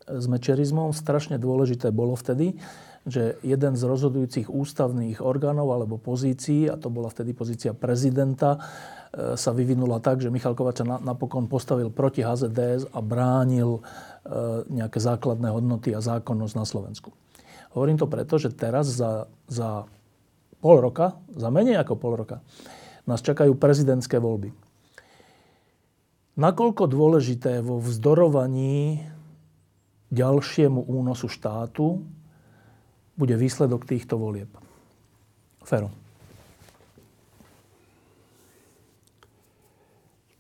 [0.07, 0.95] s mečerizmom.
[0.95, 2.55] Strašne dôležité bolo vtedy,
[3.03, 9.35] že jeden z rozhodujúcich ústavných orgánov alebo pozícií, a to bola vtedy pozícia prezidenta, e,
[9.35, 13.83] sa vyvinula tak, že Michal Kovač sa napokon postavil proti HZDS a bránil
[14.67, 17.15] nejaké základné hodnoty a zákonnosť na Slovensku.
[17.71, 19.87] Hovorím to preto, že teraz za, za
[20.59, 22.43] pol roka, za menej ako pol roka,
[23.07, 24.51] nás čakajú prezidentské voľby.
[26.37, 29.01] Nakoľko dôležité vo vzdorovaní
[30.13, 32.05] ďalšiemu únosu štátu
[33.17, 34.51] bude výsledok týchto volieb?
[35.65, 35.89] Fero.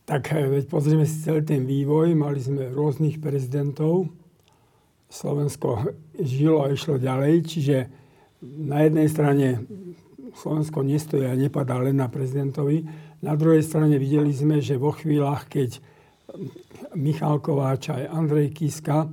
[0.07, 2.15] Tak eh, veď pozrieme si celý ten vývoj.
[2.15, 4.07] Mali sme rôznych prezidentov.
[5.11, 7.43] Slovensko žilo a išlo ďalej.
[7.43, 7.77] Čiže
[8.43, 9.47] na jednej strane
[10.37, 12.85] Slovensko nestojí a nepadá len na prezidentovi.
[13.25, 15.81] Na druhej strane videli sme, že vo chvíľach, keď
[16.93, 19.09] Michal Kováč aj Andrej Kiska,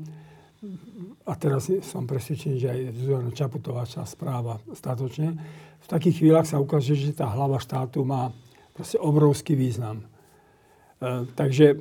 [1.25, 5.33] a teraz som presvedčený, že aj Zuzana Čaputová sa správa statočne,
[5.81, 8.33] v takých chvíľach sa ukáže, že tá hlava štátu má
[8.77, 10.05] proste obrovský význam.
[11.01, 11.81] E, takže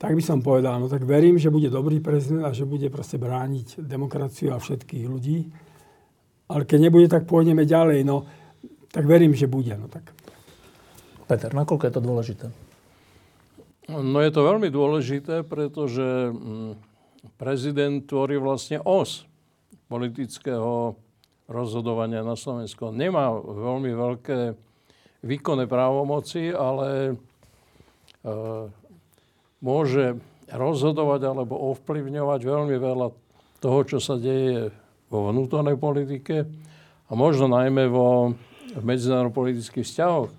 [0.00, 3.16] tak by som povedal, no tak verím, že bude dobrý prezident a že bude proste
[3.16, 5.48] brániť demokraciu a všetkých ľudí
[6.48, 8.04] ale keď nebude, tak pôjdeme ďalej.
[8.04, 8.28] No,
[8.92, 9.72] tak verím, že bude.
[9.74, 10.12] No, tak.
[11.24, 12.46] Peter, nakoľko je to dôležité?
[13.88, 16.72] No je to veľmi dôležité, pretože mm,
[17.36, 19.28] prezident tvorí vlastne os
[19.88, 20.96] politického
[21.48, 22.88] rozhodovania na Slovensku.
[22.88, 24.56] Nemá veľmi veľké
[25.24, 27.14] výkonné právomoci, ale e,
[29.60, 30.16] môže
[30.48, 33.08] rozhodovať alebo ovplyvňovať veľmi veľa
[33.60, 34.72] toho, čo sa deje
[35.08, 36.48] vo vnútornej politike
[37.08, 38.34] a možno najmä vo
[38.80, 40.30] medzinárodno-politických vzťahoch.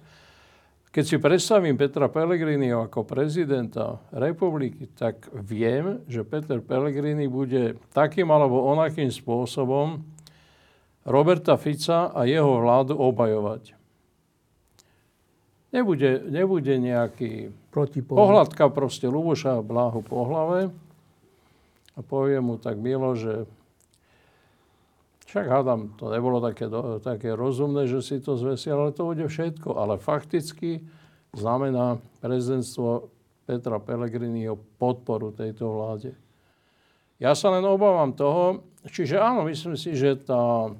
[0.96, 8.32] Keď si predstavím Petra Pellegrini ako prezidenta republiky, tak viem, že Peter Pellegrini bude takým
[8.32, 10.08] alebo onakým spôsobom
[11.04, 13.76] Roberta Fica a jeho vládu obajovať.
[15.76, 17.52] Nebude, nebude nejaký
[18.08, 20.72] pohľadka proste Luboša Bláhu po hlave
[21.92, 23.44] a povie mu tak milo, že
[25.36, 26.72] však hádam, to nebolo také,
[27.03, 29.76] také rozumné, že si to zvesil, ale to bude všetko.
[29.76, 30.80] Ale fakticky
[31.36, 33.12] znamená prezidentstvo
[33.44, 36.16] Petra Pellegriniho podporu tejto vláde.
[37.20, 40.72] Ja sa len obávam toho, čiže áno, myslím si, že tá,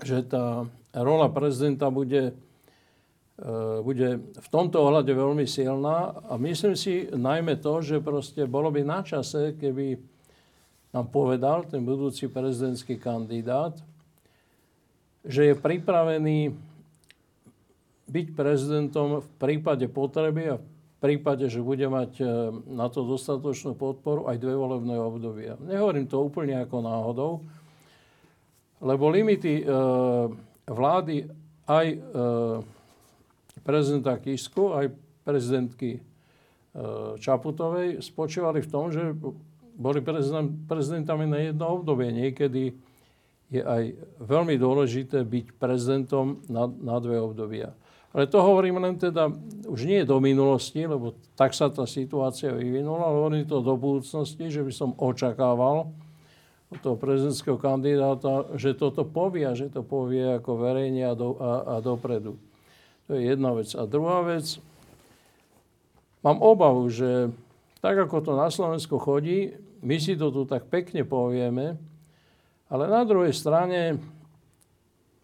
[0.00, 0.64] že tá
[0.96, 3.44] rola prezidenta bude, e,
[3.84, 8.88] bude v tomto ohľade veľmi silná a myslím si najmä to, že proste bolo by
[8.88, 10.00] na čase, keby
[10.98, 13.78] nám povedal ten budúci prezidentský kandidát,
[15.22, 16.58] že je pripravený
[18.10, 22.24] byť prezidentom v prípade potreby a v prípade, že bude mať e,
[22.74, 25.54] na to dostatočnú podporu aj dve volebné obdobia.
[25.62, 27.32] Nehovorím to úplne ako náhodou,
[28.82, 29.64] lebo limity e,
[30.66, 31.30] vlády
[31.70, 31.98] aj e,
[33.62, 34.90] prezidenta Kisku, aj
[35.22, 36.00] prezidentky e,
[37.22, 39.14] Čaputovej spočívali v tom, že
[39.78, 42.10] boli prezident, prezidentami na jedno obdobie.
[42.10, 42.74] Niekedy
[43.48, 47.72] je aj veľmi dôležité byť prezidentom na, na dve obdobia.
[48.12, 49.30] Ale to hovorím len teda,
[49.68, 54.50] už nie do minulosti, lebo tak sa tá situácia vyvinula, ale hovorím to do budúcnosti,
[54.50, 55.92] že by som očakával
[56.68, 61.38] od toho prezidentského kandidáta, že toto povie a že to povie ako verejne a, do,
[61.40, 62.36] a, a dopredu.
[63.08, 63.72] To je jedna vec.
[63.72, 64.60] A druhá vec,
[66.20, 67.32] mám obavu, že
[67.80, 71.78] tak ako to na Slovensku chodí, my si to tu tak pekne povieme,
[72.68, 74.02] ale na druhej strane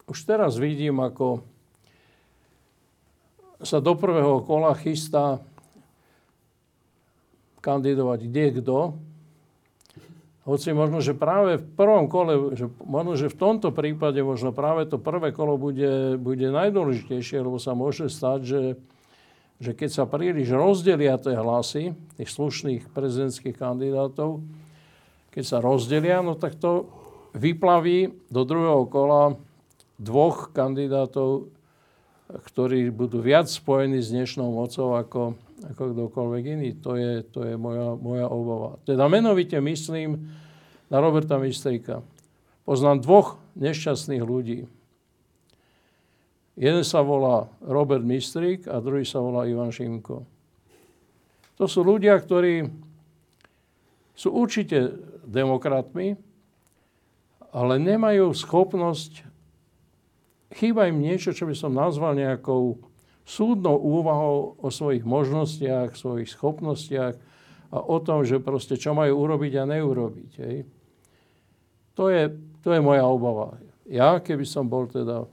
[0.04, 1.42] už teraz vidím, ako
[3.64, 5.40] sa do prvého kola chystá
[7.64, 8.78] kandidovať kde kto.
[10.44, 14.84] Hoci možno, že práve v prvom kole, že možno, že v tomto prípade možno práve
[14.84, 18.60] to prvé kolo bude, bude najdôležitejšie, lebo sa môže stať, že,
[19.64, 24.44] že keď sa príliš rozdelia tie hlasy tých slušných prezidentských kandidátov,
[25.32, 26.84] keď sa rozdelia, no tak to
[27.32, 29.40] vyplaví do druhého kola
[29.96, 31.48] dvoch kandidátov,
[32.28, 35.32] ktorí budú viac spojení s dnešnou mocou ako,
[35.72, 36.70] ako kdokoľvek iný.
[36.84, 38.76] To je, to je moja, moja obava.
[38.84, 40.28] Teda menovite myslím
[40.92, 42.04] na Roberta Mistrika.
[42.68, 44.68] Poznám dvoch nešťastných ľudí.
[46.54, 50.22] Jeden sa volá Robert Mistrik a druhý sa volá Ivan Šimko.
[51.58, 52.66] To sú ľudia, ktorí
[54.14, 54.94] sú určite
[55.26, 56.14] demokratmi,
[57.50, 59.26] ale nemajú schopnosť,
[60.54, 62.78] chýba im niečo, čo by som nazval nejakou
[63.26, 67.14] súdnou úvahou o svojich možnostiach, svojich schopnostiach
[67.74, 70.30] a o tom, že proste čo majú urobiť a neurobiť.
[70.38, 70.58] Hej.
[71.98, 72.30] To, je,
[72.62, 73.58] to je moja obava.
[73.90, 75.26] Ja, keby som bol teda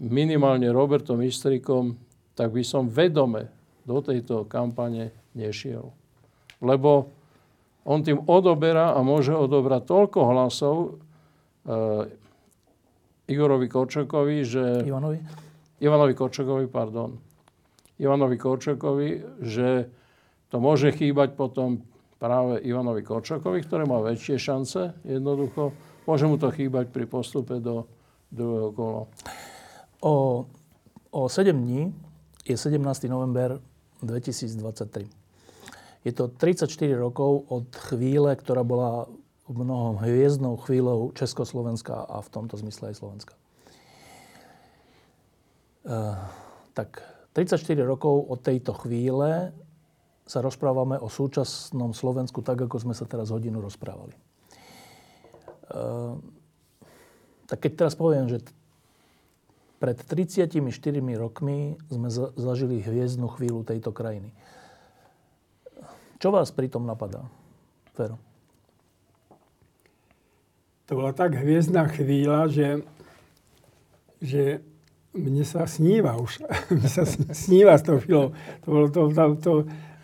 [0.00, 2.00] minimálne Robertom Istrikom,
[2.32, 3.52] tak by som vedome
[3.84, 5.92] do tejto kampane nešiel.
[6.64, 7.12] Lebo
[7.84, 10.76] on tým odoberá a môže odobrať toľko hlasov
[11.68, 12.04] uh,
[13.28, 14.84] Igorovi Korčokovi, že...
[14.84, 15.18] Ivanovi?
[15.80, 17.16] Ivanovi Korčokovi, pardon.
[18.00, 19.08] Ivanovi Korčokovi,
[19.44, 19.88] že
[20.48, 21.84] to môže chýbať potom
[22.20, 25.72] práve Ivanovi Korčokovi, ktorý má väčšie šance jednoducho.
[26.04, 27.88] Môže mu to chýbať pri postupe do
[28.28, 29.02] druhého kola.
[30.00, 30.46] O,
[31.10, 31.94] o 7 dní
[32.48, 33.04] je 17.
[33.04, 33.60] november
[34.02, 35.08] 2023.
[36.04, 39.04] Je to 34 rokov od chvíle, ktorá bola
[39.44, 43.34] v mnohom hviezdnou chvíľou Československa a v tomto zmysle aj Slovenska.
[45.84, 46.00] E,
[46.72, 47.04] tak
[47.36, 49.52] 34 rokov od tejto chvíle
[50.24, 54.16] sa rozprávame o súčasnom Slovensku tak, ako sme sa teraz hodinu rozprávali.
[54.16, 55.80] E,
[57.44, 58.40] tak keď teraz poviem, že
[59.80, 60.60] pred 34
[61.16, 64.28] rokmi sme zažili hviezdnu chvíľu tejto krajiny.
[66.20, 67.24] Čo vás pri tom napadá,
[67.96, 68.20] Fero?
[70.84, 72.84] To bola tak hviezdna chvíľa, že,
[74.20, 74.60] že
[75.16, 76.44] mne sa sníva už.
[76.76, 78.36] mne sa sníva s tou chvíľou.
[78.62, 79.52] To, bolo, to, to, to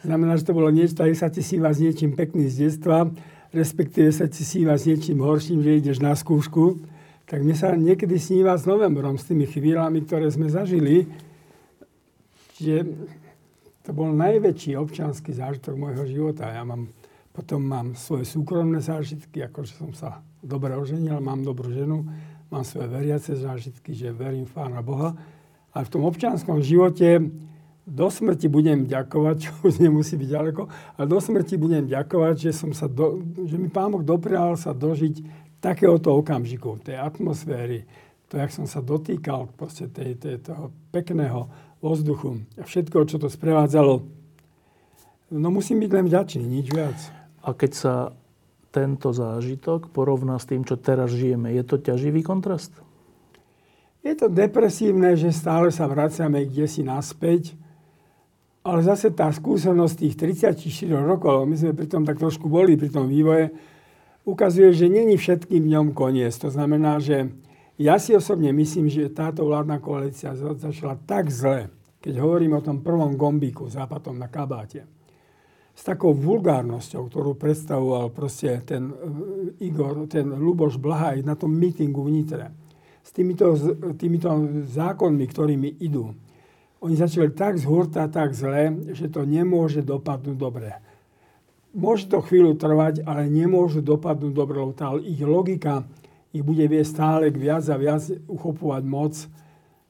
[0.09, 3.13] znamená, že to bolo niečo, tak sa ti sníva s niečím pekným z detstva,
[3.53, 6.96] respektíve sa ti sníva s niečím horším, že ideš na skúšku
[7.27, 11.11] tak mne sa niekedy sníva s novembrom, s tými chvíľami, ktoré sme zažili,
[12.63, 12.87] že
[13.83, 16.47] to bol najväčší občanský zážitok môjho života.
[16.51, 16.91] Ja mám,
[17.35, 22.07] potom mám svoje súkromné zážitky, ako že som sa dobre oženil, mám dobrú ženu,
[22.51, 25.19] mám svoje veriace zážitky, že verím v Pána Boha.
[25.75, 27.27] A v tom občanskom živote
[27.87, 30.63] do smrti budem ďakovať, čo už nemusí byť ďaleko,
[30.99, 34.71] ale do smrti budem ďakovať, že, som sa do, že mi Pán Boh doprial sa
[34.75, 37.87] dožiť takéhoto okamžiku, tej atmosféry,
[38.27, 41.47] to, jak som sa dotýkal proste tej, tej, toho pekného
[41.79, 44.03] vzduchu a všetko, čo to sprevádzalo,
[45.31, 46.99] no musím byť len vďačný, nič viac.
[47.47, 47.95] A keď sa
[48.75, 52.75] tento zážitok porovná s tým, čo teraz žijeme, je to ťaživý kontrast?
[54.03, 57.55] Je to depresívne, že stále sa vraciame kde si naspäť,
[58.67, 62.91] ale zase tá skúsenosť tých 34 rokov, my sme pri tom tak trošku boli, pri
[62.91, 63.55] tom vývoje,
[64.27, 66.35] ukazuje, že není všetkým dňom koniec.
[66.43, 67.31] To znamená, že
[67.79, 71.71] ja si osobne myslím, že táto vládna koalícia začala tak zle,
[72.03, 74.85] keď hovorím o tom prvom gombíku západom na kabáte,
[75.77, 82.03] s takou vulgárnosťou, ktorú predstavoval proste ten eh, Igor, ten Luboš Blahaj na tom mítingu
[82.03, 82.51] v Nitre,
[83.07, 83.55] s týmito,
[83.95, 84.29] týmito
[84.67, 86.11] zákonmi, ktorými idú.
[86.83, 90.86] Oni začali tak zhurta, tak zle, že to nemôže dopadnúť dobre
[91.77, 95.85] môže to chvíľu trvať, ale nemôžu dopadnúť dobre, lebo tá ich logika
[96.33, 99.15] ich bude viesť stále k viac a viac uchopovať moc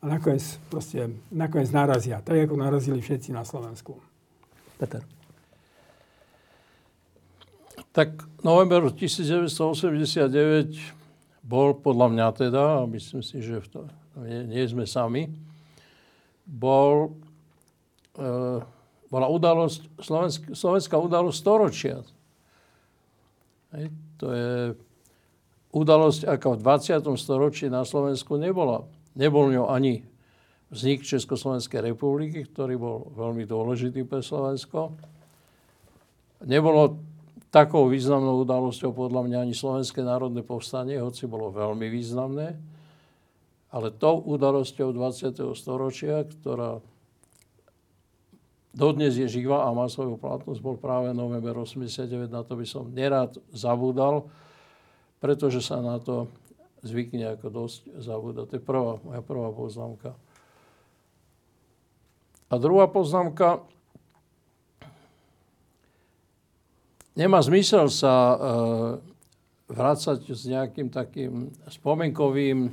[0.02, 3.98] a nakoniec, proste, nakoniec narazia, tak ako narazili všetci na Slovensku.
[4.78, 5.02] Peter.
[7.90, 10.76] Tak november 1989
[11.40, 13.80] bol podľa mňa teda, a myslím si, že v to,
[14.20, 15.32] nie, nie sme sami,
[16.46, 17.16] bol
[18.14, 18.60] e,
[19.06, 21.96] bola udalosť, slovenská, slovenská udalosť storočia.
[23.74, 23.86] Hej,
[24.18, 24.50] to je
[25.76, 27.20] udalosť, ako v 20.
[27.20, 28.88] storočí na Slovensku nebola.
[29.14, 30.02] Nebol ňou ani
[30.72, 34.96] vznik Československej republiky, ktorý bol veľmi dôležitý pre Slovensko.
[36.42, 36.98] Nebolo
[37.54, 42.58] takou významnou udalosťou podľa mňa ani Slovenské národné povstanie, hoci bolo veľmi významné.
[43.70, 45.52] Ale tou udalosťou 20.
[45.52, 46.80] storočia, ktorá
[48.76, 52.28] dodnes je živá a má svoju platnosť, bol práve november 89.
[52.28, 54.28] Na to by som nerád zabúdal,
[55.16, 56.28] pretože sa na to
[56.84, 58.44] zvykne ako dosť zabúdať.
[58.52, 60.12] To je prvá, moja prvá poznámka.
[62.46, 63.64] A druhá poznámka,
[67.16, 68.36] nemá zmysel sa e,
[69.72, 72.70] vrácať s nejakým takým spomienkovým,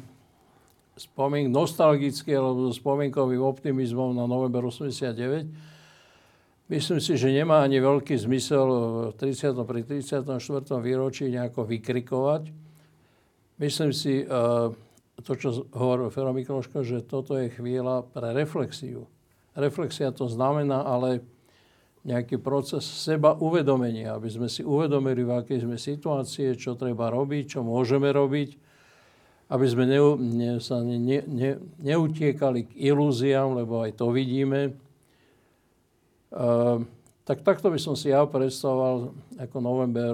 [0.94, 5.73] spomien, nostalgickým alebo spomienkovým optimizmom na november 89.
[6.74, 8.66] Myslím si, že nemá ani veľký zmysel
[9.14, 9.62] v 30.
[9.62, 10.26] pri 34.
[10.82, 12.50] výročí nejako vykrikovať.
[13.62, 14.74] Myslím si, e,
[15.22, 19.06] to, čo hovoril Fero Mikloško, že toto je chvíľa pre reflexiu.
[19.54, 21.22] Reflexia to znamená ale
[22.10, 27.54] nejaký proces seba uvedomenia, aby sme si uvedomili, v akej sme situácie, čo treba robiť,
[27.54, 28.50] čo môžeme robiť,
[29.54, 31.52] aby sme ne, ne, sa ne, ne,
[31.86, 34.74] neutiekali k ilúziám, lebo aj to vidíme.
[36.34, 36.82] Uh,
[37.24, 40.12] tak takto by som si ja predstavoval ako november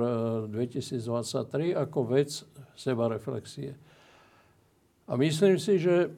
[0.52, 2.30] 2023 ako vec
[2.78, 3.74] seba reflexie.
[5.10, 6.14] A myslím si, že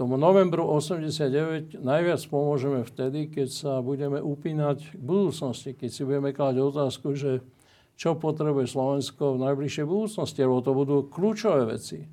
[0.00, 6.32] tomu novembru 89 najviac pomôžeme vtedy, keď sa budeme upínať k budúcnosti, keď si budeme
[6.32, 7.44] klať otázku, že
[7.96, 12.04] čo potrebuje Slovensko v najbližšej budúcnosti, lebo to budú kľúčové veci.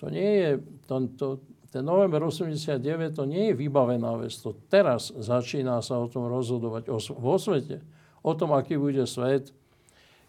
[0.00, 0.50] To nie je,
[0.88, 1.26] to, to,
[1.74, 2.78] ten november 89
[3.18, 6.86] to nie je vybavená vec, to teraz začína sa o tom rozhodovať
[7.18, 7.82] vo svete,
[8.22, 9.50] o tom, aký bude svet.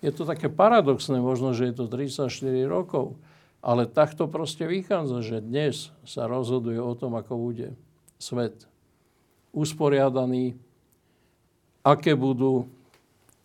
[0.01, 2.33] Je to také paradoxné možno, že je to 34
[2.65, 3.13] rokov,
[3.61, 7.77] ale takto proste vychádza, že dnes sa rozhoduje o tom, ako bude
[8.17, 8.65] svet
[9.53, 10.57] usporiadaný,
[11.85, 12.65] aké budú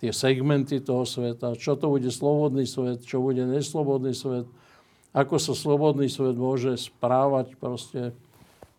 [0.01, 4.49] tie segmenty toho sveta, čo to bude slobodný svet, čo bude neslobodný svet,
[5.11, 8.15] ako sa slobodný svet môže správať proste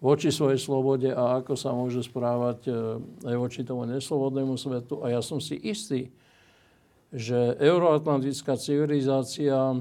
[0.01, 2.71] voči svojej slobode a ako sa môže správať e,
[3.29, 5.05] aj voči tomu neslobodnému svetu.
[5.05, 6.09] A ja som si istý,
[7.13, 9.77] že euroatlantická civilizácia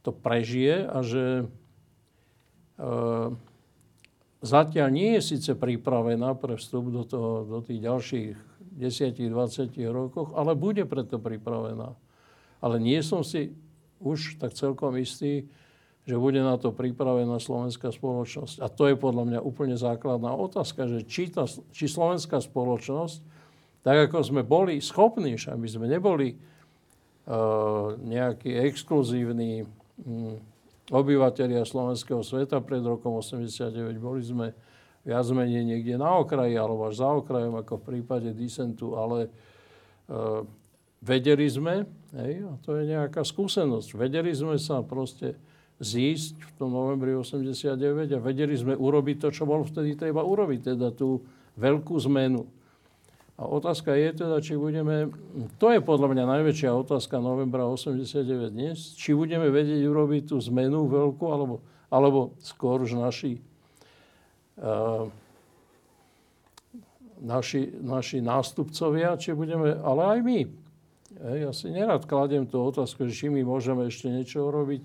[0.00, 1.44] to prežije a že e,
[4.40, 8.30] zatiaľ nie je síce pripravená pre vstup do, toho, do tých ďalších
[8.78, 11.92] 10-20 rokoch, ale bude preto pripravená.
[12.62, 13.52] Ale nie som si
[14.00, 15.46] už tak celkom istý,
[16.08, 18.64] že bude na to pripravená slovenská spoločnosť.
[18.64, 21.44] A to je podľa mňa úplne základná otázka, že či, tá,
[21.74, 23.20] či slovenská spoločnosť,
[23.84, 29.68] tak ako sme boli schopní, aby sme neboli uh, nejaký exkluzívny
[29.98, 30.38] Mm,
[30.94, 33.98] obyvateľia slovenského sveta pred rokom 89.
[33.98, 34.54] Boli sme
[35.02, 39.30] viac menej niekde na okraji alebo až za okrajom, ako v prípade disentu, ale e,
[41.02, 45.38] vedeli sme, hej, a to je nejaká skúsenosť, vedeli sme sa proste
[45.78, 47.78] zísť v tom novembri 89
[48.14, 51.22] a vedeli sme urobiť to, čo bolo vtedy treba urobiť, teda tú
[51.54, 52.46] veľkú zmenu.
[53.38, 55.14] A otázka je teda, či budeme,
[55.62, 60.90] to je podľa mňa najväčšia otázka novembra 89 dnes, či budeme vedieť urobiť tú zmenu
[60.90, 63.38] veľkú, alebo, alebo skôr už naši,
[64.58, 65.06] uh,
[67.22, 70.40] naši, naši nástupcovia, či budeme, ale aj my.
[71.16, 74.84] Ja si nerad kladiem tú otázku, že či my môžeme ešte niečo urobiť.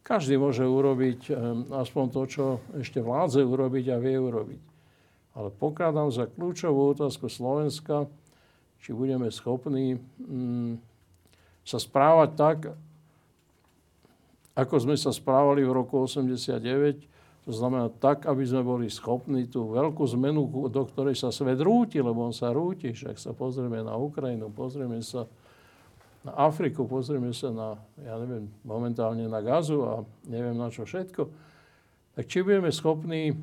[0.00, 2.44] Každý môže urobiť um, aspoň to, čo
[2.80, 4.62] ešte vládze urobiť a vie urobiť.
[5.36, 8.08] Ale pokladám za kľúčovú otázku Slovenska,
[8.82, 10.80] či budeme schopní mm,
[11.62, 12.58] sa správať tak,
[14.52, 17.08] ako sme sa správali v roku 89,
[17.42, 21.98] to znamená tak, aby sme boli schopní tú veľkú zmenu, do ktorej sa svet rúti,
[21.98, 22.94] lebo on sa rúti.
[22.94, 25.26] Však sa pozrieme na Ukrajinu, pozrieme sa
[26.22, 27.68] na Afriku, pozrieme sa na,
[27.98, 29.92] ja neviem, momentálne na Gazu a
[30.30, 31.26] neviem na čo všetko.
[32.14, 33.34] Tak či budeme schopní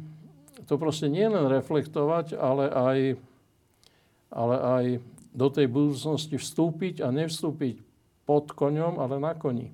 [0.68, 3.00] to proste nie len reflektovať, ale aj,
[4.34, 4.86] ale aj
[5.32, 7.80] do tej budúcnosti vstúpiť a nevstúpiť
[8.28, 9.72] pod koňom, ale na koni.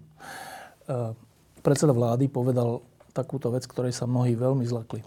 [0.86, 1.16] Uh,
[1.66, 2.84] predseda vlády povedal
[3.16, 5.02] takúto vec, ktorej sa mnohí veľmi zlakli.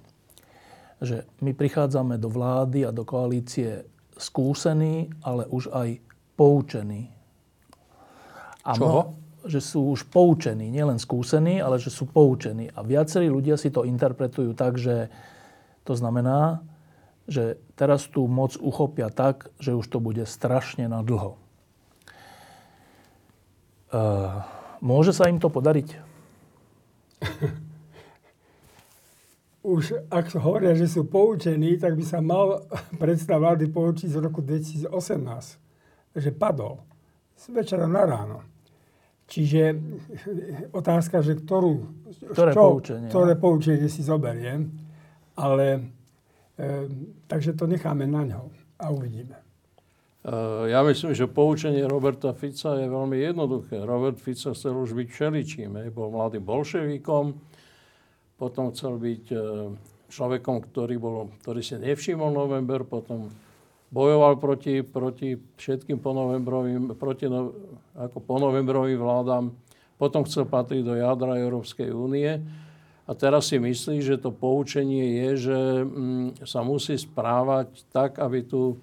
[0.99, 3.87] Že my prichádzame do vlády a do koalície
[4.19, 6.03] skúsení, ale už aj
[6.35, 7.18] poučení.
[8.69, 9.17] A Čoho?
[9.49, 12.69] že sú už poučení, nielen skúsení, ale že sú poučení.
[12.77, 15.09] A viacerí ľudia si to interpretujú tak, že
[15.89, 16.61] to znamená,
[17.25, 21.41] že teraz tú moc uchopia tak, že už to bude strašne na dlho.
[23.89, 24.45] Uh,
[24.85, 25.89] môže sa im to podariť?
[29.69, 32.65] Už ak hovoria, že sú poučení, tak by sa mal
[32.97, 34.89] predstav vlády poučiť z roku 2018.
[36.17, 36.81] Že padol.
[37.37, 38.58] Z večera na ráno.
[39.29, 39.77] Čiže
[40.73, 41.85] otázka, že ktorú,
[42.33, 44.89] ktoré čo, poučenie, ktoré poučenie si zoberiem
[45.39, 45.67] ale
[47.31, 48.51] takže to necháme na ňo
[48.83, 49.39] a uvidíme.
[49.39, 50.35] E,
[50.75, 53.79] ja myslím, že poučenie Roberta Fica je veľmi jednoduché.
[53.87, 55.79] Robert Fico chcel už byť všeličím.
[55.95, 57.39] Bol mladým bolševikom,
[58.35, 59.39] potom chcel byť e,
[60.11, 63.31] človekom, ktorý, bol, ktorý si nevšimol november, potom
[63.89, 67.53] bojoval proti, proti všetkým ponovembrovým, proti no,
[67.97, 69.53] ako ponovembrovým vládam,
[69.97, 72.39] potom chcel patriť do jadra Európskej únie.
[73.09, 78.45] A teraz si myslí, že to poučenie je, že mm, sa musí správať tak, aby
[78.45, 78.77] tu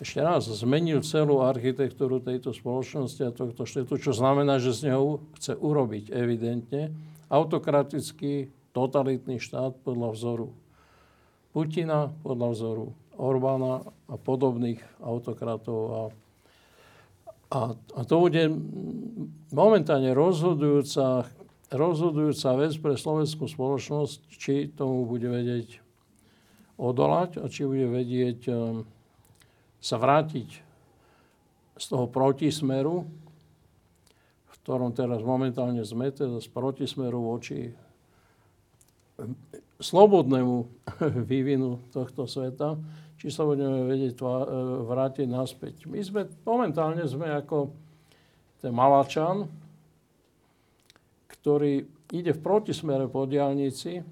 [0.00, 5.20] ešte raz zmenil celú architektúru tejto spoločnosti a tohto štátu, čo znamená, že z neho
[5.36, 6.92] chce urobiť evidentne
[7.28, 10.48] autokratický, totalitný štát podľa vzoru
[11.50, 12.86] Putina, podľa vzoru
[13.18, 15.80] Orbána a podobných autokratov.
[15.90, 16.02] A,
[17.50, 18.50] a, a to bude
[19.50, 21.26] momentálne rozhodujúca,
[21.70, 25.82] rozhodujúca vec pre slovenskú spoločnosť, či tomu bude vedieť
[26.80, 28.88] odolať a či bude vedieť um,
[29.80, 30.48] sa vrátiť
[31.80, 33.08] z toho protismeru,
[34.48, 37.72] v ktorom teraz momentálne sme, teda z protismeru voči
[39.80, 40.56] slobodnému
[41.30, 42.76] vývinu tohto sveta,
[43.20, 44.24] či sa budeme vedieť e,
[44.84, 45.88] vrátiť naspäť.
[45.88, 47.72] My sme, momentálne sme ako
[48.60, 49.48] ten Malačan,
[51.40, 54.04] ktorý ide v protismere po diálnici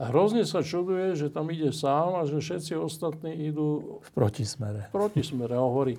[0.00, 4.88] a hrozne sa čuduje, že tam ide sám a že všetci ostatní idú v protismere.
[4.88, 5.96] V protismere a hovorí.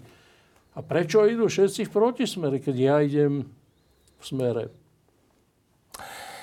[0.73, 3.45] A prečo idú všetci v protismere, keď ja idem
[4.17, 4.63] v smere?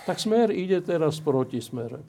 [0.08, 2.00] Tak smer ide teraz v protismere.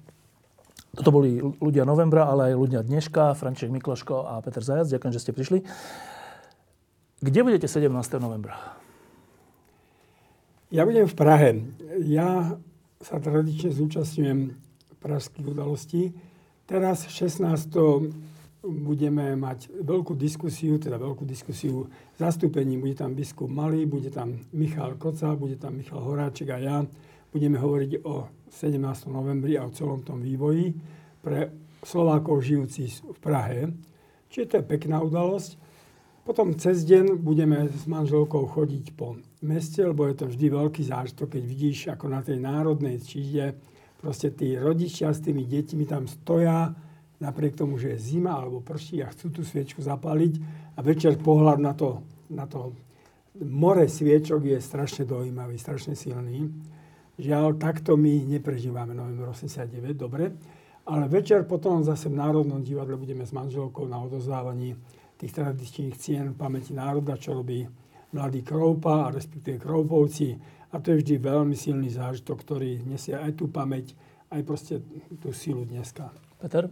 [0.96, 4.88] Toto boli ľudia novembra, ale aj ľudia dneška, František Mikloško a Peter Zajac.
[4.88, 5.60] Ďakujem, že ste prišli.
[7.20, 7.92] Kde budete 17.
[8.24, 8.56] novembra?
[10.72, 11.60] Ja budem v Prahe.
[12.08, 12.56] Ja
[13.04, 14.56] sa tradične zúčastňujem
[15.04, 16.16] pražských udalostí.
[16.72, 17.68] Teraz 16.
[18.64, 22.80] budeme mať veľkú diskusiu, teda veľkú diskusiu zastúpení.
[22.80, 26.80] Bude tam biskup Malý, bude tam Michal Koca, bude tam Michal Horáček a ja.
[27.30, 28.82] Budeme hovoriť o 17.
[29.14, 30.74] novembri a o celom tom vývoji
[31.22, 31.54] pre
[31.86, 33.70] Slovákov žijúcich v Prahe.
[34.34, 35.62] Čiže to je pekná udalosť.
[36.26, 41.38] Potom cez deň budeme s manželkou chodiť po meste, lebo je to vždy veľký zážitok,
[41.38, 43.58] keď vidíš, ako na tej národnej číde
[44.02, 46.74] proste tí rodičia s tými deťmi tam stoja,
[47.22, 50.34] napriek tomu, že je zima alebo prší a chcú tú sviečku zapaliť
[50.78, 52.02] a večer pohľad na to,
[52.32, 52.74] na to
[53.38, 56.50] more sviečok je strašne dojímavý, strašne silný.
[57.20, 60.32] Žiaľ, takto my neprežívame november 89, dobre.
[60.88, 64.74] Ale večer potom zase v Národnom divadle budeme s manželkou na odozdávaní
[65.20, 67.68] tých tradičných cien pamäti národa, čo robí
[68.16, 70.40] mladý Kroupa, a respektíve Kroupovci.
[70.72, 74.00] A to je vždy veľmi silný zážitok, ktorý nesie aj tú pamäť,
[74.32, 74.80] aj proste
[75.20, 76.16] tú silu dneska.
[76.40, 76.72] Peter?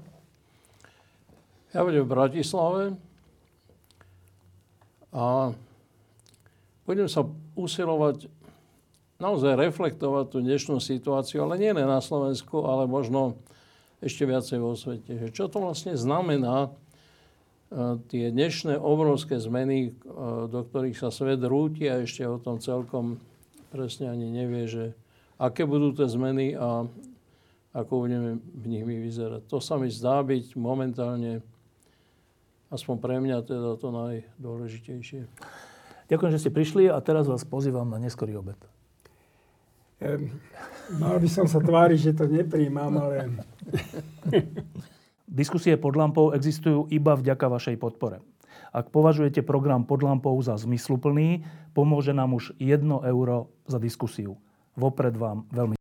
[1.75, 2.95] Ja budem v Bratislave
[5.11, 5.51] a
[6.87, 7.27] budem sa
[7.59, 8.31] usilovať
[9.17, 13.37] naozaj reflektovať tú dnešnú situáciu, ale nie len na Slovensku, ale možno
[14.01, 15.17] ešte viacej vo svete.
[15.17, 16.69] Že čo to vlastne znamená e,
[18.09, 19.91] tie dnešné obrovské zmeny, e,
[20.45, 23.17] do ktorých sa svet rúti a ešte o tom celkom
[23.73, 24.85] presne ani nevie, že
[25.41, 26.85] aké budú tie zmeny a
[27.73, 29.45] ako budeme v nich vyzerať.
[29.49, 31.45] To sa mi zdá byť momentálne,
[32.73, 35.29] aspoň pre mňa, teda to najdôležitejšie.
[36.07, 38.76] Ďakujem, že ste prišli a teraz vás pozývam na neskorý obed.
[40.97, 43.15] Mal by som sa tváriť, že to nepríjmam, ale...
[45.27, 48.23] Diskusie pod lampou existujú iba vďaka vašej podpore.
[48.71, 51.43] Ak považujete program pod lampou za zmysluplný,
[51.75, 54.39] pomôže nám už 1 euro za diskusiu.
[54.79, 55.75] Vopred vám veľmi